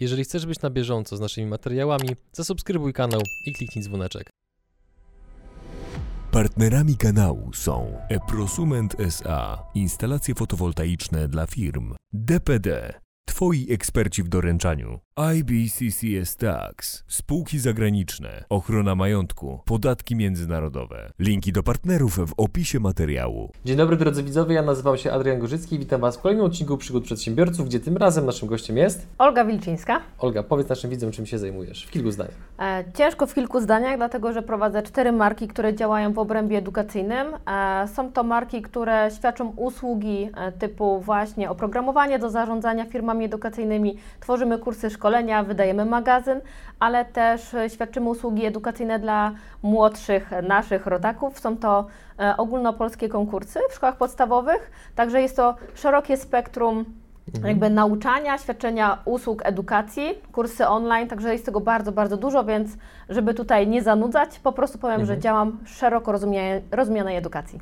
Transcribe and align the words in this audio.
Jeżeli 0.00 0.24
chcesz 0.24 0.46
być 0.46 0.60
na 0.60 0.70
bieżąco 0.70 1.16
z 1.16 1.20
naszymi 1.20 1.46
materiałami, 1.46 2.08
zasubskrybuj 2.32 2.92
kanał 2.92 3.20
i 3.46 3.52
kliknij 3.52 3.84
dzwoneczek. 3.84 4.30
Partnerami 6.30 6.96
kanału 6.96 7.52
są 7.52 7.98
Eprosument 8.08 9.00
SA, 9.00 9.62
instalacje 9.74 10.34
fotowoltaiczne 10.34 11.28
dla 11.28 11.46
firm, 11.46 11.94
DPD, 12.12 12.94
Twoi 13.24 13.72
eksperci 13.72 14.22
w 14.22 14.28
doręczaniu, 14.28 15.00
IBCCS 15.20 16.36
Tax, 16.36 17.04
spółki 17.08 17.58
zagraniczne, 17.58 18.44
ochrona 18.48 18.94
majątku, 18.94 19.60
podatki 19.64 20.16
międzynarodowe. 20.16 21.10
Linki 21.18 21.52
do 21.52 21.62
partnerów 21.62 22.16
w 22.16 22.32
opisie 22.36 22.80
materiału. 22.80 23.52
Dzień 23.64 23.76
dobry 23.76 23.96
drodzy 23.96 24.22
widzowie, 24.22 24.54
ja 24.54 24.62
nazywam 24.62 24.96
się 24.96 25.12
Adrian 25.12 25.38
Gorzycki 25.38 25.76
i 25.76 25.78
witam 25.78 26.00
Was 26.00 26.16
w 26.16 26.20
kolejnym 26.20 26.46
odcinku 26.46 26.76
Przygód 26.76 27.04
Przedsiębiorców, 27.04 27.66
gdzie 27.66 27.80
tym 27.80 27.96
razem 27.96 28.26
naszym 28.26 28.48
gościem 28.48 28.76
jest... 28.76 29.06
Olga 29.18 29.44
Wilczyńska. 29.44 30.00
Olga, 30.18 30.42
powiedz 30.42 30.68
naszym 30.68 30.90
widzom, 30.90 31.10
czym 31.10 31.26
się 31.26 31.38
zajmujesz, 31.38 31.86
w 31.86 31.90
kilku 31.90 32.10
zdaniach. 32.10 32.34
E, 32.58 32.84
ciężko 32.94 33.26
w 33.26 33.34
kilku 33.34 33.60
zdaniach, 33.60 33.96
dlatego 33.96 34.32
że 34.32 34.42
prowadzę 34.42 34.82
cztery 34.82 35.12
marki, 35.12 35.48
które 35.48 35.74
działają 35.74 36.12
w 36.12 36.18
obrębie 36.18 36.58
edukacyjnym. 36.58 37.26
E, 37.46 37.88
są 37.88 38.12
to 38.12 38.22
marki, 38.22 38.62
które 38.62 39.10
świadczą 39.16 39.48
usługi 39.56 40.30
e, 40.36 40.52
typu 40.52 41.00
właśnie 41.00 41.50
oprogramowanie 41.50 42.18
do 42.18 42.30
zarządzania 42.30 42.84
firmami 42.84 43.24
edukacyjnymi, 43.24 43.96
tworzymy 44.20 44.58
kursy 44.58 44.90
szkolenia, 45.10 45.42
wydajemy 45.42 45.84
magazyn, 45.84 46.40
ale 46.80 47.04
też 47.04 47.54
e, 47.54 47.70
świadczymy 47.70 48.08
usługi 48.08 48.44
edukacyjne 48.44 48.98
dla 48.98 49.32
młodszych 49.62 50.30
naszych 50.42 50.86
rodaków. 50.86 51.40
Są 51.40 51.56
to 51.56 51.86
e, 52.18 52.36
ogólnopolskie 52.36 53.08
konkursy 53.08 53.58
w 53.70 53.74
szkołach 53.74 53.96
podstawowych, 53.96 54.70
także 54.94 55.22
jest 55.22 55.36
to 55.36 55.54
szerokie 55.74 56.16
spektrum 56.16 56.84
jakby 57.44 57.70
nauczania, 57.70 58.38
świadczenia 58.38 58.98
usług 59.04 59.46
edukacji, 59.46 60.18
kursy 60.32 60.68
online, 60.68 61.08
także 61.08 61.32
jest 61.32 61.46
tego 61.46 61.60
bardzo, 61.60 61.92
bardzo 61.92 62.16
dużo, 62.16 62.44
więc 62.44 62.70
żeby 63.08 63.34
tutaj 63.34 63.68
nie 63.68 63.82
zanudzać, 63.82 64.38
po 64.38 64.52
prostu 64.52 64.78
powiem, 64.78 65.06
że 65.06 65.18
działam 65.18 65.58
szeroko 65.64 66.12
rozumianej 66.72 67.16
edukacji. 67.16 67.60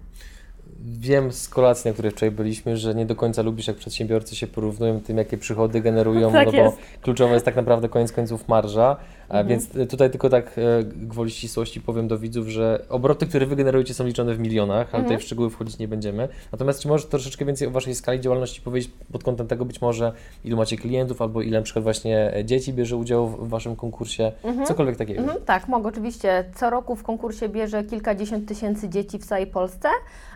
Wiem 0.93 1.33
z 1.33 1.49
kolacji, 1.49 1.89
na 1.89 1.93
której 1.93 2.11
wczoraj 2.13 2.31
byliśmy, 2.31 2.77
że 2.77 2.95
nie 2.95 3.07
do 3.07 3.17
końca 3.17 3.43
lubisz, 3.43 3.67
jak 3.69 3.77
przedsiębiorcy 3.77 4.37
się 4.37 4.47
porównują 4.47 5.01
tym, 5.01 5.17
jakie 5.19 5.39
przychody 5.39 5.81
generują, 5.81 6.33
Tak 6.33 6.47
no 6.47 6.53
bo 6.53 6.59
jest. 6.59 6.77
kluczowa 7.03 7.35
jest 7.35 7.45
tak 7.45 7.57
naprawdę 7.57 7.89
koniec 7.89 8.13
końców 8.13 8.49
marża, 8.49 8.97
Mhm. 9.29 9.49
więc 9.49 9.77
y, 9.77 9.87
tutaj 9.87 10.11
tylko 10.11 10.29
tak 10.31 10.59
e, 10.59 10.85
gwoli 10.85 11.31
ścisłości 11.31 11.81
powiem 11.81 12.09
do 12.09 12.19
widzów, 12.19 12.49
że 12.49 12.85
obroty, 12.89 13.27
które 13.27 13.47
Wy 13.47 13.57
generujecie 13.57 13.95
są 13.95 14.07
liczone 14.07 14.35
w 14.35 14.39
milionach, 14.39 14.77
ale 14.77 14.85
Mhm. 14.87 15.05
tutaj 15.05 15.19
w 15.19 15.23
szczegóły 15.23 15.51
wchodzić 15.51 15.79
nie 15.79 15.89
będziemy. 15.89 16.29
Natomiast 16.53 16.81
czy 16.81 16.89
możesz 16.89 17.07
troszeczkę 17.07 17.45
więcej 17.45 17.69
o 17.69 17.71
Waszej 17.71 17.95
skali 17.95 18.21
działalności 18.21 18.61
powiedzieć 18.61 18.91
pod 19.13 19.25
kątem 19.25 19.47
tego 19.47 19.65
być 19.65 19.81
może, 19.81 20.13
ilu 20.45 20.57
macie 20.57 20.77
klientów, 20.77 21.23
albo 21.23 21.43
ile 21.43 21.59
na 21.59 21.65
przykład 21.65 21.83
właśnie 21.83 22.35
e, 22.37 22.45
dzieci 22.45 22.73
bierze 22.73 22.97
udział 22.97 23.29
w 23.29 23.49
Waszym 23.49 23.77
konkursie, 23.77 24.33
cokolwiek 24.67 24.97
takiego. 24.97 25.21
Mhm, 25.21 25.39
tak, 25.45 25.69
mogę 25.69 25.89
oczywiście. 25.89 26.45
Co 26.55 26.71
roku 26.71 26.97
w 26.97 27.03
konkursie 27.03 27.49
bierze 27.49 27.85
kilkadziesiąt 27.85 28.49
tysięcy 28.49 28.89
dzieci 28.89 29.19
w 29.19 29.27
całej 29.27 29.47
Polsce, 29.47 29.89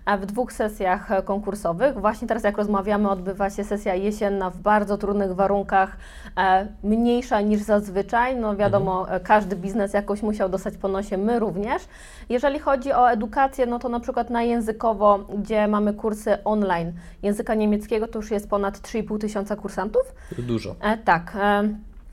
w 0.07 0.27
dwóch 0.27 0.53
sesjach 0.53 1.13
e, 1.13 1.23
konkursowych. 1.23 2.01
Właśnie 2.01 2.29
teraz, 2.29 2.45
jak 2.45 2.59
rozmawiamy, 2.59 3.11
odbywa 3.11 3.51
się 3.51 3.65
sesja 3.65 3.95
jesienna 3.95 4.51
w 4.51 4.59
bardzo 4.59 4.99
trudnych 4.99 5.35
warunkach, 5.35 5.97
e, 6.37 6.67
mniejsza 6.85 7.41
niż 7.41 7.61
zazwyczaj. 7.61 8.37
No 8.37 8.57
wiadomo, 8.57 9.11
e, 9.11 9.21
każdy 9.21 9.57
biznes 9.57 9.95
jakoś 9.95 10.23
musiał 10.23 10.49
dostać 10.49 10.77
po 10.77 10.89
nosie, 10.89 11.17
my 11.17 11.39
również. 11.39 11.83
Jeżeli 12.29 12.59
chodzi 12.59 12.93
o 12.93 13.11
edukację, 13.11 13.67
no 13.67 13.79
to 13.79 13.89
na 13.89 14.01
przykład 14.01 14.31
na 14.31 14.43
językowo, 14.43 15.19
gdzie 15.19 15.69
mamy 15.69 15.95
kursy 15.95 16.45
online 16.45 16.93
języka 17.23 17.55
niemieckiego, 17.55 18.09
to 18.09 18.19
już 18.19 18.31
jest 18.31 18.51
ponad 18.51 18.79
3,5 18.79 19.19
tysiąca 19.19 19.57
kursantów. 19.57 20.15
Dużo. 20.39 20.75
Tak. 21.05 21.37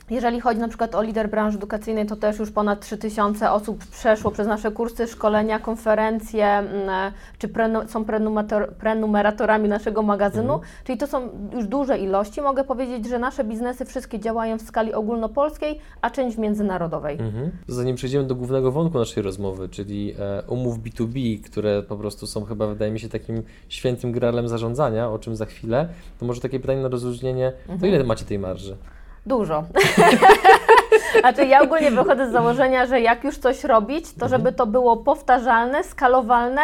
Jeżeli 0.09 0.39
chodzi 0.39 0.59
na 0.59 0.67
przykład 0.67 0.95
o 0.95 1.01
lider 1.01 1.29
branży 1.29 1.57
edukacyjnej, 1.57 2.05
to 2.05 2.15
też 2.15 2.39
już 2.39 2.51
ponad 2.51 2.79
3000 2.79 3.51
osób 3.51 3.85
przeszło 3.85 4.31
przez 4.31 4.47
nasze 4.47 4.71
kursy, 4.71 5.07
szkolenia, 5.07 5.59
konferencje, 5.59 6.45
mm, 6.45 6.89
e, 6.89 7.11
czy 7.37 7.47
prenu, 7.47 7.79
są 7.87 8.05
prenumator, 8.05 8.73
prenumeratorami 8.73 9.69
naszego 9.69 10.01
magazynu, 10.01 10.59
czyli 10.83 10.97
to 10.97 11.07
są 11.07 11.29
już 11.53 11.67
duże 11.67 11.97
ilości. 11.97 12.41
Mogę 12.41 12.63
powiedzieć, 12.63 13.09
że 13.09 13.19
nasze 13.19 13.43
biznesy 13.43 13.85
wszystkie 13.85 14.19
działają 14.19 14.57
w 14.57 14.61
skali 14.61 14.93
ogólnopolskiej, 14.93 15.79
a 16.01 16.09
część 16.09 16.37
międzynarodowej. 16.37 17.17
Mhm. 17.19 17.51
Zanim 17.67 17.95
przejdziemy 17.95 18.27
do 18.27 18.35
głównego 18.35 18.71
wątku 18.71 18.99
naszej 18.99 19.23
rozmowy, 19.23 19.69
czyli 19.69 20.15
e, 20.19 20.43
umów 20.47 20.79
B2B, 20.79 21.41
które 21.41 21.83
po 21.83 21.97
prostu 21.97 22.27
są 22.27 22.45
chyba, 22.45 22.67
wydaje 22.67 22.91
mi 22.91 22.99
się, 22.99 23.09
takim 23.09 23.43
świętym 23.69 24.11
gralem 24.11 24.47
zarządzania, 24.47 25.09
o 25.09 25.19
czym 25.19 25.35
za 25.35 25.45
chwilę, 25.45 25.89
to 26.19 26.25
może 26.25 26.41
takie 26.41 26.59
pytanie 26.59 26.81
na 26.81 26.87
rozluźnienie, 26.87 27.53
to 27.79 27.85
ile 27.85 28.03
macie 28.03 28.25
tej 28.25 28.39
marży? 28.39 28.77
Dużo. 29.25 29.63
Znaczy 31.19 31.45
ja 31.45 31.61
ogólnie 31.61 31.91
wychodzę 31.91 32.29
z 32.29 32.31
założenia, 32.31 32.85
że 32.85 33.01
jak 33.01 33.23
już 33.23 33.37
coś 33.37 33.63
robić, 33.63 34.13
to 34.13 34.27
żeby 34.27 34.51
to 34.51 34.65
było 34.65 34.97
powtarzalne, 34.97 35.83
skalowalne 35.83 36.61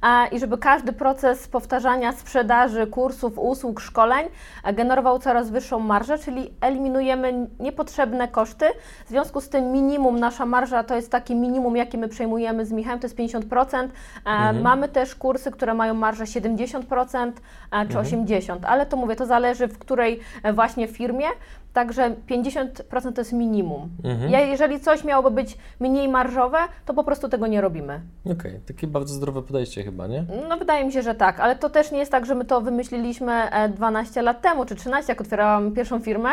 a, 0.00 0.26
i 0.26 0.40
żeby 0.40 0.58
każdy 0.58 0.92
proces 0.92 1.48
powtarzania 1.48 2.12
sprzedaży, 2.12 2.86
kursów, 2.86 3.38
usług, 3.38 3.80
szkoleń 3.80 4.26
generował 4.72 5.18
coraz 5.18 5.50
wyższą 5.50 5.78
marżę, 5.78 6.18
czyli 6.18 6.50
eliminujemy 6.60 7.46
niepotrzebne 7.60 8.28
koszty. 8.28 8.66
W 9.06 9.08
związku 9.08 9.40
z 9.40 9.48
tym 9.48 9.72
minimum, 9.72 10.20
nasza 10.20 10.46
marża 10.46 10.84
to 10.84 10.96
jest 10.96 11.10
takie 11.10 11.34
minimum, 11.34 11.76
jakie 11.76 11.98
my 11.98 12.08
przejmujemy 12.08 12.66
z 12.66 12.72
Michałem, 12.72 13.00
to 13.00 13.06
jest 13.06 13.16
50%. 13.16 13.88
A, 14.24 14.52
Mamy 14.52 14.88
też 14.88 15.14
kursy, 15.14 15.50
które 15.50 15.74
mają 15.74 15.94
marżę 15.94 16.24
70% 16.24 17.32
a, 17.70 17.86
czy 17.86 17.94
80%, 17.94 18.58
ale 18.66 18.86
to 18.86 18.96
mówię, 18.96 19.16
to 19.16 19.26
zależy 19.26 19.68
w 19.68 19.78
której 19.78 20.20
e, 20.42 20.52
właśnie 20.52 20.88
firmie. 20.88 21.26
Także 21.74 22.14
50% 22.30 23.12
to 23.14 23.20
jest 23.20 23.32
minimum. 23.32 23.88
Ja, 24.28 24.40
jeżeli 24.40 24.80
coś 24.80 25.04
miałoby 25.04 25.30
być 25.30 25.58
mniej 25.80 26.08
marżowe, 26.08 26.58
to 26.86 26.94
po 26.94 27.04
prostu 27.04 27.28
tego 27.28 27.46
nie 27.46 27.60
robimy. 27.60 28.00
Okej, 28.32 28.60
takie 28.66 28.86
bardzo 28.86 29.14
zdrowe 29.14 29.42
podejście 29.42 29.82
chyba, 29.82 30.06
nie? 30.06 30.24
No 30.48 30.56
wydaje 30.58 30.84
mi 30.84 30.92
się, 30.92 31.02
że 31.02 31.14
tak, 31.14 31.40
ale 31.40 31.56
to 31.56 31.70
też 31.70 31.90
nie 31.90 31.98
jest 31.98 32.12
tak, 32.12 32.26
że 32.26 32.34
my 32.34 32.44
to 32.44 32.60
wymyśliliśmy 32.60 33.32
e, 33.32 33.68
12 33.68 34.22
lat 34.22 34.40
temu, 34.42 34.64
czy 34.64 34.74
13, 34.74 35.12
jak 35.12 35.20
otwierałam 35.20 35.72
pierwszą 35.72 36.00
firmę. 36.00 36.28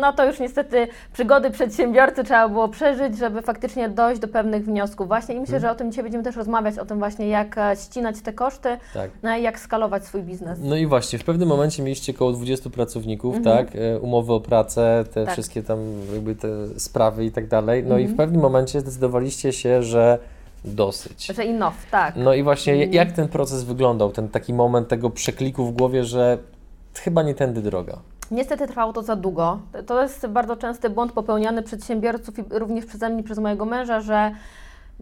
No 0.00 0.12
to 0.12 0.26
już 0.26 0.40
niestety 0.40 0.88
przygody 1.12 1.50
przedsiębiorcy 1.50 2.24
trzeba 2.24 2.48
było 2.48 2.68
przeżyć, 2.68 3.18
żeby 3.18 3.42
faktycznie 3.42 3.88
dojść 3.88 4.20
do 4.20 4.28
pewnych 4.28 4.64
wniosków. 4.64 5.08
Właśnie 5.08 5.34
i 5.34 5.40
myślę, 5.40 5.60
że 5.60 5.70
o 5.70 5.74
tym 5.74 5.90
dzisiaj 5.90 6.02
będziemy 6.02 6.24
też 6.24 6.36
rozmawiać, 6.36 6.78
o 6.78 6.84
tym 6.86 6.98
właśnie 6.98 7.28
jak 7.28 7.58
e, 7.58 7.74
ścinać 7.76 8.20
te 8.20 8.32
koszty, 8.32 8.68
Tak. 8.94 9.10
no 9.22 9.36
i 9.36 9.42
jak 9.42 9.58
skalować 9.60 10.04
swój 10.04 10.22
biznes. 10.22 10.58
No 10.62 10.76
i 10.76 10.86
właśnie, 10.86 11.18
w 11.18 11.24
pewnym 11.24 11.48
momencie 11.48 11.82
mieliście 11.82 12.12
około 12.12 12.32
20 12.32 12.70
pracowników, 12.70 13.36
tak? 13.44 13.76
E, 13.76 14.00
Umowy 14.00 14.32
o 14.32 14.40
pracę, 14.40 14.75
te 15.12 15.24
Tak. 15.24 15.32
wszystkie 15.32 15.62
tam 15.62 15.78
jakby 16.14 16.34
te 16.34 16.48
sprawy 16.80 17.24
i 17.24 17.30
tak 17.30 17.46
dalej. 17.48 17.84
No 17.84 17.98
i 17.98 18.06
w 18.06 18.16
pewnym 18.16 18.40
momencie 18.40 18.80
zdecydowaliście 18.80 19.52
się, 19.52 19.82
że 19.82 20.18
dosyć. 20.64 21.26
Że 21.26 21.42
enough, 21.42 21.76
tak. 21.90 22.14
No 22.16 22.34
i 22.34 22.42
właśnie, 22.42 22.84
jak 22.84 23.12
ten 23.12 23.28
proces 23.28 23.64
wyglądał? 23.64 24.12
Ten 24.12 24.28
taki 24.28 24.54
moment 24.54 24.88
tego 24.88 25.10
przekliku 25.10 25.64
w 25.66 25.72
głowie, 25.72 26.04
że 26.04 26.38
chyba 26.94 27.22
nie 27.22 27.34
tędy 27.34 27.62
droga. 27.62 27.98
Niestety 28.30 28.66
trwało 28.66 28.92
to 28.92 29.02
za 29.02 29.16
długo. 29.16 29.58
To 29.86 30.02
jest 30.02 30.26
bardzo 30.26 30.56
częsty 30.56 30.90
błąd 30.90 31.12
popełniany 31.12 31.62
przedsiębiorców 31.62 32.38
i 32.38 32.44
również 32.50 32.86
przeze 32.86 33.10
mnie, 33.10 33.22
przez 33.22 33.38
mojego 33.38 33.64
męża, 33.64 34.00
że 34.00 34.30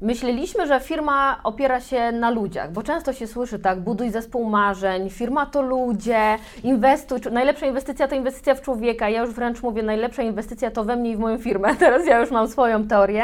myśleliśmy, 0.03 0.67
że 0.67 0.81
firma 0.81 1.41
opiera 1.45 1.81
się 1.81 2.13
na 2.13 2.31
ludziach, 2.31 2.73
bo 2.73 2.83
często 2.83 3.13
się 3.13 3.27
słyszy 3.27 3.59
tak, 3.59 3.81
buduj 3.81 4.11
zespół 4.11 4.45
marzeń, 4.45 5.11
firma 5.11 5.47
to 5.47 5.63
ludzie, 5.63 6.39
inwestuj, 6.63 7.21
najlepsza 7.33 7.67
inwestycja 7.67 8.09
to 8.09 8.15
inwestycja 8.15 8.55
w 8.55 8.61
człowieka. 8.61 9.09
Ja 9.09 9.21
już 9.21 9.31
wręcz 9.31 9.63
mówię, 9.63 9.83
najlepsza 9.83 10.23
inwestycja 10.23 10.71
to 10.71 10.85
we 10.85 10.97
mnie 10.97 11.11
i 11.11 11.17
w 11.17 11.19
moją 11.19 11.39
firmę. 11.39 11.77
Teraz 11.79 12.07
ja 12.07 12.21
już 12.21 12.31
mam 12.31 12.49
swoją 12.49 12.87
teorię. 12.87 13.23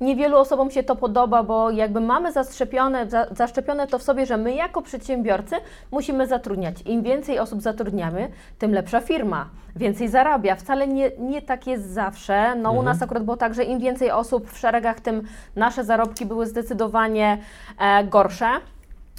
Niewielu 0.00 0.36
osobom 0.36 0.70
się 0.70 0.82
to 0.82 0.96
podoba, 0.96 1.42
bo 1.42 1.70
jakby 1.70 2.00
mamy 2.00 2.32
zaszczepione, 2.32 3.10
za, 3.10 3.26
zaszczepione 3.30 3.86
to 3.86 3.98
w 3.98 4.02
sobie, 4.02 4.26
że 4.26 4.36
my 4.36 4.54
jako 4.54 4.82
przedsiębiorcy 4.82 5.56
musimy 5.90 6.26
zatrudniać. 6.26 6.82
Im 6.86 7.02
więcej 7.02 7.38
osób 7.38 7.62
zatrudniamy, 7.62 8.28
tym 8.58 8.72
lepsza 8.72 9.00
firma, 9.00 9.48
więcej 9.76 10.08
zarabia. 10.08 10.56
Wcale 10.56 10.88
nie, 10.88 11.10
nie 11.18 11.42
tak 11.42 11.66
jest 11.66 11.90
zawsze. 11.90 12.54
No 12.54 12.72
u 12.72 12.82
nas 12.82 13.02
akurat 13.02 13.24
było 13.24 13.36
tak, 13.36 13.54
że 13.54 13.64
im 13.64 13.78
więcej 13.80 14.10
osób 14.10 14.50
w 14.50 14.58
szeregach, 14.58 15.00
tym 15.00 15.22
nasze 15.56 15.84
zarobki 15.84 16.26
były 16.26 16.46
zdecydowanie 16.46 17.38
e, 17.78 18.04
gorsze. 18.04 18.46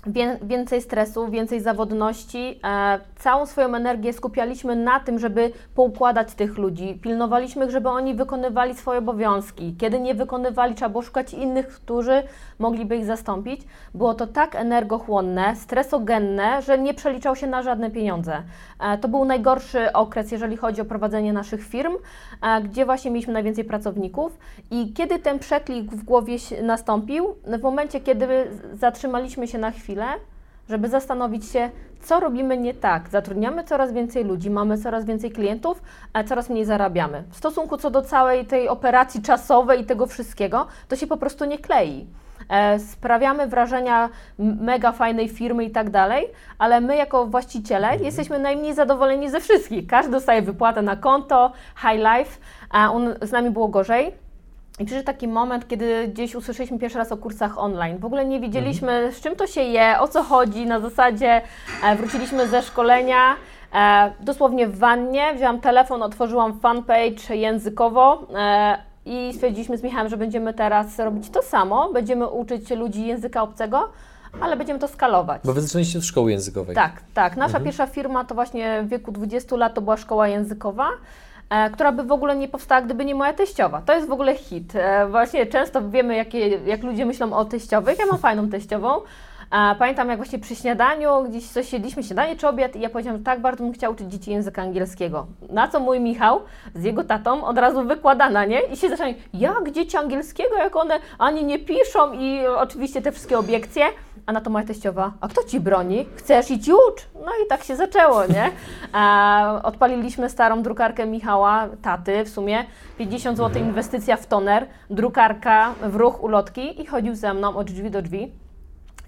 Wię- 0.08 0.40
więcej 0.42 0.82
stresu, 0.82 1.28
więcej 1.28 1.62
zawodności. 1.62 2.60
E, 2.64 3.00
całą 3.16 3.46
swoją 3.46 3.76
energię 3.76 4.14
skupialiśmy 4.14 4.76
na 4.76 5.00
tym, 5.00 5.20
żeby 5.20 5.52
poukładać 5.76 6.34
tych 6.34 6.58
ludzi. 6.58 7.00
Pilnowaliśmy 7.02 7.72
żeby 7.72 7.90
oni 7.90 8.16
wykonywali 8.16 8.76
swoje 8.76 9.00
obowiązki. 9.00 9.76
Kiedy 9.80 10.00
nie 10.00 10.16
wykonywali, 10.16 10.76
trzeba 10.76 10.90
było 10.90 11.02
szukać 11.02 11.34
innych, 11.34 11.68
którzy 11.68 12.24
mogliby 12.60 12.98
ich 12.98 13.06
zastąpić. 13.06 13.62
Było 13.94 14.14
to 14.14 14.28
tak 14.28 14.56
energochłonne, 14.56 15.56
stresogenne, 15.56 16.62
że 16.62 16.78
nie 16.78 16.94
przeliczał 16.94 17.36
się 17.36 17.48
na 17.48 17.64
żadne 17.64 17.92
pieniądze. 17.92 18.44
E, 18.80 18.98
to 18.98 19.08
był 19.08 19.26
najgorszy 19.26 19.94
okres, 19.94 20.32
jeżeli 20.32 20.58
chodzi 20.58 20.82
o 20.82 20.86
prowadzenie 20.86 21.34
naszych 21.34 21.64
firm, 21.64 21.94
e, 22.42 22.62
gdzie 22.62 22.86
właśnie 22.86 23.12
mieliśmy 23.12 23.34
najwięcej 23.34 23.64
pracowników. 23.64 24.38
I 24.72 24.94
kiedy 24.94 25.20
ten 25.20 25.40
przeklik 25.40 25.92
w 25.92 26.04
głowie 26.04 26.38
nastąpił? 26.64 27.36
W 27.60 27.62
momencie, 27.62 28.00
kiedy 28.00 28.28
zatrzymaliśmy 28.74 29.48
się 29.48 29.58
na 29.58 29.72
chwilę, 29.72 29.91
żeby 30.70 30.90
zastanowić 30.90 31.46
się, 31.46 31.70
co 32.02 32.20
robimy 32.20 32.58
nie 32.58 32.74
tak. 32.74 33.10
Zatrudniamy 33.10 33.64
coraz 33.64 33.94
więcej 33.94 34.24
ludzi, 34.24 34.50
mamy 34.50 34.78
coraz 34.78 35.06
więcej 35.06 35.32
klientów, 35.32 35.82
a 36.14 36.24
coraz 36.24 36.50
mniej 36.50 36.66
zarabiamy. 36.66 37.24
W 37.30 37.38
stosunku 37.38 37.78
co 37.78 37.92
do 37.92 38.02
całej 38.02 38.46
tej 38.46 38.70
operacji 38.70 39.22
czasowej 39.22 39.82
i 39.82 39.86
tego 39.86 40.08
wszystkiego, 40.08 40.68
to 40.88 40.96
się 40.96 41.08
po 41.08 41.18
prostu 41.18 41.46
nie 41.46 41.60
klei. 41.60 42.08
E, 42.50 42.80
sprawiamy 42.80 43.48
wrażenia 43.48 44.10
mega 44.40 44.92
fajnej 44.92 45.30
firmy 45.30 45.64
i 45.64 45.72
tak 45.72 45.90
dalej, 45.90 46.28
ale 46.58 46.82
my 46.82 46.96
jako 46.96 47.28
właściciele 47.28 47.98
jesteśmy 47.98 48.40
najmniej 48.40 48.74
zadowoleni 48.74 49.30
ze 49.30 49.40
wszystkich. 49.40 49.88
Każdy 49.88 50.12
dostaje 50.12 50.42
wypłatę 50.42 50.82
na 50.82 50.96
konto, 50.96 51.52
high 51.76 52.00
life, 52.00 52.40
a 52.70 52.92
on, 52.92 53.16
z 53.22 53.32
nami 53.32 53.50
było 53.50 53.68
gorzej. 53.68 54.21
I 54.82 54.86
przyszedł 54.86 55.06
taki 55.06 55.28
moment, 55.28 55.68
kiedy 55.68 56.08
gdzieś 56.08 56.36
usłyszeliśmy 56.36 56.80
pierwszy 56.80 56.98
raz 56.98 57.12
o 57.12 57.18
kursach 57.18 57.58
online. 57.58 57.98
W 57.98 58.06
ogóle 58.06 58.26
nie 58.26 58.40
wiedzieliśmy, 58.40 59.12
z 59.12 59.22
czym 59.22 59.36
to 59.36 59.48
się 59.48 59.62
je, 59.62 60.00
o 60.00 60.08
co 60.08 60.24
chodzi. 60.24 60.66
Na 60.66 60.80
zasadzie 60.80 61.42
e, 61.84 61.96
wróciliśmy 61.96 62.48
ze 62.48 62.62
szkolenia, 62.62 63.36
e, 63.74 64.12
dosłownie 64.20 64.68
w 64.68 64.78
wannie, 64.78 65.34
wzięłam 65.36 65.60
telefon, 65.60 66.04
otworzyłam 66.04 66.60
fanpage 66.60 67.36
językowo 67.36 68.28
e, 68.36 68.78
i 69.06 69.34
stwierdziliśmy 69.34 69.78
z 69.78 69.84
Michałem, 69.84 70.10
że 70.10 70.18
będziemy 70.18 70.54
teraz 70.54 71.00
robić 71.00 71.30
to 71.30 71.42
samo. 71.42 71.94
Będziemy 71.94 72.28
uczyć 72.28 72.70
ludzi 72.70 73.08
języka 73.08 73.42
obcego, 73.42 73.90
ale 74.42 74.58
będziemy 74.58 74.80
to 74.80 74.88
skalować. 74.88 75.42
Bo 75.46 75.54
wy 75.54 75.62
zaczęliście 75.62 76.00
od 76.00 76.06
szkoły 76.06 76.32
językowej. 76.32 76.76
Tak, 76.76 77.02
tak. 77.14 77.38
Nasza 77.38 77.60
pierwsza 77.60 77.88
firma 77.88 78.26
to 78.26 78.36
właśnie 78.36 78.84
w 78.84 78.88
wieku 78.88 79.12
20 79.12 79.56
lat 79.56 79.74
to 79.74 79.82
była 79.82 79.98
szkoła 79.98 80.28
językowa, 80.28 80.88
która 81.74 81.92
by 81.92 82.04
w 82.04 82.12
ogóle 82.12 82.36
nie 82.36 82.48
powstała, 82.48 82.82
gdyby 82.82 83.06
nie 83.06 83.16
moja 83.16 83.34
teściowa. 83.34 83.82
To 83.86 83.94
jest 83.94 84.08
w 84.08 84.12
ogóle 84.12 84.36
hit. 84.36 84.76
E, 84.76 85.08
właśnie 85.08 85.46
często 85.46 85.90
wiemy, 85.90 86.16
jakie, 86.16 86.50
jak 86.50 86.84
ludzie 86.84 87.06
myślą 87.06 87.34
o 87.34 87.46
teściowych. 87.46 88.00
Ja 88.00 88.06
mam 88.06 88.18
fajną 88.18 88.50
teściową. 88.50 89.02
E, 89.52 89.76
pamiętam, 89.76 90.10
jak 90.10 90.18
właśnie 90.18 90.40
przy 90.40 90.56
śniadaniu, 90.56 91.24
gdzieś 91.30 91.48
coś 91.48 91.74
jedliśmy, 91.74 92.04
śniadanie 92.04 92.36
czy 92.36 92.48
obiad, 92.48 92.76
i 92.76 92.80
ja 92.80 92.90
powiedziałam, 92.90 93.20
że 93.20 93.24
tak 93.24 93.42
bardzo 93.42 93.64
bym 93.64 93.74
chciała 93.74 93.94
uczyć 93.94 94.12
dzieci 94.12 94.32
języka 94.32 94.62
angielskiego. 94.62 95.28
Na 95.50 95.68
co 95.68 95.80
mój 95.80 96.00
Michał 96.00 96.42
z 96.76 96.84
jego 96.84 97.04
tatą 97.04 97.44
od 97.44 97.58
razu 97.58 97.84
wykłada 97.84 98.30
na 98.30 98.46
nie 98.46 98.62
i 98.62 98.78
się 98.78 98.90
zaczynają, 98.90 99.14
jak 99.34 99.72
dzieci 99.72 99.98
angielskiego, 99.98 100.56
jak 100.56 100.76
one 100.76 101.00
ani 101.20 101.44
nie 101.44 101.60
piszą 101.60 102.14
i 102.14 102.48
oczywiście 102.48 103.02
te 103.02 103.12
wszystkie 103.12 103.40
obiekcje. 103.40 103.86
A 104.26 104.32
na 104.32 104.42
to 104.42 104.50
moja 104.50 104.66
teściowa, 104.66 105.14
a 105.22 105.28
kto 105.28 105.44
ci 105.44 105.60
broni? 105.60 106.06
Chcesz 106.16 106.52
iść 106.52 106.70
ucz? 106.70 107.08
No 107.16 107.32
i 107.46 107.48
tak 107.50 107.64
się 107.64 107.76
zaczęło, 107.76 108.26
nie? 108.26 108.52
E, 108.96 109.64
odpaliliśmy 109.64 110.30
starą 110.30 110.64
drukarkę 110.64 111.06
Michała, 111.06 111.70
taty 111.82 112.26
w 112.26 112.30
sumie, 112.30 112.66
50 112.98 113.38
zł 113.38 113.62
inwestycja 113.62 114.18
w 114.18 114.26
toner, 114.26 114.68
drukarka 114.90 115.74
w 115.82 115.96
ruch 115.96 116.24
ulotki 116.24 116.82
i 116.82 116.86
chodził 116.86 117.16
ze 117.16 117.34
mną 117.34 117.56
od 117.56 117.72
drzwi 117.72 117.92
do 117.92 118.02
drzwi. 118.02 118.32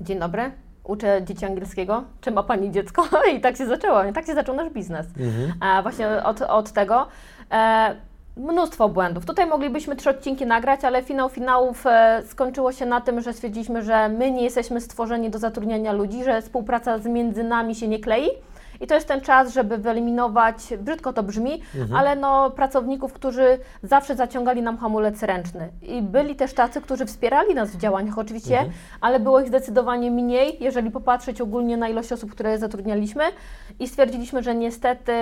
Dzień 0.02 0.20
dobry, 0.20 0.52
uczę 0.84 1.22
dzieci 1.24 1.46
angielskiego. 1.46 2.04
Czy 2.22 2.32
ma 2.32 2.44
Pani 2.44 2.72
dziecko? 2.72 3.04
I 3.38 3.42
tak 3.42 3.58
się 3.58 3.66
zaczęło, 3.66 4.04
i 4.04 4.14
tak 4.14 4.26
się 4.26 4.34
zaczął 4.34 4.56
nasz 4.56 4.70
biznes. 4.70 5.08
A 5.60 5.82
właśnie 5.82 6.24
od, 6.24 6.42
od 6.42 6.72
tego. 6.72 7.08
E, 7.52 7.96
Mnóstwo 8.38 8.90
błędów. 8.90 9.26
Tutaj 9.26 9.46
moglibyśmy 9.46 9.96
trzy 9.96 10.10
odcinki 10.10 10.46
nagrać, 10.46 10.84
ale 10.84 11.04
finał 11.04 11.30
finałów 11.30 11.88
e, 11.88 12.24
skończyło 12.28 12.72
się 12.72 12.86
na 12.86 13.02
tym, 13.02 13.22
że 13.22 13.34
stwierdziliśmy, 13.34 13.82
że 13.82 14.10
my 14.10 14.32
nie 14.32 14.44
jesteśmy 14.44 14.82
stworzeni 14.82 15.30
do 15.30 15.40
zatrudniania 15.40 15.92
ludzi, 15.92 16.24
że 16.24 16.42
współpraca 16.42 16.98
między 16.98 17.44
nami 17.44 17.76
się 17.76 17.88
nie 17.88 18.00
klei. 18.00 18.30
I 18.84 18.88
to 18.88 18.96
jest 18.96 19.08
ten 19.08 19.22
czas, 19.22 19.54
żeby 19.54 19.78
wyeliminować, 19.78 20.56
brzydko 20.80 21.14
to 21.14 21.24
brzmi, 21.24 21.62
ale 21.96 22.16
no, 22.16 22.52
pracowników, 22.52 23.14
którzy 23.14 23.60
zawsze 23.84 24.16
zaciągali 24.16 24.62
nam 24.62 24.78
hamulec 24.78 25.24
ręczny. 25.24 25.70
I 25.82 26.02
byli 26.02 26.36
też 26.36 26.54
tacy, 26.54 26.82
którzy 26.82 27.06
wspierali 27.06 27.56
nas 27.56 27.72
w 27.72 27.78
działaniach 27.78 28.18
oczywiście, 28.18 28.66
ale 29.02 29.20
było 29.20 29.40
ich 29.40 29.48
zdecydowanie 29.48 30.12
mniej, 30.12 30.58
jeżeli 30.60 30.92
popatrzeć 30.92 31.42
ogólnie 31.42 31.78
na 31.78 31.90
ilość 31.90 32.12
osób, 32.12 32.32
które 32.32 32.58
zatrudnialiśmy. 32.58 33.24
I 33.80 33.88
stwierdziliśmy, 33.88 34.44
że 34.44 34.56
niestety 34.56 35.14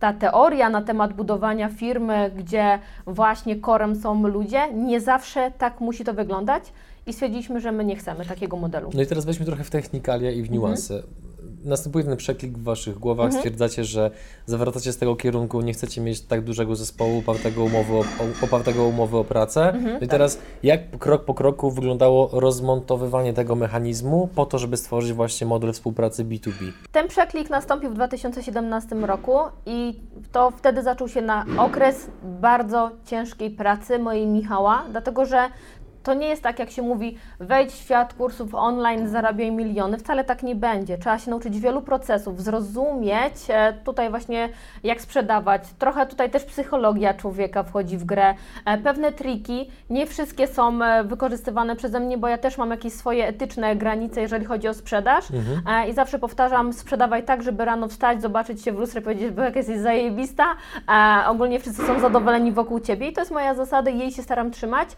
ta 0.00 0.12
teoria 0.12 0.70
na 0.70 0.82
temat 0.82 1.12
budowania 1.12 1.68
firmy, 1.68 2.30
gdzie 2.36 2.78
właśnie 3.06 3.56
korem 3.56 3.96
są 3.96 4.26
ludzie, 4.28 4.72
nie 4.72 5.00
zawsze 5.00 5.52
tak 5.58 5.80
musi 5.80 6.04
to 6.04 6.14
wyglądać. 6.14 6.72
I 7.06 7.12
stwierdziliśmy, 7.12 7.60
że 7.60 7.72
my 7.72 7.84
nie 7.84 7.96
chcemy 7.96 8.24
takiego 8.24 8.56
modelu. 8.56 8.90
No 8.94 9.02
i 9.02 9.06
teraz 9.06 9.24
weźmy 9.24 9.46
trochę 9.46 9.64
w 9.64 9.70
technikalia 9.70 10.30
i 10.30 10.42
w 10.42 10.50
niuanse. 10.50 11.02
Następuje 11.66 12.04
ten 12.04 12.16
przeklik 12.16 12.58
w 12.58 12.62
Waszych 12.62 12.98
głowach, 12.98 13.32
stwierdzacie, 13.32 13.84
że 13.84 14.10
zawracacie 14.46 14.92
z 14.92 14.98
tego 14.98 15.16
kierunku, 15.16 15.60
nie 15.60 15.72
chcecie 15.72 16.00
mieć 16.00 16.20
tak 16.20 16.44
dużego 16.44 16.76
zespołu 16.76 17.18
opartego, 17.18 17.64
umowy 17.64 17.94
o, 17.94 18.04
opartego 18.42 18.84
umowy 18.84 19.16
o 19.16 19.24
pracę. 19.24 19.72
no 19.82 19.98
i 20.00 20.08
teraz 20.08 20.38
jak 20.62 20.98
krok 20.98 21.24
po 21.24 21.34
kroku 21.34 21.70
wyglądało 21.70 22.30
rozmontowywanie 22.32 23.32
tego 23.32 23.54
mechanizmu 23.54 24.28
po 24.34 24.46
to, 24.46 24.58
żeby 24.58 24.76
stworzyć 24.76 25.12
właśnie 25.12 25.46
model 25.46 25.72
współpracy 25.72 26.24
B2B? 26.24 26.72
Ten 26.92 27.08
przeklik 27.08 27.50
nastąpił 27.50 27.90
w 27.90 27.94
2017 27.94 28.96
roku 28.96 29.38
i 29.66 30.00
to 30.32 30.50
wtedy 30.50 30.82
zaczął 30.82 31.08
się 31.08 31.22
na 31.22 31.44
okres 31.58 32.06
bardzo 32.22 32.90
ciężkiej 33.06 33.50
pracy 33.50 33.98
mojej 33.98 34.26
Michała, 34.26 34.84
dlatego 34.90 35.24
że 35.24 35.48
to 36.06 36.14
nie 36.14 36.28
jest 36.28 36.42
tak, 36.42 36.58
jak 36.58 36.70
się 36.70 36.82
mówi, 36.82 37.18
wejdź 37.40 37.72
w 37.72 37.74
świat 37.76 38.14
kursów 38.14 38.54
online, 38.54 39.08
zarabiaj 39.08 39.52
miliony. 39.52 39.98
Wcale 39.98 40.24
tak 40.24 40.42
nie 40.42 40.54
będzie. 40.54 40.98
Trzeba 40.98 41.18
się 41.18 41.30
nauczyć 41.30 41.60
wielu 41.60 41.82
procesów, 41.82 42.42
zrozumieć 42.42 43.32
e, 43.48 43.72
tutaj 43.84 44.10
właśnie 44.10 44.48
jak 44.84 45.00
sprzedawać. 45.00 45.62
Trochę 45.78 46.06
tutaj 46.06 46.30
też 46.30 46.44
psychologia 46.44 47.14
człowieka 47.14 47.62
wchodzi 47.62 47.98
w 47.98 48.04
grę. 48.04 48.34
E, 48.64 48.78
Pewne 48.78 49.12
triki, 49.12 49.70
nie 49.90 50.06
wszystkie 50.06 50.46
są 50.46 50.82
e, 50.82 51.04
wykorzystywane 51.04 51.76
przeze 51.76 52.00
mnie, 52.00 52.18
bo 52.18 52.28
ja 52.28 52.38
też 52.38 52.58
mam 52.58 52.70
jakieś 52.70 52.92
swoje 52.92 53.26
etyczne 53.26 53.76
granice, 53.76 54.20
jeżeli 54.20 54.44
chodzi 54.44 54.68
o 54.68 54.74
sprzedaż. 54.74 55.24
E, 55.68 55.88
I 55.88 55.92
zawsze 55.92 56.18
powtarzam, 56.18 56.72
sprzedawaj 56.72 57.22
tak, 57.24 57.42
żeby 57.42 57.64
rano 57.64 57.88
wstać, 57.88 58.22
zobaczyć 58.22 58.62
się 58.62 58.72
w 58.72 58.78
lustrze, 58.78 59.00
powiedzieć, 59.00 59.30
bo 59.30 59.42
jak 59.42 59.56
jesteś 59.56 59.78
zajebista. 59.78 60.44
Ogólnie 61.26 61.60
wszyscy 61.60 61.86
są 61.86 62.00
zadowoleni 62.00 62.52
wokół 62.52 62.80
Ciebie 62.80 63.08
i 63.08 63.12
to 63.12 63.20
jest 63.20 63.30
moja 63.32 63.54
zasada 63.54 63.90
i 63.90 63.98
jej 63.98 64.10
się 64.10 64.22
staram 64.22 64.50
trzymać. 64.50 64.88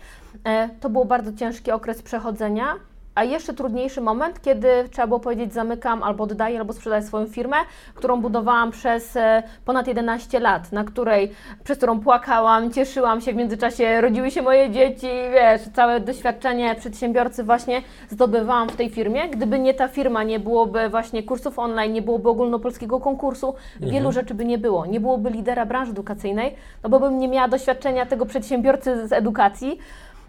To 0.80 0.90
był 0.98 1.04
bardzo 1.04 1.32
ciężki 1.32 1.70
okres 1.70 2.02
przechodzenia. 2.02 2.74
A 3.18 3.24
jeszcze 3.24 3.54
trudniejszy 3.54 4.00
moment, 4.00 4.42
kiedy 4.42 4.68
trzeba 4.90 5.06
było 5.06 5.20
powiedzieć 5.20 5.54
zamykam 5.54 6.02
albo 6.02 6.24
oddaję, 6.24 6.58
albo 6.58 6.72
sprzedaję 6.72 7.02
swoją 7.02 7.26
firmę, 7.26 7.56
którą 7.94 8.20
budowałam 8.20 8.70
przez 8.70 9.16
e, 9.16 9.42
ponad 9.64 9.88
11 9.88 10.40
lat, 10.40 10.72
na 10.72 10.84
której, 10.84 11.32
przez 11.64 11.78
którą 11.78 12.00
płakałam, 12.00 12.72
cieszyłam 12.72 13.20
się, 13.20 13.32
w 13.32 13.36
międzyczasie 13.36 14.00
rodziły 14.00 14.30
się 14.30 14.42
moje 14.42 14.70
dzieci, 14.70 15.06
wiesz, 15.32 15.60
całe 15.74 16.00
doświadczenie 16.00 16.74
przedsiębiorcy 16.74 17.44
właśnie 17.44 17.82
zdobywałam 18.10 18.68
w 18.68 18.76
tej 18.76 18.90
firmie. 18.90 19.28
Gdyby 19.28 19.58
nie 19.58 19.74
ta 19.74 19.88
firma, 19.88 20.22
nie 20.22 20.40
byłoby 20.40 20.88
właśnie 20.88 21.22
kursów 21.22 21.58
online, 21.58 21.92
nie 21.92 22.02
byłoby 22.02 22.28
ogólnopolskiego 22.28 23.00
konkursu, 23.00 23.54
wielu 23.80 24.12
rzeczy 24.12 24.34
by 24.34 24.44
nie 24.44 24.58
było. 24.58 24.86
Nie 24.86 25.00
byłoby 25.00 25.30
lidera 25.30 25.66
branży 25.66 25.90
edukacyjnej, 25.90 26.54
no 26.82 26.88
bo 26.88 27.00
bym 27.00 27.18
nie 27.18 27.28
miała 27.28 27.48
doświadczenia 27.48 28.06
tego 28.06 28.26
przedsiębiorcy 28.26 29.08
z 29.08 29.12
edukacji. 29.12 29.78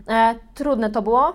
E, 0.10 0.36
trudne 0.56 0.90
to 0.90 1.02
było, 1.02 1.34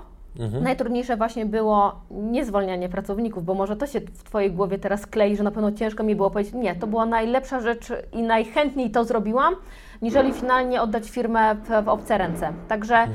Najtrudniejsze 0.61 1.17
właśnie 1.17 1.47
było 1.47 1.95
niezwalnianie 2.11 2.89
pracowników, 2.89 3.45
bo 3.45 3.55
może 3.55 3.77
to 3.77 3.87
się 3.87 4.01
w 4.01 4.23
Twojej 4.23 4.53
głowie 4.53 4.79
teraz 4.79 5.07
klei, 5.07 5.37
że 5.37 5.43
na 5.43 5.51
pewno 5.51 5.73
ciężko 5.73 6.03
mi 6.03 6.17
było 6.17 6.31
powiedzieć, 6.31 6.55
nie, 6.55 6.75
to 6.75 6.87
była 6.87 7.07
najlepsza 7.07 7.61
rzecz 7.61 7.93
i 8.13 8.23
najchętniej 8.23 8.91
to 8.91 9.05
zrobiłam, 9.05 9.55
niżeli 10.03 10.33
finalnie 10.33 10.83
oddać 10.83 11.11
firmę 11.11 11.55
w, 11.55 11.85
w 11.85 11.89
obce 11.89 12.19
ręce. 12.19 12.53
Także 12.69 12.97
e, 12.97 13.07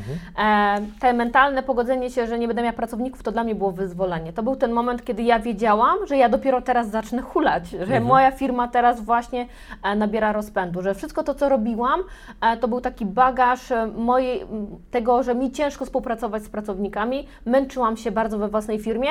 te 0.99 1.13
mentalne 1.13 1.63
pogodzenie 1.63 2.09
się, 2.09 2.27
że 2.27 2.39
nie 2.39 2.47
będę 2.47 2.61
miała 2.61 2.73
pracowników, 2.73 3.23
to 3.23 3.31
dla 3.31 3.43
mnie 3.43 3.55
było 3.55 3.71
wyzwolenie. 3.71 4.33
To 4.33 4.43
był 4.43 4.55
ten 4.55 4.71
moment, 4.71 5.05
kiedy 5.05 5.23
ja 5.23 5.39
wiedziałam, 5.39 6.07
że 6.07 6.17
ja 6.17 6.29
dopiero 6.29 6.61
teraz 6.61 6.89
zacznę 6.89 7.21
hulać, 7.21 7.69
że 7.69 7.99
moja 7.99 8.31
firma 8.31 8.67
teraz 8.67 9.01
właśnie 9.01 9.45
e, 9.83 9.95
nabiera 9.95 10.31
rozpędu, 10.31 10.81
że 10.81 10.95
wszystko 10.95 11.23
to, 11.23 11.35
co 11.35 11.49
robiłam, 11.49 12.03
e, 12.41 12.57
to 12.57 12.67
był 12.67 12.81
taki 12.81 13.05
bagaż 13.05 13.71
e, 13.71 13.87
mojej, 13.87 14.45
tego, 14.91 15.23
że 15.23 15.35
mi 15.35 15.51
ciężko 15.51 15.85
współpracować 15.85 16.43
z 16.43 16.49
pracownikami. 16.49 17.27
Męczyłam 17.45 17.97
się 17.97 18.11
bardzo 18.11 18.37
we 18.37 18.47
własnej 18.47 18.79
firmie. 18.79 19.09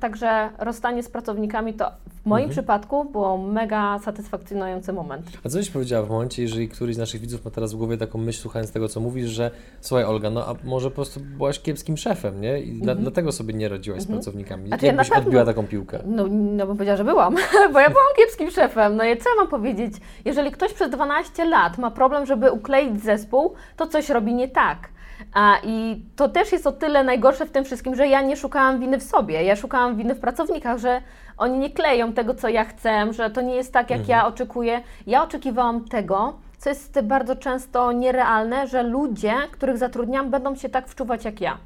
Także 0.00 0.50
rozstanie 0.58 1.02
z 1.02 1.08
pracownikami 1.08 1.74
to 1.74 1.90
w 2.22 2.26
moim 2.26 2.50
przypadku 2.50 3.04
było 3.04 3.38
mega 3.38 3.98
satysfakcjonujący 3.98 4.92
moment. 4.92 5.26
A 5.44 5.48
co 5.48 5.58
byś 5.58 5.70
powiedziała 5.70 6.06
w 6.06 6.10
momencie, 6.10 6.42
jeżeli 6.42 6.68
któryś 6.68 6.94
z 6.96 6.98
naszych 6.98 7.20
widzów 7.20 7.44
ma 7.44 7.50
teraz 7.50 7.72
w 7.72 7.76
głowie 7.76 7.96
taką 7.96 8.18
myśl, 8.18 8.40
słuchając 8.40 8.72
tego, 8.72 8.88
co 8.88 9.00
mówisz, 9.00 9.30
że 9.30 9.50
słuchaj 9.80 10.04
Olga, 10.04 10.30
no 10.30 10.46
a 10.46 10.54
może 10.64 10.90
po 10.90 10.94
prostu 10.94 11.20
byłaś 11.20 11.60
kiepskim 11.60 11.96
szefem, 11.96 12.40
nie? 12.40 12.60
I 12.60 12.80
dla, 12.80 12.94
dlatego 12.94 13.32
sobie 13.32 13.54
nie 13.54 13.68
radziłaś 13.68 14.02
z 14.02 14.06
pracownikami. 14.06 14.62
Mhm. 14.62 14.74
A 14.74 14.78
to 14.78 14.86
ja 14.86 14.92
Jak 14.92 15.00
byś 15.00 15.08
na 15.10 15.14
pewno- 15.14 15.28
odbiła 15.28 15.44
taką 15.44 15.66
piłkę? 15.66 15.98
No, 16.06 16.26
no 16.30 16.66
bym 16.66 16.76
powiedziała, 16.76 16.96
że 16.96 17.04
byłam, 17.04 17.34
bo 17.72 17.80
ja 17.80 17.90
byłam 17.90 18.06
kiepskim 18.16 18.50
szefem. 18.50 18.96
No 18.96 19.04
i 19.04 19.16
co 19.16 19.30
ja 19.30 19.36
mam 19.36 19.48
powiedzieć? 19.48 19.94
Jeżeli 20.24 20.50
ktoś 20.50 20.72
przez 20.72 20.90
12 20.90 21.44
lat 21.44 21.78
ma 21.78 21.90
problem, 21.90 22.26
żeby 22.26 22.52
ukleić 22.52 23.02
zespół, 23.02 23.54
to 23.76 23.86
coś 23.86 24.08
robi 24.08 24.34
nie 24.34 24.48
tak. 24.48 24.88
A, 25.34 25.56
I 25.62 26.04
to 26.16 26.28
też 26.28 26.52
jest 26.52 26.66
o 26.66 26.72
tyle 26.72 27.04
najgorsze 27.04 27.46
w 27.46 27.50
tym 27.50 27.64
wszystkim, 27.64 27.94
że 27.94 28.08
ja 28.08 28.22
nie 28.22 28.36
szukałam 28.36 28.80
winy 28.80 28.98
w 28.98 29.02
sobie, 29.02 29.44
ja 29.44 29.56
szukałam 29.56 29.96
winy 29.96 30.14
w 30.14 30.20
pracownikach, 30.20 30.78
że 30.78 31.02
oni 31.36 31.58
nie 31.58 31.70
kleją 31.70 32.12
tego, 32.12 32.34
co 32.34 32.48
ja 32.48 32.64
chcę, 32.64 33.12
że 33.12 33.30
to 33.30 33.40
nie 33.40 33.54
jest 33.54 33.72
tak, 33.72 33.90
jak 33.90 34.08
ja 34.08 34.26
oczekuję. 34.26 34.80
Ja 35.06 35.22
oczekiwałam 35.22 35.84
tego, 35.84 36.38
co 36.58 36.68
jest 36.68 37.00
bardzo 37.00 37.36
często 37.36 37.92
nierealne, 37.92 38.66
że 38.66 38.82
ludzie, 38.82 39.34
których 39.52 39.78
zatrudniam, 39.78 40.30
będą 40.30 40.54
się 40.54 40.68
tak 40.68 40.88
wczuwać 40.88 41.24
jak 41.24 41.40
ja. 41.40 41.58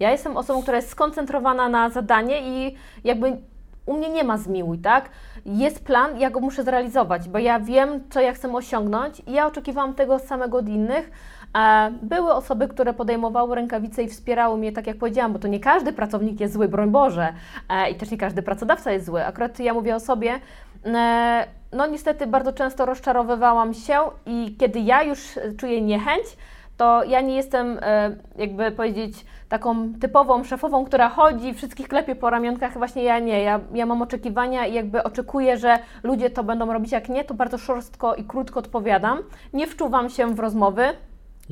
Ja 0.00 0.10
jestem 0.10 0.36
osobą, 0.36 0.62
która 0.62 0.76
jest 0.76 0.88
skoncentrowana 0.88 1.68
na 1.68 1.90
zadanie 1.90 2.42
i 2.42 2.76
jakby 3.04 3.36
u 3.86 3.96
mnie 3.96 4.08
nie 4.08 4.24
ma 4.24 4.38
zmiłuj, 4.38 4.78
tak? 4.78 5.10
Jest 5.46 5.84
plan, 5.84 6.20
ja 6.20 6.30
go 6.30 6.40
muszę 6.40 6.64
zrealizować, 6.64 7.28
bo 7.28 7.38
ja 7.38 7.60
wiem, 7.60 8.00
co 8.10 8.20
ja 8.20 8.32
chcę 8.32 8.52
osiągnąć 8.54 9.22
i 9.26 9.32
ja 9.32 9.46
oczekiwałam 9.46 9.94
tego 9.94 10.18
samego 10.18 10.58
od 10.58 10.68
innych. 10.68 11.10
E, 11.56 11.90
były 12.02 12.32
osoby, 12.32 12.68
które 12.68 12.94
podejmowały 12.94 13.54
rękawice 13.54 14.02
i 14.02 14.08
wspierały 14.08 14.58
mnie, 14.58 14.72
tak 14.72 14.86
jak 14.86 14.96
powiedziałam, 14.96 15.32
bo 15.32 15.38
to 15.38 15.48
nie 15.48 15.60
każdy 15.60 15.92
pracownik 15.92 16.40
jest 16.40 16.54
zły, 16.54 16.68
broń 16.68 16.90
Boże, 16.90 17.32
e, 17.68 17.90
i 17.90 17.94
też 17.94 18.10
nie 18.10 18.18
każdy 18.18 18.42
pracodawca 18.42 18.92
jest 18.92 19.06
zły. 19.06 19.26
Akurat 19.26 19.60
ja 19.60 19.74
mówię 19.74 19.96
o 19.96 20.00
sobie, 20.00 20.40
e, 20.84 21.46
no 21.72 21.86
niestety 21.86 22.26
bardzo 22.26 22.52
często 22.52 22.86
rozczarowywałam 22.86 23.74
się 23.74 23.98
i 24.26 24.56
kiedy 24.58 24.80
ja 24.80 25.02
już 25.02 25.38
czuję 25.56 25.82
niechęć, 25.82 26.24
to 26.76 27.04
ja 27.04 27.20
nie 27.20 27.36
jestem, 27.36 27.80
jakby 28.38 28.70
powiedzieć, 28.70 29.24
taką 29.48 29.92
typową 30.00 30.44
szefową, 30.44 30.84
która 30.84 31.08
chodzi, 31.08 31.54
wszystkich 31.54 31.88
klepie 31.88 32.14
po 32.14 32.30
ramionkach. 32.30 32.78
Właśnie 32.78 33.02
ja 33.02 33.18
nie. 33.18 33.42
Ja, 33.42 33.60
ja 33.74 33.86
mam 33.86 34.02
oczekiwania 34.02 34.66
i 34.66 34.74
jakby 34.74 35.02
oczekuję, 35.02 35.56
że 35.56 35.78
ludzie 36.02 36.30
to 36.30 36.44
będą 36.44 36.72
robić. 36.72 36.92
Jak 36.92 37.08
nie, 37.08 37.24
to 37.24 37.34
bardzo 37.34 37.58
szorstko 37.58 38.14
i 38.14 38.24
krótko 38.24 38.60
odpowiadam. 38.60 39.18
Nie 39.52 39.66
wczuwam 39.66 40.10
się 40.10 40.34
w 40.34 40.40
rozmowy. 40.40 40.84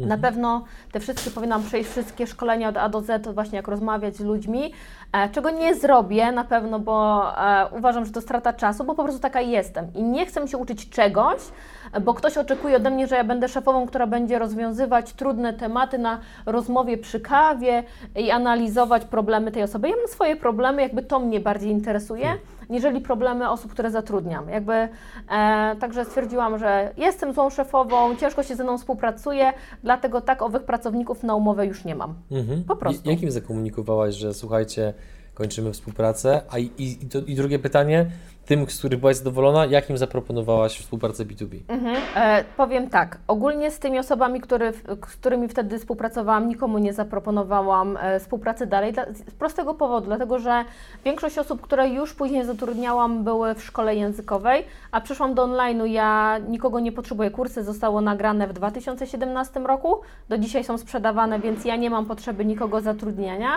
Mhm. 0.03 0.09
Na 0.09 0.29
pewno 0.29 0.65
te 0.93 1.01
wszystkie 1.01 1.31
powinnam 1.31 1.63
przejść 1.63 1.91
wszystkie 1.91 2.27
szkolenia 2.27 2.69
od 2.69 2.77
A 2.77 2.89
do 2.89 3.01
Z, 3.01 3.35
właśnie 3.35 3.57
jak 3.57 3.69
rozmawiać 3.69 4.17
z 4.17 4.21
ludźmi, 4.21 4.73
e, 5.13 5.29
czego 5.29 5.51
nie 5.51 5.75
zrobię 5.75 6.33
na 6.33 6.45
pewno, 6.45 6.79
bo 6.79 7.23
e, 7.39 7.67
uważam, 7.79 8.05
że 8.05 8.13
to 8.13 8.21
strata 8.21 8.53
czasu, 8.53 8.85
bo 8.85 8.95
po 8.95 9.03
prostu 9.03 9.21
taka 9.21 9.41
jestem 9.41 9.87
i 9.95 10.03
nie 10.03 10.27
chcę 10.27 10.49
się 10.49 10.59
uczyć 10.59 10.89
czegoś, 10.89 11.41
bo 12.03 12.15
ktoś 12.15 12.39
oczekuje 12.39 12.77
ode 12.77 12.91
mnie, 12.91 13.07
że 13.07 13.17
ja 13.17 13.25
będę 13.25 13.49
szefową, 13.49 13.87
która 13.87 14.07
będzie 14.07 14.39
rozwiązywać 14.39 15.13
trudne 15.13 15.53
tematy 15.53 15.99
na 15.99 16.21
rozmowie 16.47 16.99
przy 16.99 17.21
kawie 17.21 17.85
i 18.17 18.31
analizować 18.31 19.05
problemy 19.05 19.53
tej 19.53 19.63
osoby. 19.63 19.89
Ja 19.89 19.97
mam 19.97 20.09
swoje 20.09 20.37
problemy, 20.37 20.83
jakby 20.83 21.03
to 21.03 21.19
mnie 21.19 21.41
bardziej 21.41 21.71
interesuje. 21.71 22.29
Niżeli 22.71 23.01
problemy 23.01 23.51
osób, 23.51 23.73
które 23.73 23.91
zatrudniam. 23.91 24.49
Jakby, 24.49 24.73
e, 24.73 24.89
także 25.81 26.05
stwierdziłam, 26.05 26.59
że 26.59 26.93
jestem 26.97 27.33
złą 27.33 27.51
szefową, 27.51 28.17
ciężko 28.17 28.43
się 28.43 28.57
ze 28.57 28.65
mną 28.65 28.79
współpracuje, 28.79 29.53
dlatego 29.83 30.21
tak 30.21 30.43
owych 30.43 30.63
pracowników 30.63 31.23
na 31.23 31.35
umowę 31.35 31.67
już 31.67 31.85
nie 31.85 31.95
mam. 31.95 32.15
Mhm. 32.31 32.65
Po 32.65 32.77
prostu. 32.77 33.11
Jakim 33.11 33.31
zakomunikowałaś, 33.31 34.15
że 34.15 34.35
słuchajcie, 34.35 34.95
kończymy 35.35 35.73
współpracę? 35.73 36.43
A 36.51 36.59
i, 36.59 36.71
i, 36.79 36.97
to, 36.97 37.19
i 37.19 37.35
drugie 37.35 37.59
pytanie, 37.59 38.07
tym, 38.51 38.71
z 38.71 38.79
których 38.79 39.01
byłaś 39.01 39.17
zadowolona, 39.17 39.67
jakim 39.67 39.99
zaproponowałaś 39.99 40.79
współpracę 40.79 41.25
B2B? 41.25 41.61
Mhm. 41.69 41.97
E, 42.17 42.45
powiem 42.57 42.91
tak, 42.91 43.19
ogólnie 43.29 43.71
z 43.71 43.79
tymi 43.79 43.99
osobami, 43.99 44.41
który, 44.41 44.73
z 44.73 45.01
którymi 45.01 45.49
wtedy 45.49 45.79
współpracowałam, 45.79 46.49
nikomu 46.49 46.79
nie 46.79 46.93
zaproponowałam 46.93 47.97
e, 48.01 48.21
współpracy 48.21 48.67
dalej, 48.67 48.93
dla, 48.93 49.07
z 49.13 49.35
prostego 49.39 49.75
powodu, 49.75 50.07
dlatego 50.07 50.39
że 50.39 50.65
większość 51.05 51.39
osób, 51.39 51.61
które 51.61 51.89
już 51.89 52.15
później 52.15 52.45
zatrudniałam, 52.45 53.25
były 53.25 53.55
w 53.55 53.65
szkole 53.65 53.97
językowej, 53.97 54.65
a 54.91 55.01
przyszłam 55.01 55.35
do 55.35 55.47
online'u, 55.47 55.85
ja 55.85 56.39
nikogo 56.49 56.81
nie 56.81 56.93
potrzebuję, 56.93 57.31
kursy 57.31 57.65
zostało 57.65 58.01
nagrane 58.01 58.49
w 58.49 58.53
2017 58.53 59.61
roku, 59.61 60.01
do 60.29 60.39
dzisiaj 60.39 60.65
są 60.65 60.79
sprzedawane, 60.79 61.41
więc 61.41 61.65
ja 61.65 61.77
nie 61.77 61.91
mam 61.91 62.07
potrzeby 62.07 62.45
nikogo 62.45 62.81
zatrudniania. 62.81 63.51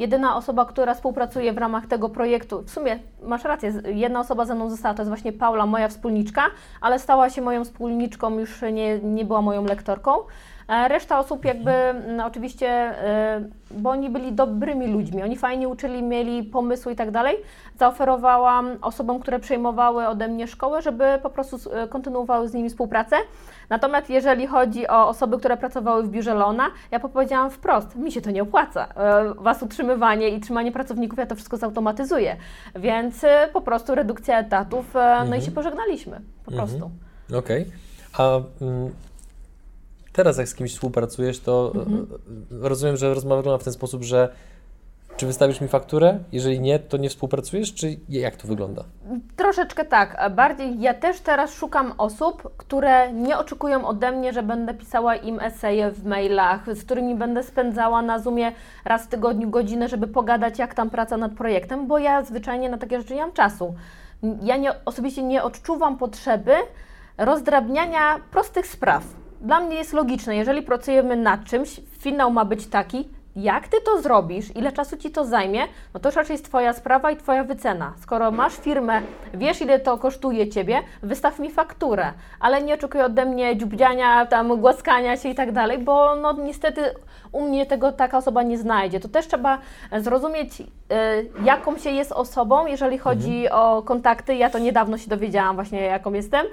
Jedyna 0.00 0.36
osoba, 0.36 0.64
która 0.64 0.94
współpracuje 0.94 1.52
w 1.52 1.58
ramach 1.58 1.86
tego 1.86 2.08
projektu, 2.08 2.62
w 2.62 2.70
sumie 2.70 2.98
masz 3.22 3.44
rację, 3.44 3.72
jedna 3.84 4.20
osoba 4.20 4.44
ze 4.44 4.54
mną 4.54 4.70
została, 4.70 4.94
to 4.94 5.02
jest 5.02 5.10
właśnie 5.10 5.32
Paula, 5.32 5.66
moja 5.66 5.88
wspólniczka, 5.88 6.42
ale 6.80 6.98
stała 6.98 7.30
się 7.30 7.42
moją 7.42 7.64
wspólniczką, 7.64 8.38
już 8.38 8.62
nie, 8.72 8.98
nie 8.98 9.24
była 9.24 9.42
moją 9.42 9.64
lektorką. 9.64 10.12
E, 10.70 10.88
reszta 10.88 11.18
osób 11.18 11.44
jakby 11.44 11.72
no, 12.16 12.26
oczywiście, 12.26 12.68
e, 12.68 13.44
bo 13.70 13.90
oni 13.90 14.10
byli 14.10 14.32
dobrymi 14.32 14.86
ludźmi, 14.86 15.22
oni 15.22 15.36
fajnie 15.36 15.68
uczyli, 15.68 16.02
mieli 16.02 16.42
pomysły 16.42 16.92
i 16.92 16.96
tak 16.96 17.10
dalej. 17.10 17.36
Zaoferowałam 17.78 18.76
osobom, 18.82 19.20
które 19.20 19.38
przejmowały 19.38 20.06
ode 20.06 20.28
mnie 20.28 20.46
szkołę, 20.46 20.82
żeby 20.82 21.04
po 21.22 21.30
prostu 21.30 21.56
e, 21.72 21.88
kontynuowały 21.88 22.48
z 22.48 22.54
nimi 22.54 22.68
współpracę. 22.68 23.16
Natomiast 23.68 24.10
jeżeli 24.10 24.46
chodzi 24.46 24.88
o 24.88 25.08
osoby, 25.08 25.38
które 25.38 25.56
pracowały 25.56 26.02
w 26.02 26.10
biurze 26.10 26.34
Lona, 26.34 26.70
ja 26.90 27.00
powiedziałam 27.00 27.50
wprost, 27.50 27.96
mi 27.96 28.12
się 28.12 28.20
to 28.20 28.30
nie 28.30 28.42
opłaca. 28.42 28.88
Was 29.38 29.62
utrzymywanie 29.62 30.28
i 30.28 30.40
trzymanie 30.40 30.72
pracowników, 30.72 31.18
ja 31.18 31.26
to 31.26 31.34
wszystko 31.34 31.56
zautomatyzuję. 31.56 32.36
Więc 32.76 33.24
po 33.52 33.60
prostu 33.60 33.94
redukcja 33.94 34.38
etatów, 34.38 34.94
no 34.94 35.00
mhm. 35.00 35.40
i 35.40 35.42
się 35.42 35.50
pożegnaliśmy, 35.50 36.20
po 36.44 36.52
mhm. 36.52 36.68
prostu. 36.68 36.90
Okej. 37.38 37.62
Okay. 37.62 37.72
A 38.18 38.40
mm, 38.64 38.90
teraz 40.20 40.38
jak 40.38 40.48
z 40.48 40.54
kimś 40.54 40.72
współpracujesz, 40.72 41.40
to 41.40 41.72
mhm. 41.74 42.06
E, 42.62 42.68
rozumiem, 42.68 42.96
że 42.96 43.14
rozmowa 43.14 43.36
wygląda 43.36 43.58
w 43.58 43.64
ten 43.64 43.72
sposób, 43.72 44.02
że 44.02 44.28
czy 45.16 45.26
wystawisz 45.26 45.60
mi 45.60 45.68
fakturę? 45.68 46.18
Jeżeli 46.32 46.60
nie, 46.60 46.78
to 46.78 46.96
nie 46.96 47.08
współpracujesz, 47.08 47.74
czy 47.74 47.96
jak 48.08 48.36
to 48.36 48.48
wygląda? 48.48 48.84
Troszeczkę 49.36 49.84
tak. 49.84 50.30
Bardziej 50.36 50.80
ja 50.80 50.94
też 50.94 51.20
teraz 51.20 51.54
szukam 51.54 51.92
osób, 51.98 52.56
które 52.56 53.12
nie 53.12 53.38
oczekują 53.38 53.86
ode 53.86 54.12
mnie, 54.12 54.32
że 54.32 54.42
będę 54.42 54.74
pisała 54.74 55.16
im 55.16 55.40
eseje 55.40 55.90
w 55.90 56.06
mailach, 56.06 56.74
z 56.74 56.84
którymi 56.84 57.14
będę 57.14 57.42
spędzała 57.42 58.02
na 58.02 58.18
Zoomie 58.18 58.52
raz 58.84 59.04
w 59.04 59.08
tygodniu 59.08 59.50
godzinę, 59.50 59.88
żeby 59.88 60.06
pogadać, 60.06 60.58
jak 60.58 60.74
tam 60.74 60.90
praca 60.90 61.16
nad 61.16 61.32
projektem, 61.32 61.86
bo 61.86 61.98
ja 61.98 62.24
zwyczajnie 62.24 62.70
na 62.70 62.78
takie 62.78 62.98
rzeczy 62.98 63.14
nie 63.14 63.20
mam 63.20 63.32
czasu. 63.32 63.74
Ja 64.42 64.56
nie, 64.56 64.84
osobiście 64.84 65.22
nie 65.22 65.42
odczuwam 65.42 65.98
potrzeby 65.98 66.52
rozdrabniania 67.18 68.20
prostych 68.30 68.66
spraw 68.66 69.19
dla 69.40 69.60
mnie 69.60 69.76
jest 69.76 69.92
logiczne, 69.92 70.36
jeżeli 70.36 70.62
pracujemy 70.62 71.16
nad 71.16 71.44
czymś, 71.44 71.80
finał 71.98 72.30
ma 72.30 72.44
być 72.44 72.66
taki, 72.66 73.08
jak 73.36 73.68
ty 73.68 73.76
to 73.84 74.02
zrobisz, 74.02 74.56
ile 74.56 74.72
czasu 74.72 74.96
ci 74.96 75.10
to 75.10 75.24
zajmie, 75.24 75.60
no 75.94 76.00
to 76.00 76.08
już 76.08 76.16
raczej 76.16 76.34
jest 76.34 76.44
Twoja 76.44 76.72
sprawa 76.72 77.10
i 77.10 77.16
Twoja 77.16 77.44
wycena. 77.44 77.92
Skoro 78.02 78.30
masz 78.30 78.56
firmę, 78.56 79.00
wiesz 79.34 79.60
ile 79.60 79.80
to 79.80 79.98
kosztuje 79.98 80.48
Ciebie, 80.48 80.82
wystaw 81.02 81.38
mi 81.38 81.50
fakturę, 81.50 82.12
ale 82.40 82.62
nie 82.62 82.74
oczekuj 82.74 83.02
ode 83.02 83.24
mnie 83.24 83.56
dziubdziania, 83.56 84.26
tam 84.26 84.60
głaskania 84.60 85.16
się 85.16 85.28
i 85.28 85.34
tak 85.34 85.52
dalej, 85.52 85.78
bo 85.78 86.16
no 86.16 86.32
niestety 86.32 86.82
u 87.32 87.48
mnie 87.48 87.66
tego 87.66 87.92
taka 87.92 88.18
osoba 88.18 88.42
nie 88.42 88.58
znajdzie. 88.58 89.00
To 89.00 89.08
też 89.08 89.26
trzeba 89.26 89.58
zrozumieć, 89.98 90.60
y, 90.60 90.64
jaką 91.44 91.78
się 91.78 91.90
jest 91.90 92.12
osobą, 92.12 92.66
jeżeli 92.66 92.98
chodzi 92.98 93.44
mhm. 93.44 93.62
o 93.62 93.82
kontakty. 93.82 94.34
Ja 94.34 94.50
to 94.50 94.58
niedawno 94.58 94.98
się 94.98 95.08
dowiedziałam 95.08 95.54
właśnie, 95.54 95.80
jaką 95.80 96.12
jestem 96.12 96.46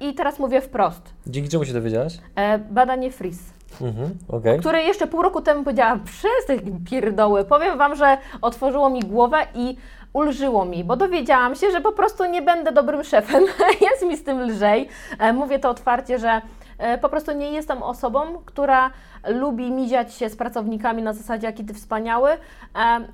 i 0.00 0.14
teraz 0.14 0.38
mówię 0.38 0.60
wprost. 0.60 1.14
Dzięki 1.26 1.50
czemu 1.50 1.64
się 1.64 1.72
dowiedziałaś? 1.72 2.18
E, 2.36 2.58
badanie 2.58 3.10
FRIS. 3.10 3.59
Mhm, 3.80 4.18
okay. 4.28 4.58
które 4.58 4.82
jeszcze 4.82 5.06
pół 5.06 5.22
roku 5.22 5.40
temu 5.40 5.64
powiedziałam, 5.64 6.04
przestań 6.04 6.80
pierdoły. 6.90 7.44
Powiem 7.44 7.78
Wam, 7.78 7.96
że 7.96 8.18
otworzyło 8.42 8.90
mi 8.90 9.00
głowę 9.00 9.38
i 9.54 9.76
ulżyło 10.12 10.64
mi, 10.64 10.84
bo 10.84 10.96
dowiedziałam 10.96 11.54
się, 11.54 11.70
że 11.70 11.80
po 11.80 11.92
prostu 11.92 12.24
nie 12.24 12.42
będę 12.42 12.72
dobrym 12.72 13.04
szefem. 13.04 13.44
Jest 13.90 14.02
mi 14.06 14.16
z 14.16 14.24
tym 14.24 14.40
lżej. 14.40 14.88
E, 15.18 15.32
mówię 15.32 15.58
to 15.58 15.70
otwarcie, 15.70 16.18
że 16.18 16.40
po 17.00 17.08
prostu 17.08 17.32
nie 17.32 17.52
jestem 17.52 17.82
osobą, 17.82 18.20
która 18.44 18.90
lubi 19.28 19.72
miziać 19.72 20.14
się 20.14 20.28
z 20.30 20.36
pracownikami 20.36 21.02
na 21.02 21.12
zasadzie, 21.12 21.46
jaki 21.46 21.64
ty 21.64 21.74
wspaniały. 21.74 22.30
E, 22.30 22.36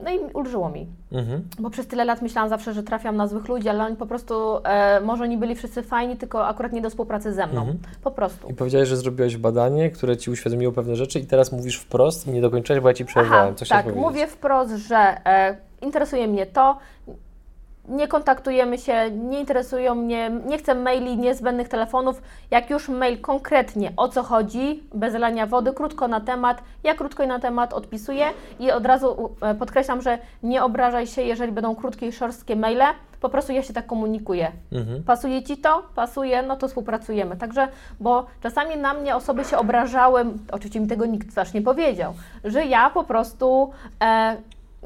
no 0.04 0.10
i 0.10 0.18
ulżyło 0.34 0.68
mi. 0.68 0.86
Mhm. 1.12 1.42
Bo 1.58 1.70
przez 1.70 1.86
tyle 1.86 2.04
lat 2.04 2.22
myślałam 2.22 2.48
zawsze, 2.48 2.72
że 2.72 2.82
trafiam 2.82 3.16
na 3.16 3.26
złych 3.26 3.48
ludzi, 3.48 3.68
ale 3.68 3.84
oni 3.84 3.96
po 3.96 4.06
prostu, 4.06 4.58
e, 4.64 5.00
może 5.00 5.24
oni 5.24 5.38
byli 5.38 5.54
wszyscy 5.54 5.82
fajni, 5.82 6.16
tylko 6.16 6.46
akurat 6.46 6.72
nie 6.72 6.80
do 6.80 6.90
współpracy 6.90 7.32
ze 7.32 7.46
mną. 7.46 7.60
Mhm. 7.60 7.78
Po 8.02 8.10
prostu. 8.10 8.48
I 8.48 8.54
powiedziałeś, 8.54 8.88
że 8.88 8.96
zrobiłeś 8.96 9.36
badanie, 9.36 9.90
które 9.90 10.16
ci 10.16 10.30
uświadomiło 10.30 10.72
pewne 10.72 10.96
rzeczy 10.96 11.20
i 11.20 11.26
teraz 11.26 11.52
mówisz 11.52 11.76
wprost, 11.76 12.26
nie 12.26 12.40
dokończyłeś, 12.40 12.82
bo 12.82 12.88
ja 12.88 12.94
ci 12.94 13.04
przerwałem. 13.04 13.54
Aha, 13.56 13.66
tak, 13.68 13.94
mówię 13.94 14.26
wprost, 14.26 14.72
że 14.72 14.96
e, 14.96 15.56
interesuje 15.82 16.28
mnie 16.28 16.46
to, 16.46 16.78
nie 17.88 18.08
kontaktujemy 18.08 18.78
się, 18.78 19.10
nie 19.10 19.40
interesują 19.40 19.94
mnie, 19.94 20.30
nie 20.46 20.58
chcę 20.58 20.74
maili, 20.74 21.18
niezbędnych 21.18 21.68
telefonów. 21.68 22.22
Jak 22.50 22.70
już 22.70 22.88
mail 22.88 23.20
konkretnie 23.20 23.92
o 23.96 24.08
co 24.08 24.22
chodzi, 24.22 24.82
bez 24.94 25.14
lania 25.14 25.46
wody, 25.46 25.72
krótko 25.72 26.08
na 26.08 26.20
temat, 26.20 26.62
ja 26.84 26.94
krótko 26.94 27.22
i 27.22 27.26
na 27.26 27.38
temat 27.38 27.72
odpisuję 27.72 28.26
i 28.60 28.70
od 28.70 28.86
razu 28.86 29.30
e, 29.40 29.54
podkreślam, 29.54 30.02
że 30.02 30.18
nie 30.42 30.64
obrażaj 30.64 31.06
się, 31.06 31.22
jeżeli 31.22 31.52
będą 31.52 31.76
krótkie 31.76 32.06
i 32.06 32.12
szorstkie 32.12 32.56
maile, 32.56 32.94
po 33.20 33.28
prostu 33.28 33.52
ja 33.52 33.62
się 33.62 33.72
tak 33.72 33.86
komunikuję. 33.86 34.52
Mhm. 34.72 35.02
Pasuje 35.02 35.42
Ci 35.42 35.56
to? 35.56 35.82
Pasuje, 35.94 36.42
no 36.42 36.56
to 36.56 36.68
współpracujemy. 36.68 37.36
Także, 37.36 37.68
bo 38.00 38.26
czasami 38.42 38.76
na 38.76 38.94
mnie 38.94 39.16
osoby 39.16 39.44
się 39.44 39.58
obrażały, 39.58 40.24
oczywiście 40.52 40.80
mi 40.80 40.86
tego 40.86 41.06
nikt 41.06 41.34
też 41.34 41.54
nie 41.54 41.62
powiedział, 41.62 42.14
że 42.44 42.64
ja 42.66 42.90
po 42.90 43.04
prostu 43.04 43.70
e, 44.02 44.36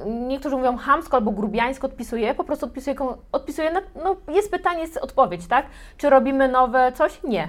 niektórzy 0.07 0.57
mówią 0.57 0.77
hamsko 0.77 1.17
albo 1.17 1.31
grubiańsko 1.31 1.87
odpisuje, 1.87 2.35
po 2.35 2.45
prostu 2.45 2.67
odpisuje, 2.67 2.97
odpisuje 3.33 3.73
na, 3.73 3.81
no 4.05 4.17
jest 4.35 4.51
pytanie, 4.51 4.81
jest 4.81 4.97
odpowiedź, 4.97 5.47
tak? 5.47 5.67
Czy 5.97 6.11
robimy 6.11 6.49
nowe 6.49 6.93
coś? 6.93 7.23
Nie. 7.23 7.49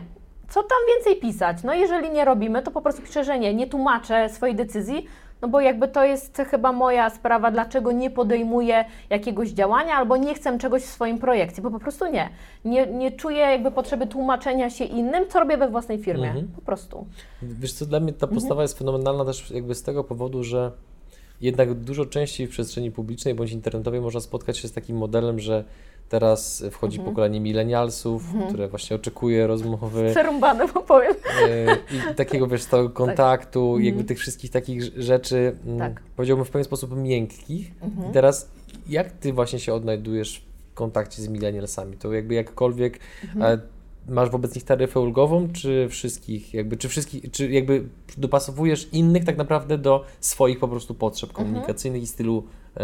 Co 0.49 0.63
tam 0.63 0.77
więcej 0.95 1.15
pisać? 1.15 1.63
No 1.63 1.73
jeżeli 1.73 2.11
nie 2.11 2.25
robimy, 2.25 2.61
to 2.61 2.71
po 2.71 2.81
prostu 2.81 3.01
piszę, 3.01 3.23
że 3.23 3.39
nie, 3.39 3.53
nie 3.53 3.67
tłumaczę 3.67 4.29
swojej 4.29 4.55
decyzji, 4.55 5.07
no 5.41 5.47
bo 5.47 5.61
jakby 5.61 5.87
to 5.87 6.03
jest 6.03 6.37
chyba 6.49 6.71
moja 6.71 7.09
sprawa, 7.09 7.51
dlaczego 7.51 7.91
nie 7.91 8.09
podejmuję 8.09 8.85
jakiegoś 9.09 9.49
działania 9.49 9.95
albo 9.95 10.17
nie 10.17 10.35
chcę 10.35 10.57
czegoś 10.57 10.83
w 10.83 10.85
swoim 10.85 11.19
projekcie, 11.19 11.61
bo 11.61 11.71
po 11.71 11.79
prostu 11.79 12.05
nie. 12.05 12.29
Nie, 12.65 12.87
nie 12.87 13.11
czuję 13.11 13.37
jakby 13.37 13.71
potrzeby 13.71 14.07
tłumaczenia 14.07 14.69
się 14.69 14.85
innym, 14.85 15.27
co 15.29 15.39
robię 15.39 15.57
we 15.57 15.69
własnej 15.69 15.97
firmie, 15.97 16.27
mhm. 16.27 16.47
po 16.55 16.61
prostu. 16.61 17.05
Wiesz 17.41 17.73
co, 17.73 17.85
dla 17.85 17.99
mnie 17.99 18.13
ta 18.13 18.27
postawa 18.27 18.53
mhm. 18.53 18.61
jest 18.61 18.77
fenomenalna 18.77 19.25
też 19.25 19.51
jakby 19.51 19.75
z 19.75 19.83
tego 19.83 20.03
powodu, 20.03 20.43
że 20.43 20.71
jednak 21.41 21.73
dużo 21.73 22.05
częściej 22.05 22.47
w 22.47 22.49
przestrzeni 22.49 22.91
publicznej 22.91 23.35
bądź 23.35 23.51
internetowej 23.51 24.01
można 24.01 24.19
spotkać 24.19 24.57
się 24.57 24.67
z 24.67 24.71
takim 24.71 24.97
modelem, 24.97 25.39
że 25.39 25.63
teraz 26.09 26.63
wchodzi 26.71 26.97
Mhm. 26.97 27.13
pokolenie 27.15 27.39
milenialsów, 27.39 28.23
które 28.47 28.67
właśnie 28.67 28.95
oczekuje 28.95 29.47
rozmowy 29.47 30.07
Przerąbane, 30.11 30.67
bo 30.73 30.81
powiem. 30.81 31.13
e, 31.49 31.75
i 32.11 32.15
takiego, 32.15 32.47
wiesz, 32.47 32.61
stałego 32.61 32.89
kontaktu, 32.89 33.65
Mhm. 33.65 33.85
jakby 33.85 34.03
tych 34.03 34.19
wszystkich 34.19 34.51
takich 34.51 34.81
rz- 34.83 34.91
rzeczy, 35.01 35.55
mm, 35.65 35.79
Tak. 35.79 36.01
powiedziałbym 36.15 36.45
w 36.45 36.49
pewien 36.49 36.65
sposób 36.65 36.95
miękkich. 36.97 37.71
Mhm. 37.81 38.09
I 38.09 38.13
teraz 38.13 38.49
jak 38.89 39.11
Ty 39.11 39.33
właśnie 39.33 39.59
się 39.59 39.73
odnajdujesz 39.73 40.45
w 40.71 40.73
kontakcie 40.73 41.21
z 41.21 41.27
milenialsami? 41.27 41.97
To 41.97 42.13
jakby 42.13 42.33
jakkolwiek 42.33 42.99
Mhm. 43.23 43.59
e, 43.59 43.61
masz 44.07 44.29
wobec 44.29 44.55
nich 44.55 44.63
taryfę 44.63 44.99
ulgową, 44.99 45.47
czy 45.53 45.87
wszystkich, 45.89 46.53
jakby, 46.53 46.77
czy 46.77 46.89
wszystkich, 46.89 47.31
czy 47.31 47.51
jakby 47.51 47.83
dopasowujesz 48.17 48.89
innych 48.91 49.25
tak 49.25 49.37
naprawdę 49.37 49.77
do 49.77 50.05
swoich 50.19 50.59
po 50.59 50.67
prostu 50.67 50.93
potrzeb 50.93 51.29
Mhm. 51.29 51.47
komunikacyjnych 51.47 52.03
i 52.03 52.07
stylu 52.07 52.43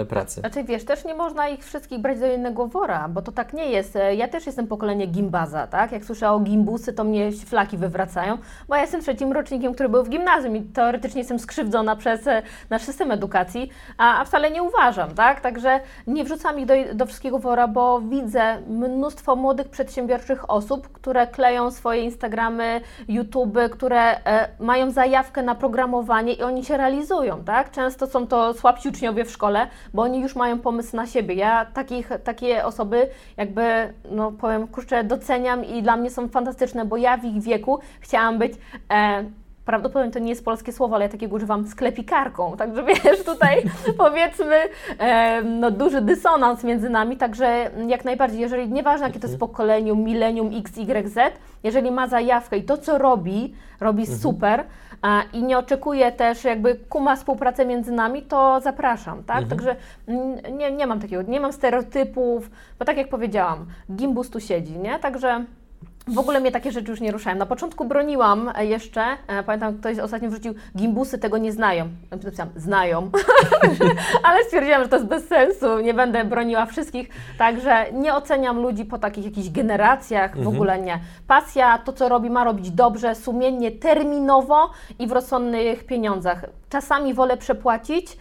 pracy? 0.09 0.39
Znaczy 0.41 0.63
wiesz, 0.63 0.85
też 0.85 1.05
nie 1.05 1.15
można 1.15 1.49
ich 1.49 1.63
wszystkich 1.65 1.99
brać 1.99 2.19
do 2.19 2.25
jednego 2.25 2.67
wora, 2.67 3.07
bo 3.07 3.21
to 3.21 3.31
tak 3.31 3.53
nie 3.53 3.65
jest. 3.65 3.95
E, 3.95 4.15
Ja 4.15 4.27
też 4.27 4.45
jestem 4.45 4.67
pokolenie 4.67 5.07
gimbaza, 5.07 5.67
tak? 5.67 5.91
Jak 5.91 6.05
słyszę 6.05 6.29
o 6.31 6.39
gimbusy, 6.39 6.93
to 6.93 7.03
mnie 7.03 7.31
flaki 7.31 7.77
wywracają, 7.77 8.37
bo 8.67 8.75
ja 8.75 8.81
jestem 8.81 9.01
trzecim 9.01 9.31
rocznikiem, 9.31 9.73
który 9.73 9.89
był 9.89 10.03
w 10.03 10.09
gimnazjum 10.09 10.55
i 10.55 10.61
teoretycznie 10.61 11.19
jestem 11.21 11.39
skrzywdzona 11.39 11.95
przez 11.95 12.27
e, 12.27 12.41
nasz 12.69 12.81
system 12.81 13.11
edukacji, 13.11 13.69
a, 13.97 14.21
a 14.21 14.25
wcale 14.25 14.51
nie 14.51 14.63
uważam, 14.63 15.11
tak? 15.15 15.41
Także 15.41 15.79
nie 16.07 16.23
wrzucam 16.23 16.59
ich 16.59 16.65
do, 16.65 16.73
do 16.93 17.05
wszystkiego 17.05 17.39
wora, 17.39 17.67
bo 17.67 18.01
widzę 18.01 18.57
mnóstwo 18.67 19.35
młodych, 19.35 19.69
przedsiębiorczych 19.69 20.49
osób, 20.49 20.91
które 20.91 21.27
kleją 21.27 21.71
swoje 21.71 22.01
Instagramy, 22.01 22.81
YouTube, 23.07 23.57
które 23.71 24.25
e, 24.25 24.49
mają 24.59 24.91
zajawkę 24.91 25.43
na 25.43 25.55
programowanie 25.55 26.33
i 26.33 26.43
oni 26.43 26.65
się 26.65 26.77
realizują, 26.77 27.43
tak? 27.43 27.71
Często 27.71 28.07
są 28.07 28.27
to 28.27 28.53
słabsi 28.53 28.89
uczniowie 28.89 29.25
w 29.25 29.31
szkole, 29.31 29.67
bo 29.93 30.01
oni 30.01 30.21
już 30.21 30.35
mają 30.35 30.59
pomysł 30.59 30.95
na 30.95 31.07
siebie. 31.07 31.35
Ja 31.35 31.65
takich, 31.65 32.09
takie 32.23 32.65
osoby 32.65 33.07
jakby, 33.37 33.93
no 34.11 34.31
powiem, 34.31 34.67
kurczę, 34.67 35.03
doceniam 35.03 35.65
i 35.65 35.83
dla 35.83 35.97
mnie 35.97 36.09
są 36.09 36.27
fantastyczne, 36.27 36.85
bo 36.85 36.97
ja 36.97 37.17
w 37.17 37.25
ich 37.25 37.41
wieku 37.41 37.79
chciałam 37.99 38.39
być... 38.39 38.53
E, 38.91 39.23
Prawdopodobnie 39.67 40.11
to 40.11 40.19
nie 40.19 40.29
jest 40.29 40.45
polskie 40.45 40.73
słowo, 40.73 40.95
ale 40.95 41.05
ja 41.05 41.11
takiego 41.11 41.35
używam 41.35 41.67
sklepikarką. 41.67 42.57
Także 42.57 42.83
wiesz, 43.03 43.23
tutaj 43.23 43.63
powiedzmy 43.97 44.55
e, 44.99 45.41
no, 45.43 45.71
duży 45.71 46.01
dysonans 46.01 46.63
między 46.63 46.89
nami. 46.89 47.17
Także 47.17 47.71
jak 47.87 48.05
najbardziej, 48.05 48.39
jeżeli 48.39 48.69
nieważne 48.69 49.07
jakie 49.07 49.19
to 49.19 49.27
jest 49.27 49.39
pokoleniu, 49.39 49.95
milenium 49.95 50.49
X, 50.57 50.77
Y, 50.77 51.09
Z, 51.09 51.39
jeżeli 51.63 51.91
ma 51.91 52.07
zajawkę 52.07 52.57
i 52.57 52.63
to, 52.63 52.77
co 52.77 52.97
robi, 52.97 53.53
robi 53.79 54.05
super 54.07 54.63
a, 55.01 55.21
i 55.33 55.43
nie 55.43 55.57
oczekuje 55.57 56.11
też 56.11 56.43
jakby 56.43 56.75
kuma 56.75 57.15
współpracę 57.15 57.65
między 57.65 57.91
nami, 57.91 58.21
to 58.21 58.61
zapraszam, 58.61 59.23
tak? 59.23 59.47
Także 59.47 59.75
mm, 60.07 60.57
nie, 60.57 60.71
nie 60.71 60.87
mam 60.87 60.99
takiego, 60.99 61.21
nie 61.21 61.39
mam 61.39 61.53
stereotypów, 61.53 62.49
bo 62.79 62.85
tak 62.85 62.97
jak 62.97 63.09
powiedziałam, 63.09 63.65
gimbus 63.91 64.29
tu 64.29 64.39
siedzi, 64.39 64.79
nie? 64.79 64.99
Także 64.99 65.45
w 66.07 66.19
ogóle 66.19 66.39
mnie 66.39 66.51
takie 66.51 66.71
rzeczy 66.71 66.91
już 66.91 67.01
nie 67.01 67.11
ruszają. 67.11 67.37
Na 67.37 67.45
początku 67.45 67.85
broniłam 67.85 68.51
jeszcze, 68.59 69.01
e, 69.27 69.43
pamiętam, 69.43 69.77
ktoś 69.77 69.99
ostatnio 69.99 70.29
wrzucił, 70.29 70.53
gimbusy 70.77 71.17
tego 71.17 71.37
nie 71.37 71.51
znają. 71.51 71.89
Napisałam, 72.11 72.53
znają, 72.55 73.11
ale 74.23 74.43
stwierdziłam, 74.43 74.83
że 74.83 74.89
to 74.89 74.95
jest 74.95 75.07
bez 75.07 75.27
sensu, 75.27 75.79
nie 75.79 75.93
będę 75.93 76.25
broniła 76.25 76.65
wszystkich, 76.65 77.09
także 77.37 77.85
nie 77.91 78.13
oceniam 78.13 78.61
ludzi 78.61 78.85
po 78.85 78.97
takich 78.97 79.25
jakichś 79.25 79.49
generacjach, 79.49 80.37
w 80.37 80.47
ogóle 80.47 80.79
nie. 80.79 80.99
Pasja, 81.27 81.77
to 81.77 81.93
co 81.93 82.09
robi, 82.09 82.29
ma 82.29 82.43
robić 82.43 82.71
dobrze, 82.71 83.15
sumiennie, 83.15 83.71
terminowo 83.71 84.69
i 84.99 85.07
w 85.07 85.11
rozsądnych 85.11 85.85
pieniądzach. 85.85 86.45
Czasami 86.69 87.13
wolę 87.13 87.37
przepłacić, 87.37 88.13
e, 88.13 88.17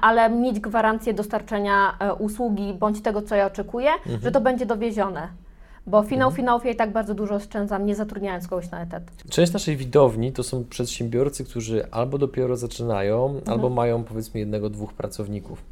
ale 0.00 0.30
mieć 0.30 0.60
gwarancję 0.60 1.14
dostarczenia 1.14 1.96
e, 1.98 2.14
usługi 2.14 2.74
bądź 2.74 3.02
tego, 3.02 3.22
co 3.22 3.34
ja 3.34 3.46
oczekuję, 3.46 3.90
że 4.22 4.30
to 4.30 4.40
będzie 4.40 4.66
dowiezione. 4.66 5.43
Bo 5.86 6.02
finał 6.02 6.30
finałów 6.30 6.64
ja 6.64 6.70
i 6.70 6.76
tak 6.76 6.92
bardzo 6.92 7.14
dużo 7.14 7.34
oszczędzam, 7.34 7.86
nie 7.86 7.94
zatrudniając 7.94 8.48
kogoś 8.48 8.70
na 8.70 8.82
etat. 8.82 9.02
Część 9.30 9.52
naszej 9.52 9.76
widowni 9.76 10.32
to 10.32 10.42
są 10.42 10.64
przedsiębiorcy, 10.64 11.44
którzy 11.44 11.86
albo 11.90 12.18
dopiero 12.18 12.56
zaczynają, 12.56 13.24
Mhm. 13.26 13.42
albo 13.48 13.70
mają 13.70 14.04
powiedzmy 14.04 14.40
jednego, 14.40 14.70
dwóch 14.70 14.92
pracowników. 14.92 15.62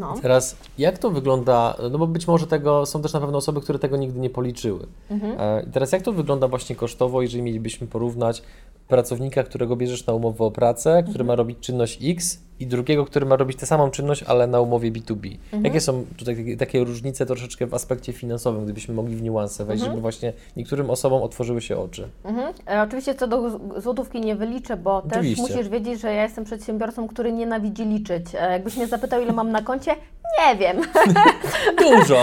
No. 0.00 0.14
Teraz 0.22 0.56
jak 0.78 0.98
to 0.98 1.10
wygląda, 1.10 1.76
no 1.90 1.98
bo 1.98 2.06
być 2.06 2.26
może 2.28 2.46
tego 2.46 2.86
są 2.86 3.02
też 3.02 3.12
na 3.12 3.20
pewno 3.20 3.38
osoby, 3.38 3.60
które 3.60 3.78
tego 3.78 3.96
nigdy 3.96 4.20
nie 4.20 4.30
policzyły. 4.30 4.86
Mhm. 5.10 5.40
E, 5.40 5.66
teraz 5.72 5.92
jak 5.92 6.02
to 6.02 6.12
wygląda 6.12 6.48
właśnie 6.48 6.76
kosztowo, 6.76 7.22
jeżeli 7.22 7.42
mielibyśmy 7.42 7.86
porównać 7.86 8.42
pracownika, 8.88 9.42
którego 9.42 9.76
bierzesz 9.76 10.06
na 10.06 10.12
umowę 10.14 10.44
o 10.44 10.50
pracę, 10.50 10.90
który 11.02 11.10
Mhm. 11.22 11.26
ma 11.26 11.34
robić 11.36 11.58
czynność 11.60 11.98
X 12.04 12.40
i 12.60 12.66
drugiego, 12.66 13.04
który 13.04 13.26
ma 13.26 13.36
robić 13.36 13.58
tę 13.58 13.66
samą 13.66 13.90
czynność, 13.90 14.22
ale 14.22 14.46
na 14.46 14.60
umowie 14.60 14.92
B2B. 14.92 15.36
Mhm. 15.44 15.64
Jakie 15.64 15.80
są 15.80 16.04
tutaj 16.16 16.56
takie- 16.56 16.84
różnice 16.84 17.26
troszeczkę 17.26 17.66
w 17.66 17.74
aspekcie 17.74 18.12
finansowym, 18.12 18.64
gdybyśmy 18.64 18.94
mogli 18.94 19.16
w 19.16 19.22
niuanse 19.22 19.64
wejść, 19.64 19.80
Mhm. 19.82 19.92
żeby 19.92 20.02
właśnie 20.02 20.32
niektórym 20.56 20.90
osobom 20.90 21.22
otworzyły 21.22 21.60
się 21.60 21.76
oczy? 21.78 22.08
Mhm. 22.24 22.54
E, 22.70 22.82
oczywiście 22.82 23.14
co 23.14 23.26
do 23.28 23.60
złotówki 23.80 24.20
nie 24.20 24.36
wyliczę, 24.36 24.76
bo 24.76 24.96
Oczywiście. 24.96 25.42
też 25.42 25.54
musisz 25.54 25.68
wiedzieć, 25.68 26.00
że 26.00 26.14
ja 26.14 26.22
jestem 26.22 26.44
przedsiębiorcą, 26.44 27.08
który 27.08 27.32
nienawidzi 27.32 27.84
liczyć. 27.84 28.26
E, 28.34 28.52
jakbyś 28.52 28.76
mnie 28.76 28.86
zapytał, 28.86 29.22
ile 29.22 29.32
mam 29.32 29.50
na 29.50 29.62
koncie, 29.62 29.90
nie 30.38 30.56
wiem. 30.56 30.76
Dużo! 31.84 32.16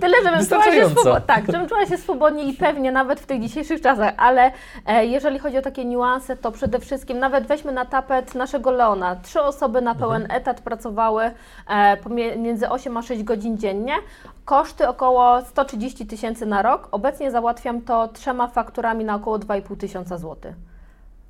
Tyle, 0.00 0.16
żebym 0.24 0.46
czuła 0.46 0.64
się 0.64 0.88
swobodnie. 0.90 1.20
Tak, 1.26 1.46
żebym 1.46 1.68
czuła 1.68 1.86
się 1.86 1.98
swobodnie 1.98 2.44
i 2.44 2.52
pewnie 2.52 2.92
nawet 2.92 3.20
w 3.20 3.26
tych 3.26 3.40
dzisiejszych 3.40 3.80
czasach, 3.80 4.14
ale 4.16 4.52
e, 4.86 5.06
jeżeli 5.06 5.38
chodzi 5.38 5.58
o 5.58 5.62
takie 5.62 5.84
niuanse, 5.84 6.36
to 6.36 6.52
przede 6.52 6.78
wszystkim 6.78 7.18
nawet 7.18 7.46
weźmy 7.46 7.72
na 7.72 7.84
tapet 7.84 8.34
naszego 8.34 8.70
Leona. 8.70 9.16
Trzy 9.16 9.42
osoby 9.42 9.80
na 9.80 9.94
pełen 9.94 10.26
etat 10.30 10.60
pracowały 10.60 11.30
e, 11.68 11.96
pomiędzy 11.96 12.68
8 12.68 12.96
a 12.96 13.02
6 13.02 13.22
godzin 13.22 13.58
dziennie. 13.58 13.94
Koszty 14.44 14.88
około 14.88 15.42
130 15.42 16.06
tysięcy 16.06 16.46
na 16.46 16.62
rok. 16.62 16.88
Obecnie 16.90 17.30
załatwiam 17.30 17.80
to 17.80 18.08
trzema 18.08 18.48
fakturami 18.48 19.04
na 19.04 19.14
około 19.14 19.38
2,5 19.38 19.76
tysiąca 19.76 20.18
złotych. 20.18 20.54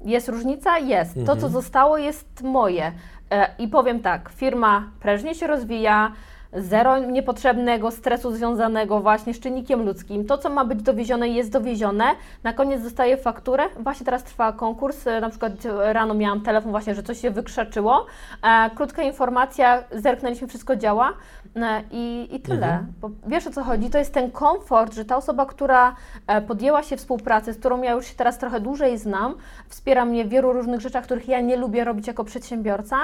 Jest 0.04 0.28
różnica? 0.28 0.78
Jest. 0.78 1.14
To, 1.26 1.36
co 1.36 1.48
zostało, 1.48 1.98
jest 1.98 2.42
moje. 2.42 2.92
E, 3.30 3.48
I 3.58 3.68
powiem 3.68 4.00
tak, 4.00 4.30
firma 4.36 4.90
prężnie 5.00 5.34
się 5.34 5.46
rozwija, 5.46 6.12
zero 6.52 6.98
niepotrzebnego 6.98 7.90
stresu 7.90 8.32
związanego 8.32 9.00
właśnie 9.00 9.34
z 9.34 9.40
czynnikiem 9.40 9.82
ludzkim. 9.82 10.26
To, 10.26 10.38
co 10.38 10.50
ma 10.50 10.64
być 10.64 10.82
dowiezione, 10.82 11.28
jest 11.28 11.52
dowiezione. 11.52 12.04
Na 12.42 12.52
koniec 12.52 12.82
dostaję 12.82 13.16
fakturę. 13.16 13.64
Właśnie 13.78 14.04
teraz 14.04 14.24
trwa 14.24 14.52
konkurs. 14.52 15.04
Na 15.20 15.30
przykład 15.30 15.52
rano 15.78 16.14
miałam 16.14 16.40
telefon 16.40 16.70
właśnie, 16.70 16.94
że 16.94 17.02
coś 17.02 17.20
się 17.20 17.30
wykrzaczyło. 17.30 18.06
E, 18.42 18.70
krótka 18.70 19.02
informacja, 19.02 19.84
zerknęliśmy, 19.92 20.48
wszystko 20.48 20.76
działa. 20.76 21.12
E, 21.56 21.82
I, 21.90 22.28
I 22.32 22.40
tyle. 22.40 22.84
Bo 23.00 23.10
wiesz 23.26 23.46
o 23.46 23.50
co 23.50 23.64
chodzi? 23.64 23.90
To 23.90 23.98
jest 23.98 24.14
ten 24.14 24.30
komfort, 24.30 24.94
że 24.94 25.04
ta 25.04 25.16
osoba, 25.16 25.46
która 25.46 25.96
e, 26.26 26.42
podjęła 26.42 26.82
się 26.82 26.96
współpracy, 26.96 27.52
z 27.52 27.58
którą 27.58 27.82
ja 27.82 27.92
już 27.92 28.06
się 28.06 28.14
teraz 28.14 28.38
trochę 28.38 28.60
dłużej 28.60 28.98
znam, 28.98 29.34
wspiera 29.68 30.04
mnie 30.04 30.24
w 30.24 30.28
wielu 30.28 30.52
różnych 30.52 30.80
rzeczach, 30.80 31.04
których 31.04 31.28
ja 31.28 31.40
nie 31.40 31.56
lubię 31.56 31.84
robić 31.84 32.06
jako 32.06 32.24
przedsiębiorca. 32.24 32.96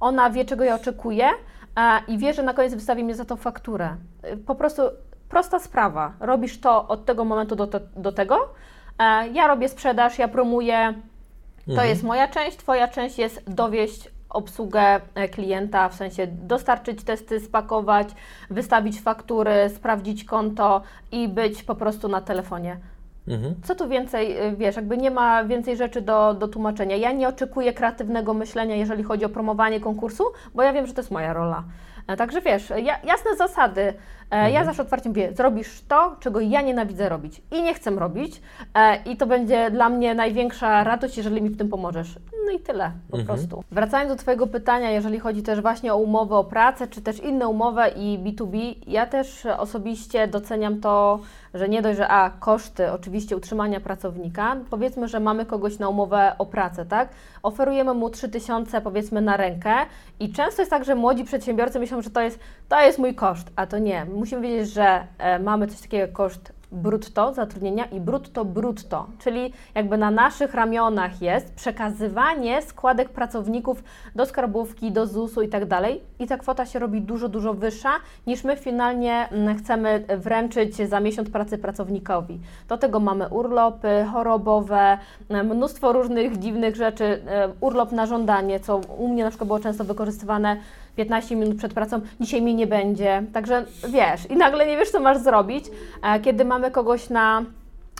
Ona 0.00 0.30
wie, 0.30 0.44
czego 0.44 0.64
ja 0.64 0.74
oczekuję 0.74 1.28
e, 1.76 2.00
i 2.08 2.18
wie, 2.18 2.32
że 2.34 2.42
na 2.42 2.54
koniec 2.54 2.74
wystawi 2.74 3.04
mnie 3.04 3.14
za 3.14 3.24
to 3.24 3.36
fakturę. 3.36 3.96
E, 4.22 4.36
Po 4.36 4.54
prostu 4.54 4.82
prosta 5.28 5.58
sprawa. 5.58 6.12
Robisz 6.20 6.60
to 6.60 6.88
od 6.88 7.04
tego 7.04 7.24
momentu 7.24 7.56
do, 7.56 7.68
do 7.96 8.12
tego. 8.12 8.48
E, 8.98 9.28
Ja 9.28 9.46
robię 9.46 9.68
sprzedaż, 9.68 10.18
ja 10.18 10.28
promuję. 10.28 10.94
To 11.76 11.84
jest 11.84 12.02
moja 12.02 12.28
część, 12.28 12.56
Twoja 12.56 12.88
część 12.88 13.18
jest 13.18 13.50
dowieść 13.54 14.08
obsługę 14.30 15.00
e, 15.14 15.28
klienta, 15.28 15.88
w 15.88 15.94
sensie 15.94 16.26
dostarczyć 16.26 17.04
testy, 17.04 17.40
spakować, 17.40 18.08
wystawić 18.50 19.00
faktury, 19.00 19.70
sprawdzić 19.76 20.24
konto 20.24 20.82
i 21.12 21.28
być 21.28 21.62
po 21.62 21.74
prostu 21.74 22.08
na 22.08 22.20
telefonie. 22.20 22.76
Mhm. 23.28 23.54
Co 23.62 23.74
tu 23.74 23.88
więcej, 23.88 24.42
y, 24.42 24.56
wiesz, 24.56 24.76
jakby 24.76 24.96
nie 24.96 25.10
ma 25.10 25.44
więcej 25.44 25.76
rzeczy 25.76 26.00
do, 26.02 26.34
do 26.34 26.48
tłumaczenia. 26.48 26.96
Ja 26.96 27.12
nie 27.12 27.28
oczekuję 27.28 27.72
kreatywnego 27.72 28.34
myślenia, 28.34 28.76
jeżeli 28.76 29.02
chodzi 29.02 29.24
o 29.24 29.28
promowanie 29.28 29.80
konkursu, 29.80 30.24
bo 30.54 30.62
ja 30.62 30.72
wiem, 30.72 30.86
że 30.86 30.94
to 30.94 31.00
jest 31.00 31.10
moja 31.10 31.32
rola. 31.32 31.64
E, 32.06 32.16
Także 32.16 32.40
wiesz, 32.40 32.70
ja, 32.70 32.98
jasne 33.04 33.36
zasady. 33.36 33.94
E, 34.34 34.50
Ja 34.50 34.64
zawsze 34.64 34.82
otwarcie 34.82 35.08
mówię, 35.08 35.32
zrobisz 35.36 35.82
to, 35.88 36.16
czego 36.20 36.40
ja 36.40 36.62
nienawidzę 36.62 37.08
robić 37.08 37.42
i 37.52 37.62
nie 37.62 37.74
chcę 37.74 37.90
robić 37.90 38.42
e, 38.74 38.96
i 38.96 39.16
to 39.16 39.26
będzie 39.26 39.70
dla 39.70 39.88
mnie 39.88 40.14
największa 40.14 40.84
radość, 40.84 41.16
jeżeli 41.16 41.42
mi 41.42 41.48
w 41.50 41.58
tym 41.58 41.68
pomożesz. 41.68 42.14
No 42.46 42.52
i 42.52 42.58
tyle, 42.58 42.90
po 43.10 43.18
prostu. 43.24 43.64
Wracając 43.70 44.12
do 44.12 44.16
Twojego 44.16 44.46
pytania, 44.46 44.90
jeżeli 44.90 45.18
chodzi 45.20 45.42
też 45.42 45.60
właśnie 45.60 45.94
o 45.94 45.96
umowę 45.96 46.36
o 46.36 46.44
pracę, 46.44 46.86
czy 46.88 47.02
też 47.02 47.20
inne 47.20 47.48
umowy 47.48 47.80
i 47.96 48.18
B2B, 48.24 48.74
ja 48.86 49.06
też 49.06 49.46
osobiście 49.58 50.28
doceniam 50.28 50.80
to, 50.80 51.18
że 51.54 51.68
nie 51.68 51.82
dość, 51.82 51.96
że 51.96 52.08
a, 52.08 52.30
koszty 52.30 52.92
oczywiście 52.92 53.36
utrzymania 53.36 53.80
pracownika, 53.80 54.56
powiedzmy, 54.70 55.08
że 55.08 55.20
mamy 55.20 55.46
kogoś 55.46 55.78
na 55.78 55.88
umowę 55.88 56.32
o 56.38 56.46
pracę, 56.46 56.86
tak? 56.86 57.08
Oferujemy 57.42 57.94
mu 57.94 58.10
3000 58.10 58.80
powiedzmy 58.80 59.20
na 59.20 59.36
rękę 59.36 59.74
i 60.20 60.32
często 60.32 60.62
jest 60.62 60.70
tak, 60.70 60.84
że 60.84 60.94
młodzi 60.94 61.24
przedsiębiorcy 61.24 61.78
myślą, 61.78 62.02
że 62.02 62.10
to 62.10 62.20
jest, 62.20 62.38
to 62.68 62.80
jest 62.80 62.98
mój 62.98 63.14
koszt, 63.14 63.50
a 63.56 63.66
to 63.66 63.78
nie. 63.78 64.04
Musimy 64.24 64.42
wiedzieć, 64.42 64.72
że 64.72 65.06
e, 65.18 65.38
mamy 65.38 65.66
coś 65.66 65.80
takiego 65.80 66.00
jak 66.00 66.12
koszt 66.12 66.52
brutto 66.72 67.32
zatrudnienia 67.32 67.84
i 67.84 68.00
brutto 68.00 68.44
brutto, 68.44 69.06
czyli 69.18 69.52
jakby 69.74 69.98
na 69.98 70.10
naszych 70.10 70.54
ramionach 70.54 71.22
jest 71.22 71.54
przekazywanie 71.54 72.62
składek 72.62 73.08
pracowników 73.08 73.84
do 74.14 74.26
skarbówki, 74.26 74.92
do 74.92 75.06
ZUS-u 75.06 75.42
i 75.42 75.48
tak 75.48 75.66
dalej 75.66 76.00
i 76.18 76.26
ta 76.26 76.36
kwota 76.36 76.66
się 76.66 76.78
robi 76.78 77.00
dużo, 77.02 77.28
dużo 77.28 77.54
wyższa 77.54 77.90
niż 78.26 78.44
my 78.44 78.56
finalnie 78.56 79.28
mm, 79.30 79.58
chcemy 79.58 80.04
wręczyć 80.18 80.76
za 80.76 81.00
miesiąc 81.00 81.30
pracy 81.30 81.58
pracownikowi. 81.58 82.40
Do 82.68 82.78
tego 82.78 83.00
mamy 83.00 83.28
urlopy 83.28 84.04
chorobowe, 84.12 84.98
mnóstwo 85.44 85.92
różnych 85.92 86.38
dziwnych 86.38 86.76
rzeczy, 86.76 87.22
urlop 87.60 87.92
na 87.92 88.06
żądanie, 88.06 88.60
co 88.60 88.76
u 88.76 89.08
mnie 89.08 89.24
na 89.24 89.30
przykład 89.30 89.46
było 89.46 89.60
często 89.60 89.84
wykorzystywane 89.84 90.56
15 90.96 91.36
minut 91.36 91.56
przed 91.58 91.74
pracą, 91.74 92.00
dzisiaj 92.20 92.42
mi 92.42 92.54
nie 92.54 92.66
będzie. 92.66 93.22
Także 93.32 93.66
wiesz, 93.88 94.30
i 94.30 94.36
nagle 94.36 94.66
nie 94.66 94.76
wiesz, 94.76 94.90
co 94.90 95.00
masz 95.00 95.18
zrobić. 95.18 95.64
Kiedy 96.22 96.44
mamy 96.44 96.70
kogoś 96.70 97.10
na, 97.10 97.44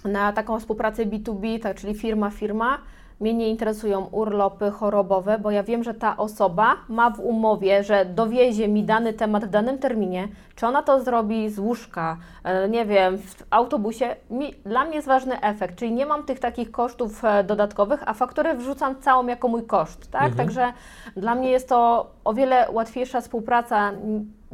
na 0.05 0.33
taką 0.33 0.61
współpracę 0.61 1.07
B2B, 1.07 1.61
tak, 1.61 1.77
czyli 1.77 1.95
firma, 1.95 2.31
firma, 2.31 2.79
mnie 3.21 3.35
nie 3.35 3.49
interesują 3.49 4.05
urlopy 4.05 4.71
chorobowe, 4.71 5.39
bo 5.39 5.51
ja 5.51 5.63
wiem, 5.63 5.85
że 5.85 5.95
ta 5.95 6.17
osoba 6.17 6.77
ma 6.89 7.11
w 7.11 7.21
umowie, 7.21 7.85
że 7.85 8.05
dowiezie 8.05 8.69
mi 8.69 8.85
dany 8.85 9.13
temat 9.13 9.45
w 9.45 9.51
danym 9.51 9.79
terminie. 9.79 10.29
Czy 10.55 10.67
ona 10.67 10.83
to 10.83 11.03
zrobi 11.03 11.51
z 11.51 11.59
łóżka, 11.59 12.17
e, 12.45 12.69
nie 12.69 12.87
wiem, 12.87 13.19
w 13.19 13.45
autobusie? 13.51 14.17
Mi, 14.31 14.55
dla 14.67 14.85
mnie 14.85 14.95
jest 14.95 15.09
ważny 15.09 15.41
efekt, 15.41 15.77
czyli 15.77 15.93
nie 15.93 16.07
mam 16.07 16.25
tych 16.25 16.39
takich 16.39 16.71
kosztów 16.71 17.25
e, 17.25 17.45
dodatkowych, 17.45 18.09
a 18.09 18.15
fakturę 18.15 18.55
wrzucam 18.55 19.01
całą 19.01 19.27
jako 19.27 19.49
mój 19.49 19.67
koszt, 19.67 20.11
tak? 20.11 20.23
Mhm. 20.23 20.37
Także 20.37 20.73
dla 21.17 21.35
mnie 21.35 21.51
jest 21.51 21.69
to 21.69 22.11
o 22.25 22.35
wiele 22.35 22.67
łatwiejsza 22.71 23.21
współpraca 23.21 23.93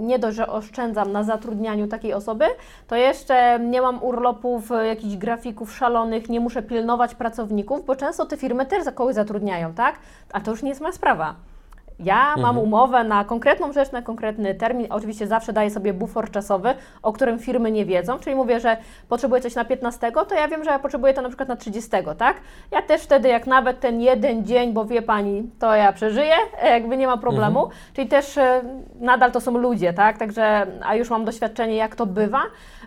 nie 0.01 0.19
dość, 0.19 0.37
że 0.37 0.47
oszczędzam 0.47 1.13
na 1.13 1.25
zatrudnianiu 1.25 1.87
takiej 1.87 2.15
osoby, 2.15 2.45
to 2.89 2.97
jeszcze 2.97 3.61
nie 3.61 3.83
mam 3.83 4.03
urlopów, 4.03 4.73
e, 4.73 4.87
jakichś 4.87 5.17
grafików 5.17 5.77
szalonych, 5.77 6.29
nie 6.29 6.41
muszę 6.41 6.63
pilnować 6.63 7.15
pracowników, 7.15 7.87
bo 7.87 7.97
często 7.97 8.27
te 8.27 8.37
firmy 8.37 8.67
też 8.67 8.85
za 8.85 8.93
zatrudniają, 9.11 9.75
tak? 9.75 9.95
A 10.33 10.41
to 10.41 10.51
już 10.51 10.63
nie 10.63 10.69
jest 10.69 10.81
moja 10.81 10.93
sprawa. 10.93 11.50
Ja 12.05 12.37
mam 12.37 12.39
mhm. 12.39 12.59
umowę 12.59 13.05
na 13.05 13.25
konkretną 13.25 13.73
rzecz, 13.73 13.93
na 13.93 14.03
konkretny 14.03 14.55
termin. 14.55 14.87
Oczywiście 14.91 15.27
zawsze 15.27 15.53
daję 15.53 15.71
sobie 15.71 15.95
bufor 15.95 16.31
czasowy, 16.31 16.75
o 17.03 17.13
którym 17.13 17.39
firmy 17.39 17.71
nie 17.71 17.87
wiedzą, 17.87 18.19
czyli 18.19 18.37
mówię, 18.37 18.61
że 18.61 18.77
potrzebuję 19.09 19.43
coś 19.43 19.55
na 19.55 19.65
15, 19.65 20.13
to 20.29 20.35
ja 20.35 20.49
wiem, 20.49 20.65
że 20.65 20.71
ja 20.71 20.79
potrzebuję 20.79 21.15
to 21.15 21.23
na 21.23 21.29
przykład 21.29 21.49
na 21.49 21.57
30, 21.57 21.91
tak? 22.19 22.37
Ja 22.71 22.83
też 22.83 23.03
wtedy, 23.03 23.29
jak 23.29 23.47
nawet 23.47 23.81
ten 23.81 24.01
jeden 24.01 24.45
dzień, 24.45 24.73
bo 24.73 24.85
wie 24.85 25.03
Pani, 25.03 25.51
to 25.59 25.75
ja 25.75 25.93
przeżyję, 25.93 26.35
jakby 26.65 26.97
nie 26.97 27.07
ma 27.07 27.17
problemu. 27.17 27.65
Mhm. 27.65 27.81
Czyli 27.93 28.09
też 28.09 28.39
e, 28.39 28.63
nadal 29.01 29.33
to 29.33 29.41
są 29.41 29.59
ludzie, 29.59 29.93
tak? 29.93 30.19
Także, 30.19 30.67
a 30.83 30.95
już 30.95 31.11
mam 31.11 31.25
doświadczenie, 31.25 31.77
jak 31.77 31.97
to 31.97 32.07
bywa 32.07 32.41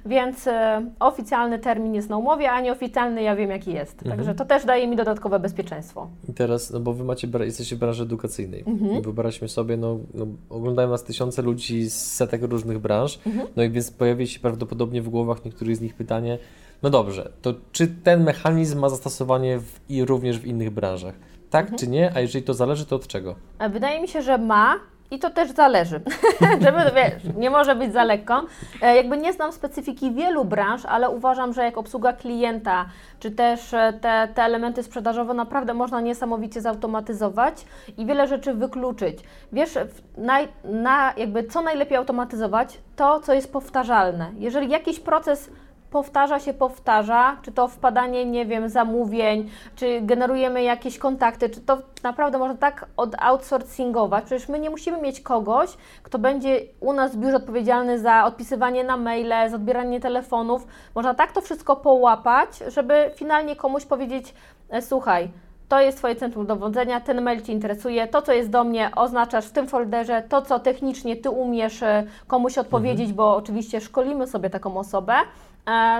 więc 0.06 0.48
e, 0.48 0.86
oficjalny 1.00 1.60
termin 1.60 1.96
jest 1.96 2.10
na 2.10 2.18
umowie, 2.18 2.52
a 2.52 2.62
nieoficjalny 2.62 3.24
ja 3.24 3.36
wiem 3.36 3.50
jaki 3.50 3.74
jest. 3.74 3.94
Mhm. 3.94 4.18
Także 4.18 4.36
to 4.36 4.46
też 4.46 4.66
daje 4.66 4.88
mi 4.88 4.96
dodatkowe 4.96 5.40
bezpieczeństwo. 5.40 6.08
I 6.30 6.34
teraz, 6.34 6.72
no 6.72 6.80
bo 6.80 6.94
Wy 6.94 7.04
macie, 7.04 7.28
jesteście 7.40 7.76
w 7.76 7.80
branży 7.80 8.04
edukacyjnej. 8.04 8.64
Mhm. 8.68 9.02
Wyobraźmy 9.04 9.50
sobie, 9.50 9.78
no, 9.78 10.00
no, 10.14 10.28
oglądają 10.50 10.90
nas 10.90 11.04
tysiące 11.04 11.42
ludzi 11.42 11.90
z 11.90 12.14
setek 12.14 12.42
różnych 12.44 12.80
branż, 12.80 13.20
mhm. 13.26 13.48
no 13.56 13.64
i 13.64 13.70
więc 13.70 13.92
pojawi 13.92 14.28
się 14.28 14.40
prawdopodobnie 14.40 15.02
w 15.02 15.10
głowach 15.10 15.46
niektórych 15.46 15.76
z 15.76 15.82
nich 15.82 15.96
pytanie, 15.96 16.40
no 16.84 16.90
dobrze, 16.90 17.32
to 17.42 17.54
czy 17.72 17.88
ten 17.88 18.24
mechanizm 18.24 18.80
ma 18.80 18.90
zastosowanie 18.90 19.60
w, 19.60 19.80
i 19.90 20.06
również 20.06 20.40
w 20.40 20.46
innych 20.46 20.70
branżach? 20.70 21.16
Tak 21.50 21.64
mhm. 21.64 21.80
czy 21.80 21.88
nie? 21.88 22.16
A 22.16 22.20
jeżeli 22.20 22.46
to 22.46 22.54
zależy, 22.54 22.86
to 22.86 22.96
od 22.96 23.08
czego? 23.08 23.36
Wydaje 23.70 24.02
mi 24.02 24.08
się, 24.08 24.22
że 24.22 24.38
ma, 24.38 24.80
i 25.14 25.20
to 25.20 25.30
też 25.30 25.52
zależy, 25.52 26.02
żeby, 26.66 26.80
wiesz, 26.96 27.36
nie 27.38 27.50
może 27.50 27.76
być 27.76 27.94
za 27.94 28.04
lekko. 28.04 28.46
E, 28.82 28.96
jakby 28.96 29.18
nie 29.18 29.34
znam 29.34 29.52
specyfiki 29.52 30.12
wielu 30.12 30.46
branż, 30.46 30.86
ale 30.86 31.10
uważam, 31.10 31.54
że 31.54 31.64
jak 31.64 31.78
obsługa 31.78 32.14
klienta, 32.14 32.86
czy 33.20 33.32
też 33.32 33.74
e, 33.74 33.94
te, 34.02 34.28
te 34.34 34.44
elementy 34.44 34.84
sprzedażowe 34.84 35.34
naprawdę 35.34 35.74
można 35.74 36.02
niesamowicie 36.02 36.62
zautomatyzować 36.62 37.66
i 37.98 38.06
wiele 38.06 38.28
rzeczy 38.28 38.54
wykluczyć. 38.54 39.20
Wiesz, 39.52 39.78
na, 40.18 40.40
na 40.64 41.14
jakby 41.18 41.44
co 41.44 41.62
najlepiej 41.62 41.98
automatyzować? 41.98 42.78
To, 42.96 43.20
co 43.20 43.34
jest 43.34 43.54
powtarzalne. 43.54 44.32
Jeżeli 44.38 44.70
jakiś 44.70 45.00
proces 45.00 45.50
powtarza 45.94 46.40
się, 46.40 46.54
powtarza, 46.54 47.38
czy 47.42 47.52
to 47.52 47.68
wpadanie, 47.68 48.26
nie 48.26 48.46
wiem, 48.46 48.70
zamówień, 48.70 49.50
czy 49.76 50.02
generujemy 50.02 50.64
jakieś 50.64 50.98
kontakty, 50.98 51.50
czy 51.50 51.62
to 51.62 51.78
naprawdę 52.04 52.38
można 52.38 52.58
tak 52.58 52.86
od 52.98 53.16
outsourcingować. 53.20 54.26
Przecież 54.26 54.50
my 54.50 54.60
nie 54.60 54.70
musimy 54.70 55.02
mieć 55.02 55.22
kogoś, 55.22 55.78
kto 56.04 56.20
będzie 56.20 56.62
u 56.80 56.94
nas 56.94 57.16
w 57.16 57.20
biurze 57.20 57.36
odpowiedzialny 57.36 58.00
za 58.00 58.26
odpisywanie 58.26 58.84
na 58.84 58.98
maile, 58.98 59.50
za 59.50 59.56
odbieranie 59.56 60.00
telefonów. 60.00 60.68
Można 60.96 61.14
tak 61.14 61.32
to 61.32 61.42
wszystko 61.42 61.76
połapać, 61.76 62.50
żeby 62.68 63.12
finalnie 63.16 63.56
komuś 63.56 63.86
powiedzieć, 63.86 64.34
e, 64.70 64.82
słuchaj, 64.82 65.30
to 65.70 65.82
jest 65.82 65.98
Twoje 65.98 66.16
centrum 66.16 66.46
dowodzenia, 66.46 67.00
ten 67.00 67.22
mail 67.22 67.42
Ci 67.42 67.52
interesuje, 67.52 68.08
to 68.08 68.22
co 68.22 68.34
jest 68.34 68.50
do 68.50 68.64
mnie 68.64 68.92
oznaczasz 68.96 69.46
w 69.46 69.52
tym 69.52 69.68
folderze, 69.68 70.24
to 70.30 70.42
co 70.42 70.60
technicznie 70.60 71.16
Ty 71.16 71.30
umiesz 71.30 71.84
e, 71.84 72.04
komuś 72.28 72.58
odpowiedzieć, 72.58 73.10
mhm. 73.10 73.16
bo 73.16 73.36
oczywiście 73.36 73.82
szkolimy 73.82 74.28
sobie 74.28 74.50
taką 74.50 74.78
osobę, 74.78 75.14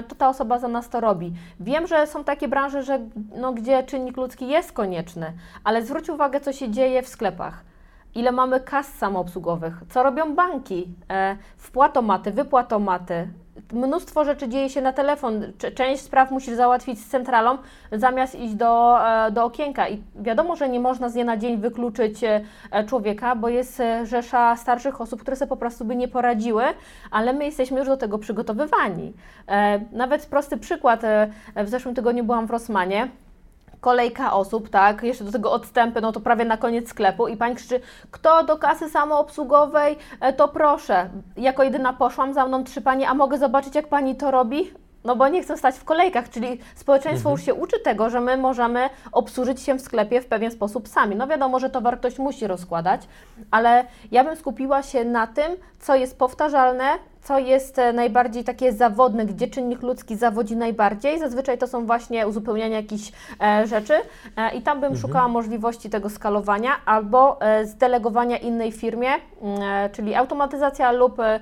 to 0.08 0.16
ta 0.16 0.30
osoba 0.30 0.60
za 0.60 0.68
nas 0.68 0.90
to 0.90 1.02
robi. 1.02 1.34
Wiem, 1.60 1.88
że 1.88 2.08
są 2.08 2.24
takie 2.24 2.48
branże, 2.48 2.84
że, 2.84 3.00
no, 3.36 3.54
gdzie 3.54 3.84
czynnik 3.84 4.18
ludzki 4.18 4.48
jest 4.48 4.72
konieczny, 4.72 5.34
ale 5.64 5.86
zwróć 5.86 6.10
uwagę, 6.10 6.40
co 6.40 6.54
się 6.54 6.70
dzieje 6.70 7.02
w 7.02 7.08
sklepach. 7.08 7.64
Ile 8.16 8.32
mamy 8.32 8.60
kas 8.60 8.94
samoobsługowych, 8.94 9.74
co 9.90 10.04
robią 10.04 10.36
banki, 10.36 10.88
e, 11.10 11.38
wpłatomaty, 11.58 12.32
wypłatomaty, 12.32 13.28
mnóstwo 13.72 14.26
rzeczy 14.26 14.50
dzieje 14.50 14.70
się 14.70 14.82
na 14.82 14.94
telefon. 14.94 15.54
Część 15.76 16.02
spraw 16.02 16.32
musisz 16.32 16.56
załatwić 16.56 17.00
z 17.00 17.08
centralą, 17.08 17.58
zamiast 17.92 18.36
iść 18.36 18.54
do, 18.54 18.98
e, 19.08 19.32
do 19.32 19.44
okienka. 19.46 19.90
I 19.90 20.04
wiadomo, 20.16 20.56
że 20.56 20.70
nie 20.70 20.80
można 20.80 21.10
z 21.10 21.14
dnia 21.14 21.24
na 21.24 21.38
dzień 21.38 21.58
wykluczyć 21.58 22.24
e, 22.24 22.42
człowieka, 22.86 23.36
bo 23.36 23.50
jest 23.50 23.80
e, 23.80 24.06
rzesza 24.06 24.56
starszych 24.56 25.02
osób, 25.02 25.22
które 25.22 25.38
sobie 25.38 25.50
po 25.50 25.58
prostu 25.58 25.86
by 25.86 25.96
nie 25.96 26.08
poradziły, 26.08 26.64
ale 27.12 27.34
my 27.34 27.46
jesteśmy 27.46 27.80
już 27.80 27.88
do 27.88 27.98
tego 27.98 28.20
przygotowywani. 28.20 29.14
Nawet 29.92 30.26
prosty 30.26 30.58
przykład. 30.58 31.02
W 31.56 31.70
zeszłym 31.70 31.96
tygodniu 31.96 32.24
byłam 32.24 32.48
w 32.48 32.52
Rosmanie 32.52 33.08
kolejka 33.84 34.34
osób, 34.34 34.70
tak, 34.70 35.04
jeszcze 35.04 35.24
do 35.24 35.32
tego 35.32 35.52
odstępy, 35.52 36.02
no 36.02 36.12
to 36.12 36.20
prawie 36.20 36.46
na 36.46 36.58
koniec 36.58 36.90
sklepu 36.90 37.28
i 37.28 37.38
pani 37.38 37.56
krzyczy, 37.56 37.80
kto 38.12 38.44
do 38.44 38.58
kasy 38.58 38.90
samoobsługowej, 38.90 39.98
e, 40.22 40.34
to 40.34 40.48
proszę. 40.48 41.10
Jako 41.38 41.64
jedyna 41.64 41.94
poszłam, 41.94 42.34
za 42.34 42.46
mną 42.48 42.64
trzy 42.64 42.82
panie, 42.82 43.10
a 43.10 43.14
mogę 43.14 43.38
zobaczyć, 43.38 43.76
jak 43.76 43.88
pani 43.88 44.16
to 44.16 44.32
robi? 44.32 44.83
No 45.04 45.16
bo 45.16 45.28
nie 45.28 45.44
chcą 45.44 45.58
stać 45.58 45.76
w 45.76 45.84
kolejkach, 45.84 46.30
czyli 46.30 46.60
społeczeństwo 46.76 47.30
mhm. 47.30 47.38
już 47.38 47.46
się 47.46 47.54
uczy 47.54 47.80
tego, 47.80 48.10
że 48.10 48.22
my 48.22 48.38
możemy 48.38 48.90
obsłużyć 49.12 49.62
się 49.62 49.76
w 49.76 49.82
sklepie 49.82 50.22
w 50.22 50.26
pewien 50.26 50.52
sposób 50.52 50.88
sami. 50.88 51.16
No 51.16 51.28
wiadomo, 51.28 51.60
że 51.60 51.70
towar 51.70 52.00
ktoś 52.00 52.20
musi 52.20 52.48
rozkładać, 52.48 53.02
ale 53.52 53.86
ja 54.12 54.24
bym 54.24 54.36
skupiła 54.36 54.84
się 54.84 55.06
na 55.06 55.28
tym, 55.28 55.52
co 55.80 55.96
jest 55.96 56.18
powtarzalne, 56.18 56.86
co 57.24 57.40
jest 57.40 57.80
e, 57.80 57.94
najbardziej 57.94 58.44
takie 58.44 58.74
zawodne, 58.74 59.26
gdzie 59.26 59.48
czynnik 59.48 59.82
ludzki 59.82 60.16
zawodzi 60.16 60.56
najbardziej. 60.56 61.20
Zazwyczaj 61.20 61.58
to 61.58 61.68
są 61.68 61.86
właśnie 61.86 62.28
uzupełniania 62.28 62.78
jakichś 62.78 63.12
e, 63.42 63.68
rzeczy 63.68 63.94
e, 64.38 64.56
i 64.56 64.62
tam 64.62 64.80
bym 64.80 64.92
mhm. 64.92 65.02
szukała 65.02 65.28
możliwości 65.28 65.90
tego 65.90 66.10
skalowania 66.10 66.72
albo 66.86 67.42
e, 67.42 67.66
zdelegowania 67.66 68.38
innej 68.38 68.72
firmie, 68.72 69.10
mm, 69.42 69.62
e, 69.62 69.90
czyli 69.90 70.16
automatyzacja 70.16 70.92
lub 70.92 71.20
e, 71.20 71.40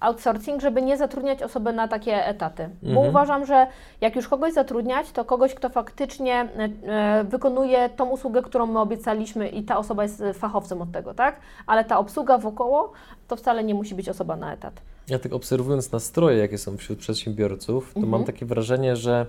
outsourcing, 0.00 0.60
żeby 0.60 0.82
nie 0.82 0.96
zatrudniać 0.96 1.42
osoby 1.42 1.72
na 1.72 1.88
takie 1.88 2.26
etaty. 2.26 2.62
Mhm. 2.62 2.94
Bo 2.94 3.00
uważam, 3.00 3.46
że 3.46 3.66
jak 4.00 4.16
już 4.16 4.28
kogoś 4.28 4.52
zatrudniać, 4.52 5.10
to 5.12 5.24
kogoś, 5.24 5.54
kto 5.54 5.68
faktycznie 5.68 6.48
e, 6.86 7.24
wykonuje 7.24 7.88
tą 7.88 8.08
usługę, 8.08 8.42
którą 8.42 8.66
my 8.66 8.78
obiecaliśmy 8.78 9.48
i 9.48 9.62
ta 9.62 9.78
osoba 9.78 10.02
jest 10.02 10.22
fachowcem 10.34 10.82
od 10.82 10.92
tego, 10.92 11.14
tak? 11.14 11.36
Ale 11.66 11.84
ta 11.84 11.98
obsługa 11.98 12.38
wokoło, 12.38 12.92
to 13.28 13.36
wcale 13.36 13.64
nie 13.64 13.74
musi 13.74 13.94
być 13.94 14.08
osoba 14.08 14.36
na 14.36 14.52
etat. 14.52 14.80
Ja 15.08 15.18
tak 15.18 15.32
obserwując 15.32 15.92
nastroje, 15.92 16.38
jakie 16.38 16.58
są 16.58 16.76
wśród 16.76 16.98
przedsiębiorców, 16.98 17.92
to 17.94 18.00
mhm. 18.00 18.10
mam 18.10 18.24
takie 18.24 18.46
wrażenie, 18.46 18.96
że 18.96 19.26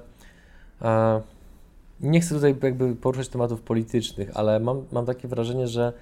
e, 0.82 1.22
nie 2.02 2.20
chcę 2.22 2.36
tutaj 2.36 2.56
jakby 2.64 2.96
poruszać 2.96 3.30
tematów 3.30 3.62
politycznych, 3.62 4.32
ale 4.34 4.60
mam, 4.60 4.86
mam 4.92 5.06
takie 5.06 5.28
wrażenie, 5.28 5.68
że 5.68 5.94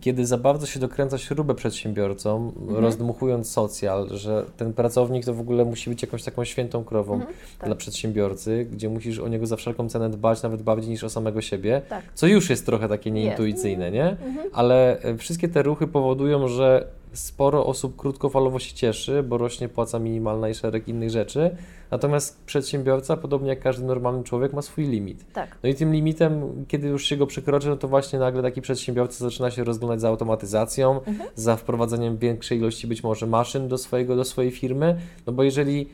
kiedy 0.00 0.26
za 0.26 0.38
bardzo 0.38 0.66
się 0.66 0.80
dokręca 0.80 1.18
śrubę 1.18 1.54
przedsiębiorcom, 1.54 2.52
mhm. 2.60 2.84
rozdmuchując 2.84 3.50
socjal, 3.50 4.08
że 4.10 4.44
ten 4.56 4.72
pracownik 4.72 5.24
to 5.24 5.34
w 5.34 5.40
ogóle 5.40 5.64
musi 5.64 5.90
być 5.90 6.02
jakąś 6.02 6.22
taką 6.22 6.44
świętą 6.44 6.84
krową 6.84 7.14
mhm, 7.14 7.32
tak. 7.58 7.68
dla 7.68 7.76
przedsiębiorcy, 7.76 8.66
gdzie 8.72 8.88
musisz 8.88 9.18
o 9.18 9.28
niego 9.28 9.46
za 9.46 9.56
wszelką 9.56 9.88
cenę 9.88 10.10
dbać, 10.10 10.42
nawet 10.42 10.62
bardziej 10.62 10.90
niż 10.90 11.04
o 11.04 11.10
samego 11.10 11.40
siebie, 11.40 11.82
tak. 11.88 12.04
co 12.14 12.26
już 12.26 12.50
jest 12.50 12.66
trochę 12.66 12.88
takie 12.88 13.10
nieintuicyjne, 13.10 13.90
nie? 13.90 14.10
Mhm. 14.10 14.50
Ale 14.52 15.02
e, 15.02 15.16
wszystkie 15.16 15.48
te 15.48 15.62
ruchy 15.62 15.86
powodują, 15.86 16.48
że 16.48 16.86
sporo 17.14 17.66
osób 17.66 17.96
krótkofalowo 17.96 18.58
się 18.58 18.74
cieszy, 18.74 19.22
bo 19.22 19.38
rośnie 19.38 19.68
płaca 19.68 19.98
minimalna 19.98 20.48
i 20.48 20.54
szereg 20.54 20.88
innych 20.88 21.10
rzeczy, 21.10 21.56
natomiast 21.90 22.44
przedsiębiorca, 22.44 23.16
podobnie 23.16 23.48
jak 23.48 23.60
każdy 23.60 23.84
normalny 23.84 24.24
człowiek, 24.24 24.52
ma 24.52 24.62
swój 24.62 24.84
limit. 24.84 25.32
Tak. 25.32 25.58
No 25.62 25.68
i 25.68 25.74
tym 25.74 25.92
limitem, 25.92 26.64
kiedy 26.68 26.88
już 26.88 27.04
się 27.04 27.16
go 27.16 27.26
przekroczy, 27.26 27.68
no 27.68 27.76
to 27.76 27.88
właśnie 27.88 28.18
nagle 28.18 28.42
taki 28.42 28.60
przedsiębiorca 28.62 29.24
zaczyna 29.24 29.50
się 29.50 29.64
rozglądać 29.64 30.00
za 30.00 30.08
automatyzacją, 30.08 31.02
mhm. 31.02 31.30
za 31.34 31.56
wprowadzeniem 31.56 32.18
większej 32.18 32.58
ilości 32.58 32.86
być 32.86 33.02
może 33.02 33.26
maszyn 33.26 33.68
do, 33.68 33.78
swojego, 33.78 34.16
do 34.16 34.24
swojej 34.24 34.50
firmy, 34.50 34.96
no 35.26 35.32
bo 35.32 35.42
jeżeli 35.42 35.88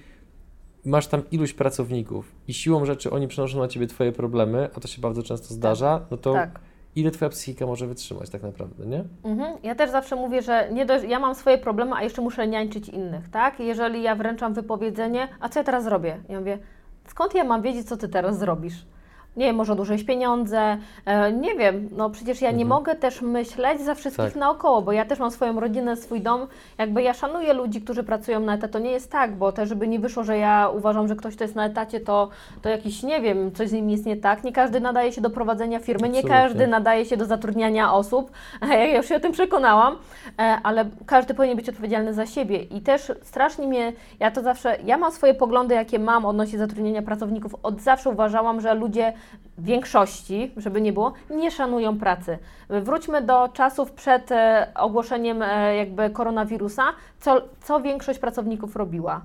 masz 0.85 1.07
tam 1.07 1.23
iluś 1.31 1.53
pracowników 1.53 2.33
i 2.49 2.55
siłą 2.55 2.85
rzeczy 2.85 3.11
oni 3.11 3.29
przenoszą 3.29 3.59
na 3.59 3.69
ciebie 3.69 3.87
twoje 3.87 4.13
problemy, 4.13 4.69
a 4.77 4.81
to 4.81 4.89
się 4.89 5.01
bardzo 5.01 5.23
często 5.23 5.55
zdarza, 5.55 6.07
no 6.11 6.17
to 6.17 6.33
Tak. 6.33 6.61
Ile 6.97 7.11
twoja 7.11 7.29
psychika 7.29 7.67
może 7.67 7.87
wytrzymać 7.87 8.31
tak 8.31 8.43
naprawdę, 8.43 8.87
nie? 8.87 9.05
Mhm. 9.25 9.59
Ja 9.63 9.75
też 9.75 9.91
zawsze 9.91 10.17
mówię, 10.17 10.43
że 10.43 10.69
nie 10.73 10.87
dość, 10.87 11.05
ja 11.09 11.19
mam 11.19 11.35
swoje 11.35 11.59
problemy, 11.59 11.93
a 11.95 12.03
jeszcze 12.03 12.23
muszę 12.23 12.49
niańczyć 12.49 12.89
innych, 12.89 13.29
tak? 13.29 13.61
Jeżeli 13.61 14.03
ja 14.03 14.15
wręczam 14.15 14.55
wypowiedzenie, 14.55 15.29
a 15.41 15.49
co 15.49 15.61
ja 15.61 15.65
teraz 15.65 15.85
zrobię? 15.85 16.21
Ja 16.29 16.39
mówię, 16.39 16.59
skąd 17.07 17.35
ja 17.35 17.45
mam 17.45 17.63
wiedzieć, 17.63 17.89
co 17.89 17.97
ty 17.97 18.09
teraz 18.09 18.39
zrobisz? 18.39 18.87
Nie 19.37 19.47
wiem, 19.47 19.57
może 19.57 19.73
odłożyłeś 19.73 20.05
pieniądze, 20.05 20.77
e, 21.07 21.33
nie 21.33 21.55
wiem, 21.55 21.89
no 21.97 22.11
przecież 22.11 22.43
ja 22.43 22.51
nie 22.51 22.65
mogę 22.65 22.95
też 22.95 23.23
myśleć 23.23 23.81
za 23.81 23.95
wszystkich 23.95 24.25
Tak. 24.25 24.37
naokoło, 24.37 24.83
bo 24.83 24.93
ja 24.93 25.05
też 25.05 25.19
mam 25.19 25.31
swoją 25.31 25.61
rodzinę, 25.61 25.97
swój 25.97 26.21
dom, 26.21 26.47
jakby 26.79 27.03
ja 27.03 27.15
szanuję 27.15 27.53
ludzi, 27.53 27.81
którzy 27.81 28.03
pracują 28.03 28.41
na 28.41 28.55
etat, 28.55 28.71
to 28.71 28.79
nie 28.79 28.91
jest 28.91 29.13
tak, 29.13 29.37
bo 29.37 29.53
też 29.53 29.69
żeby 29.69 29.89
nie 29.89 29.99
wyszło, 29.99 30.25
że 30.25 30.39
ja 30.39 30.71
uważam, 30.75 31.09
że 31.09 31.17
ktoś, 31.17 31.35
kto 31.35 31.45
jest 31.45 31.55
na 31.55 31.67
etacie, 31.67 32.01
to, 32.01 32.29
to 32.63 32.69
jakiś, 32.69 33.03
nie 33.03 33.21
wiem, 33.21 33.53
coś 33.53 33.69
z 33.69 33.73
nim 33.73 33.91
jest 33.91 34.07
nie 34.07 34.17
tak, 34.17 34.45
nie 34.45 34.53
każdy 34.53 34.81
nadaje 34.81 35.13
się 35.13 35.21
do 35.21 35.31
prowadzenia 35.31 35.79
firmy, 35.79 36.09
nie 36.09 36.19
Absolutnie. 36.19 36.43
każdy 36.43 36.67
nadaje 36.67 37.05
się 37.05 37.17
do 37.17 37.25
zatrudniania 37.25 37.93
osób, 37.93 38.31
ja 38.69 38.97
już 38.97 39.07
się 39.07 39.17
o 39.17 39.21
tym 39.21 39.33
przekonałam, 39.33 39.97
e, 40.39 40.59
ale 40.63 40.85
każdy 41.07 41.35
powinien 41.35 41.57
być 41.57 41.69
odpowiedzialny 41.69 42.15
za 42.15 42.27
siebie. 42.27 42.63
I 42.63 42.81
też 42.81 43.13
strasznie 43.23 43.67
mnie, 43.67 43.93
ja 44.21 44.31
to 44.31 44.43
zawsze, 44.43 44.77
ja 44.85 44.99
mam 44.99 45.13
swoje 45.13 45.35
poglądy, 45.35 45.75
jakie 45.75 45.99
mam 45.99 46.27
odnośnie 46.27 46.59
zatrudnienia 46.59 47.03
pracowników, 47.03 47.55
od 47.63 47.81
zawsze 47.81 48.11
uważałam, 48.11 48.61
że 48.61 48.75
ludzie 48.75 49.13
większości, 49.59 50.53
żeby 50.57 50.81
nie 50.81 50.93
było, 50.93 51.13
nie 51.31 51.51
szanują 51.51 51.99
pracy. 51.99 52.39
Wróćmy 52.69 53.23
do 53.23 53.49
czasów 53.49 53.93
przed 53.93 54.33
e, 54.33 54.67
ogłoszeniem 54.75 55.43
e, 55.43 55.77
jakby 55.77 56.11
koronawirusa, 56.11 56.85
co, 57.21 57.43
co 57.61 57.81
większość 57.81 58.19
pracowników 58.19 58.77
robiła? 58.77 59.21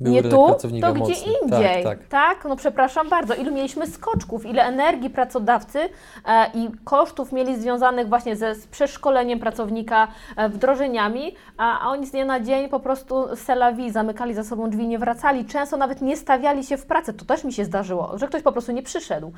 Był 0.00 0.12
nie 0.12 0.22
tu, 0.22 0.30
to 0.30 0.68
gdzie 0.68 0.92
mocny. 0.94 1.14
indziej. 1.42 1.84
Tak, 1.84 1.98
tak. 2.08 2.44
no 2.44 2.56
przepraszam 2.56 3.08
bardzo. 3.08 3.34
Ilu 3.34 3.54
mieliśmy 3.54 3.86
skoczków, 3.86 4.46
ile 4.46 4.62
energii 4.64 5.10
pracodawcy 5.10 5.78
e, 5.80 6.50
i 6.54 6.68
kosztów 6.84 7.32
mieli 7.32 7.60
związanych 7.60 8.08
właśnie 8.08 8.36
ze 8.36 8.54
z 8.54 8.66
przeszkoleniem 8.66 9.38
pracownika, 9.38 10.08
e, 10.36 10.48
wdrożeniami, 10.48 11.34
a, 11.56 11.80
a 11.80 11.88
oni 11.88 12.06
z 12.06 12.10
dnia 12.10 12.24
na 12.24 12.40
dzień 12.40 12.68
po 12.68 12.80
prostu 12.80 13.36
selawi, 13.36 13.90
zamykali 13.90 14.34
za 14.34 14.44
sobą 14.44 14.70
drzwi, 14.70 14.88
nie 14.88 14.98
wracali, 14.98 15.44
często 15.44 15.76
nawet 15.76 16.00
nie 16.00 16.16
stawiali 16.16 16.64
się 16.64 16.76
w 16.76 16.86
pracy. 16.86 17.14
To 17.14 17.24
też 17.24 17.44
mi 17.44 17.52
się 17.52 17.64
zdarzyło, 17.64 18.18
że 18.18 18.28
ktoś 18.28 18.42
po 18.42 18.52
prostu 18.52 18.72
nie 18.72 18.82
przyszedł. 18.82 19.32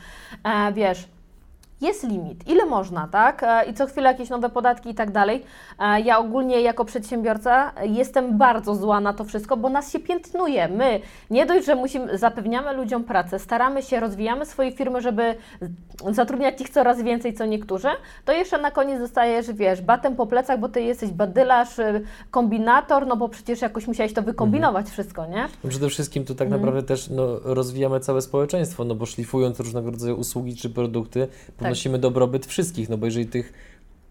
E, 0.44 0.72
wiesz, 0.72 1.08
jest 1.80 2.04
limit, 2.08 2.48
ile 2.48 2.66
można, 2.66 3.08
tak? 3.08 3.42
E, 3.42 3.64
I 3.64 3.74
co 3.74 3.86
chwilę 3.86 4.08
jakieś 4.10 4.28
nowe 4.30 4.48
podatki 4.50 4.90
i 4.90 4.94
tak 4.94 5.10
dalej. 5.10 5.42
E, 5.78 6.00
Ja 6.00 6.18
ogólnie 6.18 6.60
jako 6.60 6.84
przedsiębiorca 6.84 7.72
jestem 7.82 8.38
bardzo 8.38 8.74
zła 8.74 9.00
na 9.00 9.12
to 9.12 9.24
wszystko, 9.24 9.56
bo 9.56 9.68
nas 9.68 9.92
się 9.92 9.98
piętnuje. 9.98 10.68
My 10.68 11.00
nie 11.30 11.46
dość, 11.46 11.66
że 11.66 11.74
musimy, 11.76 12.18
zapewniamy 12.18 12.72
ludziom 12.72 13.04
pracę, 13.04 13.38
staramy 13.38 13.82
się, 13.82 14.00
rozwijamy 14.00 14.46
swoje 14.46 14.72
firmy, 14.72 15.00
żeby 15.00 15.34
zatrudniać 16.10 16.60
ich 16.60 16.68
coraz 16.70 17.02
więcej, 17.02 17.34
co 17.34 17.46
niektórzy, 17.46 17.88
to 18.24 18.32
jeszcze 18.32 18.58
na 18.58 18.70
koniec 18.70 19.00
zostajesz, 19.00 19.52
wiesz, 19.52 19.82
batem 19.82 20.16
po 20.16 20.26
plecach, 20.26 20.60
bo 20.60 20.68
ty 20.68 20.82
jesteś 20.82 21.10
badylarz, 21.10 21.78
y, 21.78 22.04
kombinator, 22.30 23.06
no 23.06 23.16
bo 23.16 23.28
przecież 23.28 23.60
jakoś 23.62 23.86
musiałeś 23.86 24.12
to 24.12 24.22
wykombinować 24.22 24.88
wszystko, 24.90 25.26
nie? 25.26 25.48
No 25.64 25.70
przede 25.70 25.88
wszystkim 25.88 26.24
to 26.24 26.34
tak 26.34 26.46
Mhm. 26.46 26.60
naprawdę 26.62 26.88
też 26.88 27.10
no, 27.10 27.26
rozwijamy 27.44 28.00
całe 28.00 28.22
społeczeństwo, 28.22 28.84
no 28.84 28.94
bo 28.94 29.06
szlifując 29.06 29.60
różnego 29.60 29.90
rodzaju 29.90 30.16
usługi 30.16 30.56
czy 30.56 30.70
produkty, 30.70 31.28
Tak. 31.56 31.69
Podnosimy 31.70 31.98
dobrobyt 31.98 32.46
wszystkich, 32.46 32.88
no 32.88 32.98
bo 32.98 33.06
jeżeli 33.06 33.26
tych 33.26 33.52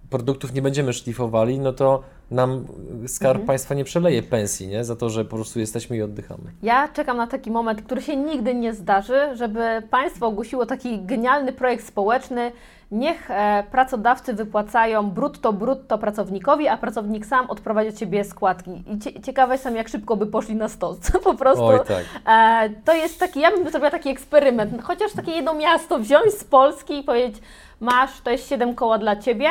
produktów 0.09 0.53
nie 0.53 0.61
będziemy 0.61 0.93
szlifowali, 0.93 1.59
no 1.59 1.73
to 1.73 2.03
nam 2.31 2.65
skarb 3.07 3.35
Mhm. 3.35 3.47
państwa 3.47 3.75
nie 3.75 3.83
przeleje 3.83 4.23
pensji, 4.23 4.67
nie? 4.67 4.83
Za 4.83 4.95
to, 4.95 5.09
że 5.09 5.25
po 5.25 5.35
prostu 5.35 5.59
jesteśmy 5.59 5.97
i 5.97 6.01
oddychamy. 6.01 6.43
Ja 6.63 6.87
czekam 6.87 7.17
na 7.17 7.27
taki 7.27 7.51
moment, 7.51 7.81
który 7.81 8.01
się 8.01 8.15
nigdy 8.15 8.55
nie 8.55 8.73
zdarzy, 8.73 9.19
żeby 9.33 9.83
państwo 9.89 10.27
ogłosiło 10.27 10.65
taki 10.65 10.99
genialny 11.01 11.53
projekt 11.53 11.87
społeczny. 11.87 12.51
Niech 12.91 13.31
e, 13.31 13.63
pracodawcy 13.71 14.33
wypłacają 14.33 15.11
brutto 15.11 15.53
brutto 15.53 15.97
pracownikowi, 15.97 16.67
a 16.67 16.77
pracownik 16.77 17.25
sam 17.25 17.49
odprowadzi 17.49 17.89
od 17.89 17.99
siebie 17.99 18.23
składki. 18.23 18.83
I 18.87 18.99
cie, 18.99 19.21
ciekawe 19.21 19.53
jestem, 19.53 19.75
jak 19.75 19.87
szybko 19.89 20.15
by 20.15 20.25
poszli 20.25 20.55
na 20.55 20.69
stos. 20.69 20.97
po 21.23 21.33
prostu. 21.33 21.65
Oj, 21.65 21.79
tak. 21.87 22.03
E, 22.27 22.69
to 22.85 22.93
jest 22.93 23.19
taki, 23.19 23.39
ja 23.39 23.51
bym 23.51 23.69
zrobiła 23.69 23.91
taki 23.91 24.09
eksperyment. 24.09 24.81
Chociaż 24.83 25.11
takie 25.13 25.31
jedno 25.31 25.53
miasto 25.53 25.99
wziąć 25.99 26.33
z 26.33 26.43
Polski 26.43 26.99
i 26.99 27.03
powiedzieć, 27.03 27.41
masz, 27.79 28.21
to 28.21 28.29
jest 28.31 28.49
7 28.49 28.75
koła 28.75 28.97
dla 28.97 29.15
ciebie. 29.15 29.47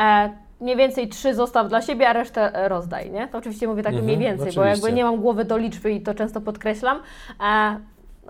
E, 0.00 0.30
mniej 0.60 0.76
więcej 0.76 1.08
trzy 1.08 1.34
zostaw 1.34 1.68
dla 1.68 1.82
siebie, 1.82 2.08
a 2.08 2.12
resztę 2.12 2.54
e, 2.54 2.68
rozdaj, 2.68 3.10
nie? 3.10 3.28
To 3.28 3.38
oczywiście 3.38 3.68
mówię 3.68 3.82
tak 3.82 3.92
Mhm, 3.92 4.04
mniej 4.04 4.18
więcej, 4.18 4.52
bo 4.52 4.60
oczywiście. 4.60 4.70
jakby 4.86 4.92
nie 4.96 5.04
mam 5.04 5.16
głowy 5.16 5.44
do 5.44 5.56
liczby 5.56 5.92
i 5.92 6.00
to 6.00 6.14
często 6.14 6.40
podkreślam. 6.40 6.98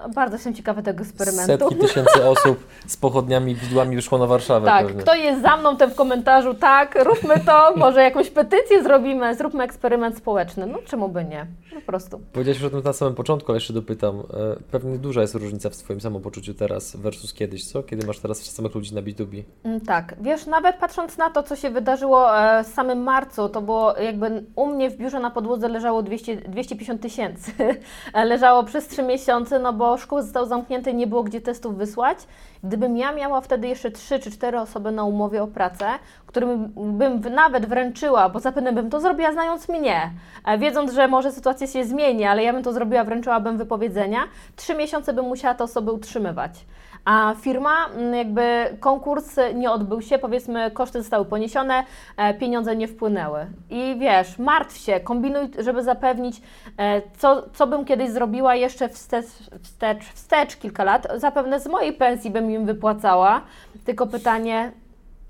No, 0.03 0.09
bardzo 0.09 0.35
jestem 0.37 0.55
ciekawa 0.55 0.83
tego 0.83 1.03
eksperymentu. 1.03 1.47
Setki 1.69 1.77
tysięcy 1.77 2.25
osób 2.31 2.67
z 2.87 2.97
pochodniami, 2.97 3.55
widłami 3.55 3.97
wyszło 3.97 4.19
na 4.19 4.27
Warszawę 4.27 4.67
Tak, 4.67 4.87
pewnie. 4.87 5.03
kto 5.03 5.15
jest 5.15 5.43
za 5.43 5.57
mną, 5.57 5.77
ten 5.77 5.91
w 5.91 5.95
komentarzu, 5.95 6.55
tak, 6.55 7.05
róbmy 7.05 7.35
to, 7.47 7.73
może 7.77 8.03
jakąś 8.03 8.31
petycję 8.31 8.83
zrobimy, 8.83 9.35
zróbmy 9.35 9.65
eksperyment 9.65 10.17
społeczny. 10.17 10.67
No 10.67 10.79
czemu 10.87 11.09
by 11.09 11.25
nie? 11.25 11.47
Po 11.75 11.81
prostu. 11.81 12.21
Powiedziałeś 12.33 12.59
już 12.61 12.67
o 12.67 12.71
tym 12.71 12.83
na 12.85 12.93
samym 12.93 13.15
początku, 13.15 13.53
ale 13.53 13.57
jeszcze 13.57 13.73
dopytam. 13.73 14.19
E, 14.19 14.23
Pewnie 14.71 14.99
duża 14.99 15.21
jest 15.21 15.35
różnica 15.35 15.71
w 15.71 15.77
Twoim 15.77 16.01
samopoczuciu 16.01 16.55
teraz 16.55 16.97
versus 16.97 17.33
kiedyś, 17.35 17.67
co? 17.67 17.83
Kiedy 17.83 18.07
masz 18.07 18.19
teraz 18.19 18.39
samych 18.45 18.75
ludzi 18.75 18.95
na 18.95 19.03
B2B? 19.03 19.43
Mm, 19.65 19.81
Tak, 19.81 20.15
wiesz, 20.21 20.47
nawet 20.47 20.77
patrząc 20.77 21.19
na 21.19 21.31
to, 21.31 21.43
co 21.43 21.57
się 21.57 21.71
wydarzyło 21.71 22.39
e, 22.39 22.65
w 22.65 22.67
samym 22.67 23.03
marcu, 23.03 23.49
to 23.49 23.63
było 23.63 23.97
jakby 23.97 24.45
u 24.57 24.67
mnie 24.67 24.91
w 24.91 24.97
biurze 24.97 25.21
na 25.21 25.31
podłodze 25.31 25.69
leżało 25.69 26.03
200, 26.03 26.37
250 26.37 27.01
tysięcy. 27.01 27.53
Leżało 28.25 28.65
przez 28.65 28.89
3 28.89 29.03
miesiące, 29.03 29.59
no 29.59 29.73
bo 29.73 29.88
szkoły 29.97 30.23
zostały 30.23 30.47
zamknięte, 30.47 30.95
nie 30.95 31.07
było 31.07 31.23
gdzie 31.23 31.41
testów 31.41 31.77
wysłać. 31.77 32.19
Gdybym 32.65 32.97
ja 32.97 33.13
miała 33.13 33.41
wtedy 33.41 33.69
jeszcze 33.69 33.91
3 33.91 34.19
czy 34.19 34.31
4 34.31 34.61
osoby 34.61 34.91
na 34.91 35.05
umowie 35.05 35.43
o 35.43 35.47
pracę, 35.47 35.87
którym 36.27 36.73
bym 36.77 37.21
nawet 37.35 37.67
wręczyła, 37.67 38.29
bo 38.29 38.41
zapewne 38.41 38.73
bym 38.73 38.91
to 38.91 39.01
zrobiła 39.01 39.33
znając 39.33 39.69
mnie, 39.69 40.11
e, 40.45 40.59
wiedząc, 40.59 40.93
że 40.93 41.09
może 41.09 41.33
sytuacja 41.33 41.67
się 41.67 41.85
zmieni, 41.85 42.25
ale 42.25 42.43
ja 42.43 42.53
bym 42.53 42.63
to 42.63 42.73
zrobiła, 42.73 43.05
wręczyłabym 43.05 43.59
wypowiedzenia, 43.59 44.19
3 44.57 44.75
miesiące 44.75 45.13
bym 45.13 45.25
musiała 45.25 45.55
te 45.55 45.65
osoby 45.65 45.93
utrzymywać. 45.93 46.65
A 47.05 47.35
firma, 47.41 47.87
mm, 47.87 48.15
jakby 48.15 48.77
konkurs 48.81 49.37
nie 49.55 49.71
odbył 49.71 50.03
się, 50.03 50.19
powiedzmy, 50.19 50.71
koszty 50.71 50.99
zostały 50.99 51.25
poniesione, 51.25 51.85
e, 52.17 52.35
pieniądze 52.35 52.77
nie 52.77 52.89
wpłynęły. 52.89 53.47
I 53.71 53.97
wiesz, 53.99 54.39
martw 54.39 54.77
się, 54.77 55.01
kombinuj, 55.01 55.49
żeby 55.59 55.83
zapewnić, 55.83 56.41
e, 56.79 57.03
co, 57.19 57.43
co 57.53 57.67
bym 57.67 57.85
kiedyś 57.85 58.11
zrobiła 58.11 58.55
jeszcze 58.55 58.89
wstecz, 58.89 59.27
wstecz, 59.63 60.05
wstecz 60.05 60.57
kilka 60.57 60.85
lat. 60.85 61.07
Zapewne 61.17 61.61
z 61.61 61.67
mojej 61.67 61.93
pensji 61.93 62.31
bym 62.31 62.48
im 62.49 62.67
wypłacała, 62.67 63.41
tylko 63.85 64.07
pytanie, 64.07 64.73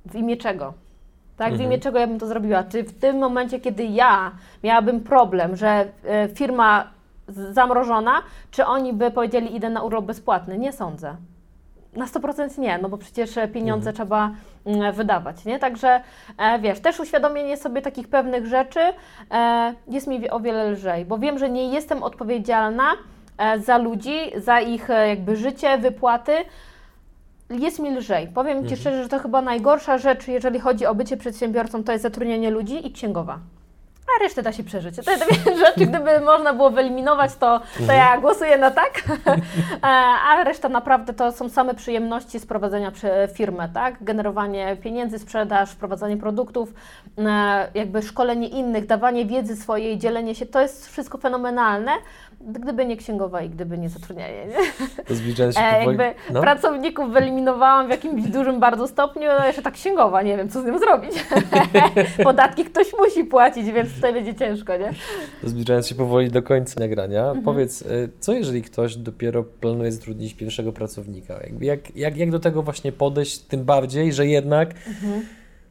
w 0.06 0.14
imię 0.14 0.36
czego? 0.36 0.74
Tak, 1.36 1.48
w 1.48 1.52
Mhm. 1.52 1.70
imię 1.70 1.78
czego 1.78 1.98
ja 1.98 2.06
bym 2.06 2.18
to 2.18 2.26
zrobiła? 2.26 2.64
Czy 2.64 2.82
w 2.82 2.98
tym 3.00 3.18
momencie, 3.18 3.60
kiedy 3.60 3.84
ja 3.84 4.32
miałabym 4.64 5.00
problem, 5.00 5.56
że 5.56 5.86
e, 6.04 6.28
firma 6.28 6.84
zamrożona, 7.28 8.22
czy 8.50 8.66
oni 8.66 8.92
by 8.92 9.10
powiedzieli, 9.10 9.56
idę 9.56 9.70
na 9.70 9.82
urlop 9.82 10.04
bezpłatny? 10.04 10.58
Nie 10.58 10.72
sądzę. 10.72 11.16
Na 11.96 12.06
100% 12.06 12.58
nie, 12.58 12.78
no 12.78 12.88
bo 12.88 12.98
przecież 12.98 13.30
pieniądze 13.52 13.92
trzeba 13.92 14.30
mm, 14.66 14.92
wydawać, 14.94 15.44
nie? 15.44 15.58
Także 15.58 16.00
e, 16.38 16.58
wiesz, 16.58 16.80
też 16.80 17.00
uświadomienie 17.00 17.56
sobie 17.56 17.82
takich 17.82 18.08
pewnych 18.08 18.46
rzeczy 18.46 18.80
e, 19.30 19.74
jest 19.88 20.06
mi 20.06 20.30
o 20.30 20.40
wiele 20.40 20.70
lżej, 20.70 21.04
bo 21.04 21.18
wiem, 21.18 21.38
że 21.38 21.50
nie 21.50 21.72
jestem 21.72 22.02
odpowiedzialna 22.02 22.90
za 23.58 23.78
ludzi, 23.78 24.18
za 24.36 24.60
ich 24.60 24.88
jakby 25.08 25.36
życie, 25.36 25.78
wypłaty. 25.78 26.32
Jest 27.50 27.78
mi 27.78 27.90
lżej. 27.90 28.28
Powiem 28.28 28.68
Ci 28.68 28.76
szczerze, 28.76 29.02
że 29.02 29.08
to 29.08 29.18
chyba 29.18 29.42
najgorsza 29.42 29.98
rzecz, 29.98 30.28
jeżeli 30.28 30.60
chodzi 30.60 30.86
o 30.86 30.94
bycie 30.94 31.16
przedsiębiorcą, 31.16 31.84
to 31.84 31.92
jest 31.92 32.02
zatrudnianie 32.02 32.50
ludzi 32.50 32.86
i 32.86 32.92
księgowa. 32.92 33.38
A 34.16 34.22
resztę 34.22 34.42
da 34.42 34.52
się 34.52 34.64
przeżyć. 34.64 34.96
To 34.96 35.02
te 35.02 35.56
rzeczy, 35.66 35.86
gdyby 35.86 36.20
można 36.20 36.54
było 36.54 36.70
wyeliminować, 36.70 37.34
to, 37.34 37.60
to 37.86 37.92
ja 37.92 38.18
głosuję 38.18 38.58
na 38.58 38.70
tak. 38.70 38.92
E, 39.82 39.86
A 39.86 40.44
reszta 40.44 40.68
naprawdę 40.68 41.12
to 41.12 41.32
są 41.32 41.48
same 41.48 41.74
przyjemności 41.74 42.38
z 42.38 42.46
prowadzenia 42.46 42.92
firmy, 43.34 43.68
tak? 43.74 44.04
Generowanie 44.04 44.76
pieniędzy, 44.76 45.18
sprzedaż, 45.18 45.70
wprowadzanie 45.70 46.16
produktów, 46.16 46.74
e, 47.18 47.68
jakby 47.74 48.02
szkolenie 48.02 48.48
innych, 48.48 48.86
dawanie 48.86 49.26
wiedzy 49.26 49.56
swojej, 49.56 49.98
dzielenie 49.98 50.34
się. 50.34 50.46
To 50.46 50.60
jest 50.60 50.88
wszystko 50.88 51.18
fenomenalne, 51.18 51.92
gdyby 52.40 52.86
nie 52.86 52.96
księgowa 52.96 53.42
i 53.42 53.50
gdyby 53.50 53.78
nie 53.78 53.88
zatrudnianie. 53.88 54.46
Nie? 54.46 55.16
Zbliżając 55.16 55.56
się 55.56 55.60
E, 55.62 55.84
jakby 55.84 56.14
No. 56.32 56.40
pracowników 56.40 57.12
wyeliminowałam 57.12 57.86
w 57.86 57.90
jakimś 57.90 58.22
dużym 58.30 58.60
bardzo 58.60 58.88
stopniu, 58.88 59.28
no 59.38 59.46
jeszcze 59.46 59.62
tak 59.62 59.74
księgowa, 59.74 60.22
nie 60.22 60.36
wiem 60.36 60.48
co 60.48 60.62
z 60.62 60.64
tym 60.64 60.78
zrobić. 60.78 61.12
Podatki 62.24 62.64
ktoś 62.64 62.86
musi 62.98 63.24
płacić, 63.24 63.70
więc 63.72 63.94
tutaj 63.94 64.12
będzie 64.12 64.34
ciężko, 64.34 64.76
nie? 64.76 64.90
To 65.42 65.48
Zbliżając 65.48 65.88
się 65.88 65.94
powoli 65.94 66.30
do 66.30 66.42
końca 66.42 66.80
nagrania, 66.80 67.20
Mhm. 67.26 67.42
powiedz, 67.44 67.82
y, 67.82 68.08
co 68.20 68.32
jeżeli 68.32 68.62
ktoś 68.62 68.96
dopiero 68.96 69.42
planuje 69.44 69.92
zatrudnić 69.92 70.34
pierwszego 70.34 70.72
pracownika? 70.72 71.34
Jak, 71.60 71.96
jak, 71.96 72.16
jak 72.16 72.30
do 72.30 72.38
tego 72.40 72.62
właśnie 72.62 72.92
podejść, 72.92 73.38
tym 73.38 73.64
bardziej, 73.64 74.12
że 74.12 74.26
jednak 74.26 74.70
Mhm. 74.86 75.22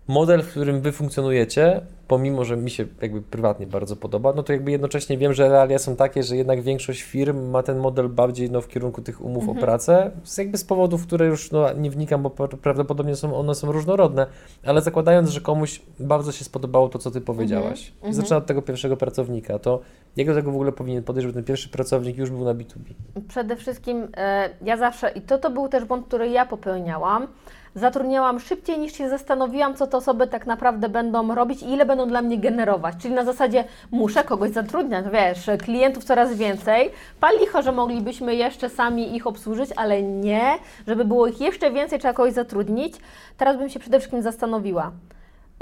Model, 0.07 0.41
w 0.43 0.49
którym 0.51 0.81
wy 0.81 0.91
funkcjonujecie, 0.91 1.81
pomimo, 2.07 2.45
że 2.45 2.57
mi 2.57 2.69
się 2.71 2.85
jakby 3.01 3.21
prywatnie 3.21 3.67
bardzo 3.67 3.95
podoba, 3.95 4.33
no 4.35 4.43
to 4.43 4.53
jakby 4.53 4.71
jednocześnie 4.71 5.17
wiem, 5.17 5.33
że 5.33 5.49
realia 5.49 5.79
są 5.79 5.95
takie, 5.95 6.23
że 6.23 6.35
jednak 6.37 6.61
większość 6.61 7.01
firm 7.01 7.49
ma 7.49 7.63
ten 7.63 7.77
model 7.79 8.09
bardziej 8.09 8.51
no, 8.51 8.61
w 8.61 8.67
kierunku 8.67 9.01
tych 9.01 9.21
umów 9.21 9.43
Mhm. 9.43 9.57
o 9.57 9.61
pracę, 9.61 10.11
z 10.23 10.37
jakby 10.37 10.57
z 10.57 10.63
powodów, 10.63 11.07
które 11.07 11.25
już 11.25 11.51
no, 11.51 11.73
nie 11.73 11.89
wnikam, 11.91 12.21
bo 12.23 12.29
pra- 12.29 12.57
prawdopodobnie 12.57 13.15
są, 13.15 13.35
one 13.35 13.55
są 13.55 13.71
różnorodne, 13.71 14.27
ale 14.65 14.81
zakładając, 14.81 15.29
że 15.29 15.41
komuś 15.41 15.81
bardzo 15.99 16.31
się 16.31 16.45
spodobało 16.45 16.89
to, 16.89 16.99
co 16.99 17.11
ty 17.11 17.21
powiedziałaś, 17.21 17.91
Mhm. 17.95 18.13
zaczyna 18.13 18.37
od 18.37 18.45
tego 18.45 18.61
pierwszego 18.61 18.97
pracownika, 18.97 19.59
to 19.59 19.79
jak 20.15 20.27
do 20.27 20.33
tego 20.35 20.51
w 20.51 20.55
ogóle 20.55 20.71
powinien 20.71 21.03
podejść, 21.03 21.23
żeby 21.23 21.33
ten 21.33 21.43
pierwszy 21.43 21.69
pracownik 21.69 22.17
już 22.17 22.29
był 22.29 22.45
na 22.45 22.53
B2B? 22.53 22.93
Przede 23.27 23.55
wszystkim 23.55 24.07
e, 24.17 24.49
ja 24.61 24.77
zawsze, 24.77 25.09
i 25.09 25.21
to, 25.21 25.37
to 25.37 25.49
był 25.49 25.67
też 25.67 25.85
błąd, 25.85 26.07
który 26.07 26.29
ja 26.29 26.45
popełniałam, 26.45 27.27
zatrudniałam 27.77 28.39
szybciej 28.39 28.79
niż 28.79 28.93
się 28.93 29.09
zastanowiłam, 29.09 29.75
co 29.75 29.87
te 29.87 29.97
osoby 29.97 30.27
tak 30.27 30.47
naprawdę 30.47 30.89
będą 30.89 31.35
robić 31.35 31.63
i 31.63 31.71
ile 31.71 31.85
będą 31.85 32.07
dla 32.07 32.21
mnie 32.21 32.37
generować. 32.37 32.95
Czyli 32.99 33.13
na 33.13 33.25
zasadzie 33.25 33.63
muszę 33.91 34.23
kogoś 34.23 34.51
zatrudniać, 34.51 35.05
wiesz, 35.11 35.49
klientów 35.63 36.03
coraz 36.03 36.33
więcej. 36.33 36.91
Pal 37.19 37.39
licho, 37.39 37.61
że 37.61 37.71
moglibyśmy 37.71 38.35
jeszcze 38.35 38.69
sami 38.69 39.15
ich 39.15 39.27
obsłużyć, 39.27 39.69
ale 39.75 40.03
nie, 40.03 40.57
żeby 40.87 41.05
było 41.05 41.27
ich 41.27 41.41
jeszcze 41.41 41.71
więcej, 41.71 41.99
trzeba 41.99 42.13
kogoś 42.13 42.33
zatrudnić. 42.33 42.95
Teraz 43.37 43.57
bym 43.57 43.69
się 43.69 43.79
przede 43.79 43.99
wszystkim 43.99 44.21
zastanowiła, 44.21 44.91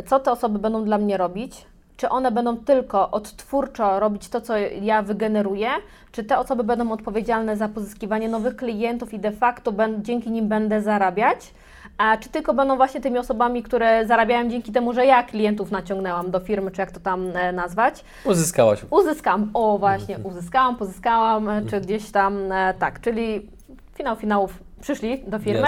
co 0.08 0.20
te 0.20 0.32
osoby 0.32 0.60
będą 0.60 0.84
dla 0.84 0.98
mnie 0.98 1.18
robić, 1.18 1.66
czy 1.98 2.10
one 2.10 2.32
będą 2.32 2.58
tylko 2.58 3.12
odtwórczo 3.12 4.00
robić 4.00 4.30
to, 4.30 4.42
co 4.42 4.58
ja 4.58 5.02
wygeneruję, 5.02 5.70
czy 6.12 6.24
te 6.24 6.38
osoby 6.38 6.64
będą 6.64 6.92
odpowiedzialne 6.92 7.58
za 7.58 7.70
pozyskiwanie 7.70 8.30
nowych 8.30 8.56
klientów 8.56 9.14
i 9.14 9.20
de 9.20 9.32
facto 9.32 9.74
dzięki 10.02 10.32
nim 10.32 10.48
będę 10.48 10.82
zarabiać, 10.82 11.54
a 11.98 12.18
czy 12.18 12.30
tylko 12.30 12.54
będą 12.54 12.76
właśnie 12.76 13.02
tymi 13.02 13.18
osobami, 13.18 13.64
które 13.64 14.08
zarabiają 14.08 14.50
dzięki 14.50 14.72
temu, 14.72 14.94
że 14.94 15.06
ja 15.06 15.24
klientów 15.24 15.72
naciągnęłam 15.72 16.32
do 16.32 16.40
firmy, 16.40 16.72
czy 16.72 16.82
jak 16.82 16.92
to 16.92 17.00
tam 17.00 17.38
e, 17.38 17.52
nazwać. 17.52 18.04
Uzyskałaś. 18.26 18.80
Uzyskam, 18.90 19.52
o 19.54 19.78
właśnie, 19.78 20.18
uzyskałam, 20.24 20.76
pozyskałam, 20.76 21.50
e, 21.50 21.66
czy 21.66 21.82
gdzieś 21.82 22.12
tam, 22.12 22.52
e, 22.52 22.74
tak, 22.80 23.02
czyli 23.02 23.50
finał 23.94 24.16
finałów 24.16 24.60
przyszli 24.82 25.24
do 25.28 25.40
firmy. 25.40 25.68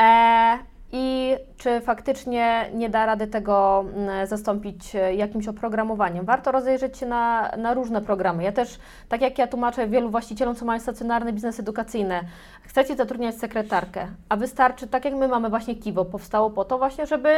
E, 0.00 0.58
I 0.92 1.36
czy 1.56 1.80
faktycznie 1.80 2.70
nie 2.74 2.88
da 2.88 3.06
rady 3.06 3.26
tego 3.26 3.84
mm, 3.94 4.26
zastąpić 4.26 4.94
e, 4.94 5.14
jakimś 5.14 5.48
oprogramowaniem? 5.48 6.24
Warto 6.24 6.52
rozejrzeć 6.52 6.98
się 6.98 7.06
na, 7.06 7.50
na 7.56 7.74
różne 7.74 8.00
programy. 8.00 8.42
Ja 8.42 8.52
też, 8.52 8.78
tak 9.08 9.20
jak 9.20 9.38
ja 9.38 9.46
tłumaczę 9.46 9.88
wielu 9.88 10.10
właścicielom, 10.10 10.54
co 10.54 10.64
mają 10.64 10.80
stacjonarny 10.80 11.32
biznes 11.32 11.60
edukacyjny, 11.60 12.20
chcecie 12.62 12.96
zatrudniać 12.96 13.34
sekretarkę, 13.34 14.06
a 14.28 14.36
wystarczy, 14.36 14.86
tak 14.86 15.04
jak 15.04 15.14
my 15.14 15.28
mamy 15.28 15.48
właśnie 15.48 15.76
Kiwo, 15.76 16.04
powstało 16.04 16.50
po 16.50 16.64
to 16.64 16.78
właśnie, 16.78 17.06
żeby 17.06 17.30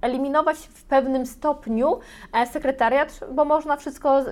eliminować 0.00 0.56
w 0.56 0.84
pewnym 0.84 1.26
stopniu 1.26 1.98
e, 2.32 2.46
sekretariat, 2.46 3.20
bo 3.32 3.44
można 3.44 3.76
wszystko 3.76 4.24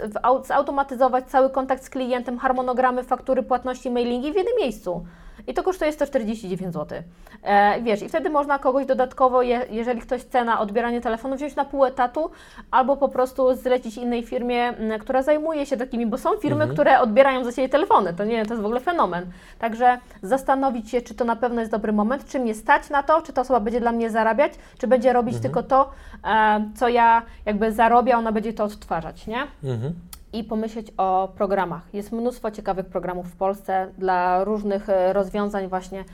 zautomatyzować, 0.44 1.25
cały 1.25 1.51
kontakt 1.51 1.85
z 1.85 1.90
klientem, 1.90 2.38
harmonogramy, 2.38 3.03
faktury, 3.03 3.42
płatności, 3.42 3.90
mailingi 3.90 4.33
w 4.33 4.37
jednym 4.37 4.57
miejscu. 4.61 5.07
I 5.46 5.55
to 5.55 5.62
kosztuje 5.62 5.92
149 5.92 6.74
zł. 6.74 7.02
E, 7.42 7.81
wiesz, 7.83 8.02
i 8.02 8.09
wtedy 8.09 8.31
można 8.31 8.59
kogoś 8.59 8.87
dodatkowo, 8.87 9.42
je, 9.42 9.66
jeżeli 9.70 10.00
ktoś 10.00 10.22
chce 10.22 10.44
na 10.44 10.61
odbieranie 10.61 11.00
telefonu, 11.00 11.37
wziąć 11.37 11.57
na 11.57 11.64
pół 11.64 11.85
etatu, 11.85 12.31
albo 12.70 12.96
po 12.96 13.09
prostu 13.09 13.55
zlecić 13.55 13.96
innej 13.96 14.22
firmie, 14.22 14.74
która 15.00 15.22
zajmuje 15.22 15.66
się 15.66 15.76
takimi, 15.76 16.07
bo 16.07 16.18
są 16.18 16.37
firmy, 16.37 16.64
które 16.68 17.00
odbierają 17.00 17.44
za 17.44 17.52
siebie 17.52 17.68
telefony. 17.68 18.14
To 18.14 18.24
nie, 18.24 18.46
to 18.46 18.55
jest 18.55 18.62
w 18.62 18.66
ogóle 18.66 18.81
fenomen. 18.81 19.26
Także 19.59 19.98
zastanowić 20.22 20.90
się, 20.90 21.00
czy 21.00 21.14
to 21.14 21.24
na 21.24 21.37
pewno 21.37 21.61
jest 21.61 21.72
dobry 21.72 21.92
moment, 21.92 22.24
czy 22.26 22.38
mnie 22.38 22.55
stać 22.55 22.90
na 22.90 23.02
to, 23.02 23.22
czy 23.22 23.33
ta 23.33 23.40
osoba 23.40 23.61
będzie 23.61 23.81
dla 23.81 23.92
mnie 23.92 24.11
zarabiać, 24.11 24.52
czy 24.78 24.87
będzie 24.87 25.12
robić 25.12 25.35
tylko 25.42 25.62
to, 25.62 25.90
e, 26.24 26.64
co 26.76 26.88
ja 26.88 27.22
jakby 27.46 27.72
zarobię, 27.72 28.16
ona 28.16 28.33
będzie 28.33 28.52
to 28.52 28.64
odtwarzać, 28.64 29.26
nie? 29.26 29.42
Mhm. 29.64 29.92
I 30.33 30.45
pomyśleć 30.45 30.87
o 30.97 31.33
programach. 31.37 31.95
Jest 31.95 32.12
mnóstwo 32.12 32.51
ciekawych 32.51 32.87
programów 32.87 33.27
w 33.27 33.37
Polsce 33.37 33.88
dla 33.99 34.45
różnych 34.45 34.88
e, 34.88 35.12
rozwiązań 35.12 35.68
właśnie, 35.68 36.05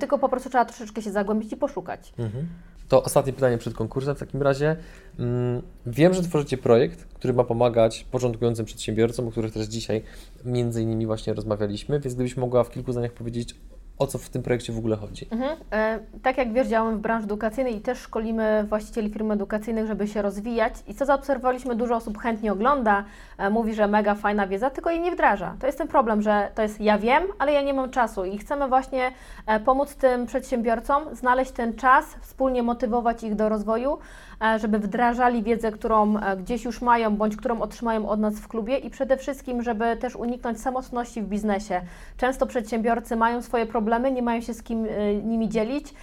tylko 0.00 0.18
po 0.18 0.28
prostu 0.28 0.50
trzeba 0.50 0.64
troszeczkę 0.64 1.02
się 1.02 1.10
zagłębić 1.10 1.52
i 1.52 1.56
poszukać. 1.56 2.12
Mhm. 2.18 2.48
To 2.88 3.02
ostatnie 3.02 3.32
pytanie 3.32 3.58
przed 3.58 3.74
konkursem 3.74 4.14
w 4.14 4.18
takim 4.18 4.42
razie. 4.42 4.76
Mm, 5.18 5.62
Wiem, 5.86 6.14
że 6.14 6.22
tworzycie 6.22 6.58
projekt, 6.58 7.04
który 7.14 7.34
ma 7.34 7.44
pomagać 7.44 8.06
początkującym 8.10 8.66
przedsiębiorcom, 8.66 9.28
o 9.28 9.30
których 9.30 9.52
też 9.52 9.66
dzisiaj 9.66 10.02
między 10.44 10.82
innymi 10.82 11.06
właśnie 11.06 11.34
rozmawialiśmy, 11.34 12.00
więc 12.00 12.14
gdybyś 12.14 12.36
mogła 12.36 12.64
w 12.64 12.70
kilku 12.70 12.92
zdaniach 12.92 13.12
powiedzieć, 13.12 13.54
o 13.98 14.06
co 14.06 14.18
w 14.18 14.28
tym 14.28 14.42
projekcie 14.42 14.72
w 14.72 14.78
ogóle 14.78 14.96
chodzi. 14.96 15.26
Mhm. 15.30 15.56
E, 15.72 15.98
tak 16.22 16.38
jak 16.38 16.52
wiesz, 16.52 16.66
działamy 16.66 16.96
w 16.96 17.00
branży 17.00 17.24
edukacyjnej 17.24 17.76
i 17.76 17.80
też 17.80 17.98
szkolimy 17.98 18.64
właścicieli 18.68 19.10
firm 19.10 19.30
edukacyjnych, 19.30 19.86
żeby 19.86 20.08
się 20.08 20.22
rozwijać. 20.22 20.74
I 20.86 20.94
co 20.94 21.06
zaobserwowaliśmy, 21.06 21.76
dużo 21.76 21.96
osób 21.96 22.18
chętnie 22.18 22.52
ogląda, 22.52 23.04
e, 23.38 23.50
mówi, 23.50 23.74
że 23.74 23.88
mega 23.88 24.14
fajna 24.14 24.46
wiedza, 24.46 24.70
tylko 24.70 24.90
jej 24.90 25.00
nie 25.00 25.12
wdraża. 25.12 25.56
To 25.60 25.66
jest 25.66 25.78
ten 25.78 25.88
problem, 25.88 26.22
że 26.22 26.50
to 26.54 26.62
jest 26.62 26.80
ja 26.80 26.98
wiem, 26.98 27.22
ale 27.38 27.52
ja 27.52 27.62
nie 27.62 27.74
mam 27.74 27.90
czasu 27.90 28.24
i 28.24 28.38
chcemy 28.38 28.68
właśnie 28.68 29.10
e, 29.46 29.60
pomóc 29.60 29.94
tym 29.94 30.26
przedsiębiorcom 30.26 31.02
znaleźć 31.12 31.50
ten 31.50 31.74
czas, 31.74 32.04
wspólnie 32.20 32.62
motywować 32.62 33.22
ich 33.22 33.34
do 33.34 33.48
rozwoju, 33.48 33.98
e, 34.42 34.58
żeby 34.58 34.78
wdrażali 34.78 35.42
wiedzę, 35.42 35.72
którą 35.72 36.16
e, 36.16 36.36
gdzieś 36.36 36.64
już 36.64 36.82
mają, 36.82 37.16
bądź 37.16 37.36
którą 37.36 37.60
otrzymają 37.60 38.08
od 38.08 38.20
nas 38.20 38.34
w 38.34 38.48
klubie 38.48 38.76
i 38.76 38.90
przede 38.90 39.16
wszystkim, 39.16 39.62
żeby 39.62 39.96
też 39.96 40.16
uniknąć 40.16 40.60
samotności 40.60 41.22
w 41.22 41.28
biznesie. 41.28 41.80
Często 42.16 42.46
przedsiębiorcy 42.46 43.16
mają 43.16 43.42
swoje 43.42 43.66
problemy, 43.66 43.87
nie 44.12 44.22
mają 44.22 44.40
się 44.40 44.54
z 44.54 44.62
kim 44.62 44.84
e, 44.84 45.14
nimi 45.14 45.48
dzielić 45.48 45.94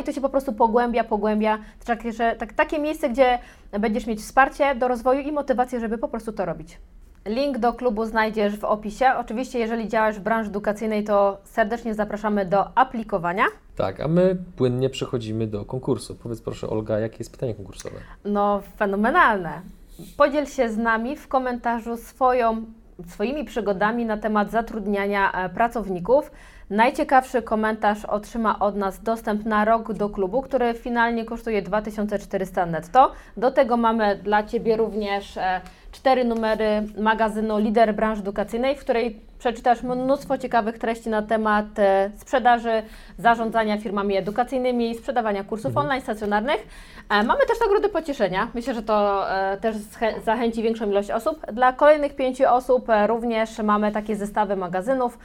i 0.00 0.04
to 0.04 0.12
się 0.12 0.20
po 0.20 0.28
prostu 0.28 0.52
pogłębia, 0.52 1.04
pogłębia. 1.04 1.58
Takie, 1.84 2.12
że, 2.12 2.36
tak, 2.38 2.52
takie 2.52 2.78
miejsce, 2.78 3.10
gdzie 3.10 3.38
będziesz 3.80 4.06
mieć 4.06 4.20
wsparcie 4.20 4.74
do 4.74 4.88
rozwoju 4.88 5.20
i 5.20 5.32
motywację, 5.32 5.80
żeby 5.80 5.98
po 5.98 6.08
prostu 6.08 6.32
to 6.32 6.44
robić. 6.44 6.78
Link 7.26 7.58
do 7.58 7.72
klubu 7.72 8.04
znajdziesz 8.04 8.56
w 8.56 8.64
opisie. 8.64 9.06
Oczywiście, 9.16 9.58
jeżeli 9.58 9.88
działasz 9.88 10.16
w 10.16 10.20
branży 10.20 10.50
edukacyjnej, 10.50 11.04
to 11.04 11.38
serdecznie 11.44 11.94
zapraszamy 11.94 12.46
do 12.46 12.78
aplikowania. 12.78 13.44
Tak, 13.76 14.00
a 14.00 14.08
my 14.08 14.36
płynnie 14.56 14.90
przechodzimy 14.90 15.46
do 15.46 15.64
konkursu. 15.64 16.14
Powiedz 16.14 16.40
proszę, 16.40 16.70
Olga, 16.70 16.98
jakie 16.98 17.16
jest 17.18 17.32
pytanie 17.32 17.54
konkursowe? 17.54 17.96
No, 18.24 18.62
fenomenalne. 18.76 19.60
Podziel 20.16 20.46
się 20.46 20.70
z 20.70 20.76
nami 20.76 21.16
w 21.16 21.28
komentarzu 21.28 21.96
swoją, 21.96 22.64
swoimi 23.06 23.44
przygodami 23.44 24.04
na 24.04 24.16
temat 24.16 24.50
zatrudniania 24.50 25.32
e, 25.32 25.48
pracowników. 25.48 26.30
Najciekawszy 26.70 27.42
komentarz 27.42 28.04
otrzyma 28.04 28.58
od 28.58 28.76
nas 28.76 29.02
dostęp 29.02 29.44
na 29.44 29.64
rok 29.64 29.92
do 29.92 30.10
klubu, 30.10 30.42
który 30.42 30.74
finalnie 30.74 31.24
kosztuje 31.24 31.62
2400 31.62 32.66
netto. 32.66 33.12
Do 33.36 33.50
tego 33.50 33.76
mamy 33.76 34.16
dla 34.16 34.42
Ciebie 34.42 34.76
również 34.76 35.36
e, 35.36 35.60
cztery 35.92 36.24
numery 36.24 36.82
magazynu 36.98 37.58
Lider 37.58 37.94
Branży 37.94 38.20
Edukacyjnej, 38.20 38.76
w 38.76 38.80
której 38.80 39.20
przeczytasz 39.38 39.82
mnóstwo 39.82 40.38
ciekawych 40.38 40.78
treści 40.78 41.08
na 41.08 41.22
temat 41.22 41.78
e, 41.78 42.10
sprzedaży, 42.16 42.82
zarządzania 43.18 43.78
firmami 43.78 44.16
edukacyjnymi, 44.16 44.94
sprzedawania 44.94 45.44
kursów 45.44 45.76
online 45.76 46.02
stacjonarnych. 46.02 46.66
E, 47.08 47.22
Mamy 47.22 47.46
też 47.46 47.60
nagrody 47.60 47.88
pocieszenia. 47.88 48.48
Myślę, 48.54 48.74
że 48.74 48.82
to 48.82 49.26
e, 49.32 49.56
też 49.56 49.76
zachęci 50.24 50.62
większą 50.62 50.90
ilość 50.90 51.10
osób. 51.10 51.46
Dla 51.52 51.72
kolejnych 51.72 52.16
pięciu 52.16 52.44
osób 52.48 52.86
również 53.06 53.58
mamy 53.58 53.92
takie 53.92 54.16
zestawy 54.16 54.56
magazynów. 54.56 55.18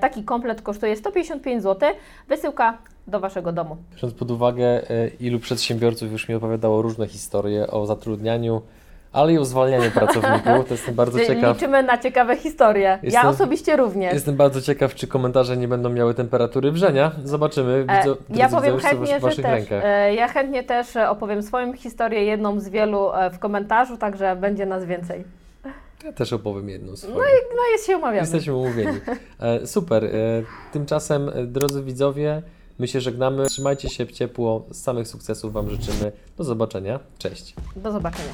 Taki 0.00 0.24
komplet 0.24 0.62
kosztuje 0.62 0.96
155 0.96 1.62
zł. 1.62 1.90
Wysyłka 2.28 2.78
do 3.06 3.20
Waszego 3.20 3.52
domu. 3.52 3.76
Biorąc 3.96 4.14
pod 4.14 4.30
uwagę, 4.30 4.82
ilu 5.20 5.38
przedsiębiorców 5.38 6.12
już 6.12 6.28
mi 6.28 6.34
opowiadało 6.34 6.82
różne 6.82 7.06
historie 7.06 7.66
o 7.66 7.86
zatrudnianiu, 7.86 8.62
ale 9.12 9.32
i 9.32 9.38
o 9.38 9.44
zwalnianiu 9.44 9.90
pracowników, 9.90 10.68
to 10.68 10.74
jestem 10.74 10.94
bardzo 10.94 11.18
ciekaw. 11.26 11.54
Liczymy 11.56 11.82
na 11.82 11.98
ciekawe 11.98 12.36
historie. 12.36 12.98
Jestem- 13.02 13.22
Ja 13.22 13.28
osobiście 13.30 13.76
również. 13.76 14.14
Jestem 14.14 14.36
bardzo 14.36 14.60
ciekaw, 14.62 14.94
czy 14.94 15.06
komentarze 15.06 15.56
nie 15.56 15.68
będą 15.68 15.88
miały 15.88 16.14
temperatury 16.14 16.72
wrzenia. 16.72 17.12
Zobaczymy. 17.24 17.84
E, 17.88 17.96
Widzo, 17.98 18.16
ja 18.30 18.48
drodzy 18.48 18.56
powiem 18.56 18.74
co 18.74 18.80
w 18.80 18.82
chętnie, 18.90 19.06
że 19.14 19.20
Waszych 19.20 19.44
też, 19.44 19.52
rękach. 19.54 19.82
e, 19.84 20.14
ja 20.14 20.28
chętnie 20.28 20.62
też 20.62 20.96
e, 20.96 21.10
opowiem 21.10 21.42
swoją 21.42 21.72
historię, 21.72 22.24
jedną 22.24 22.60
z 22.60 22.68
wielu 22.68 23.12
e, 23.12 23.30
w 23.30 23.38
komentarzu, 23.38 23.96
także 23.96 24.36
będzie 24.36 24.66
nas 24.66 24.84
więcej. 24.84 25.24
Ja 26.04 26.12
też 26.12 26.32
opowiem 26.32 26.68
jedną 26.68 26.96
swoją. 26.96 27.14
No 27.56 27.62
jest 27.72 27.86
się 27.86 27.96
umawiamy. 27.96 28.20
Jesteśmy 28.20 28.54
umówieni. 28.54 28.98
E, 29.40 29.66
super. 29.66 30.04
E, 30.04 30.08
tymczasem, 30.72 31.28
e, 31.28 31.44
drodzy 31.46 31.82
widzowie, 31.82 32.42
my 32.78 32.88
się 32.88 33.00
żegnamy. 33.00 33.46
Trzymajcie 33.46 33.88
się 33.88 34.06
ciepło. 34.06 34.64
Samych 34.72 35.08
sukcesów 35.08 35.52
Wam 35.52 35.70
życzymy. 35.70 36.12
Do 36.38 36.44
zobaczenia. 36.44 37.00
Cześć. 37.18 37.54
Do 37.76 37.92
zobaczenia. 37.92 38.28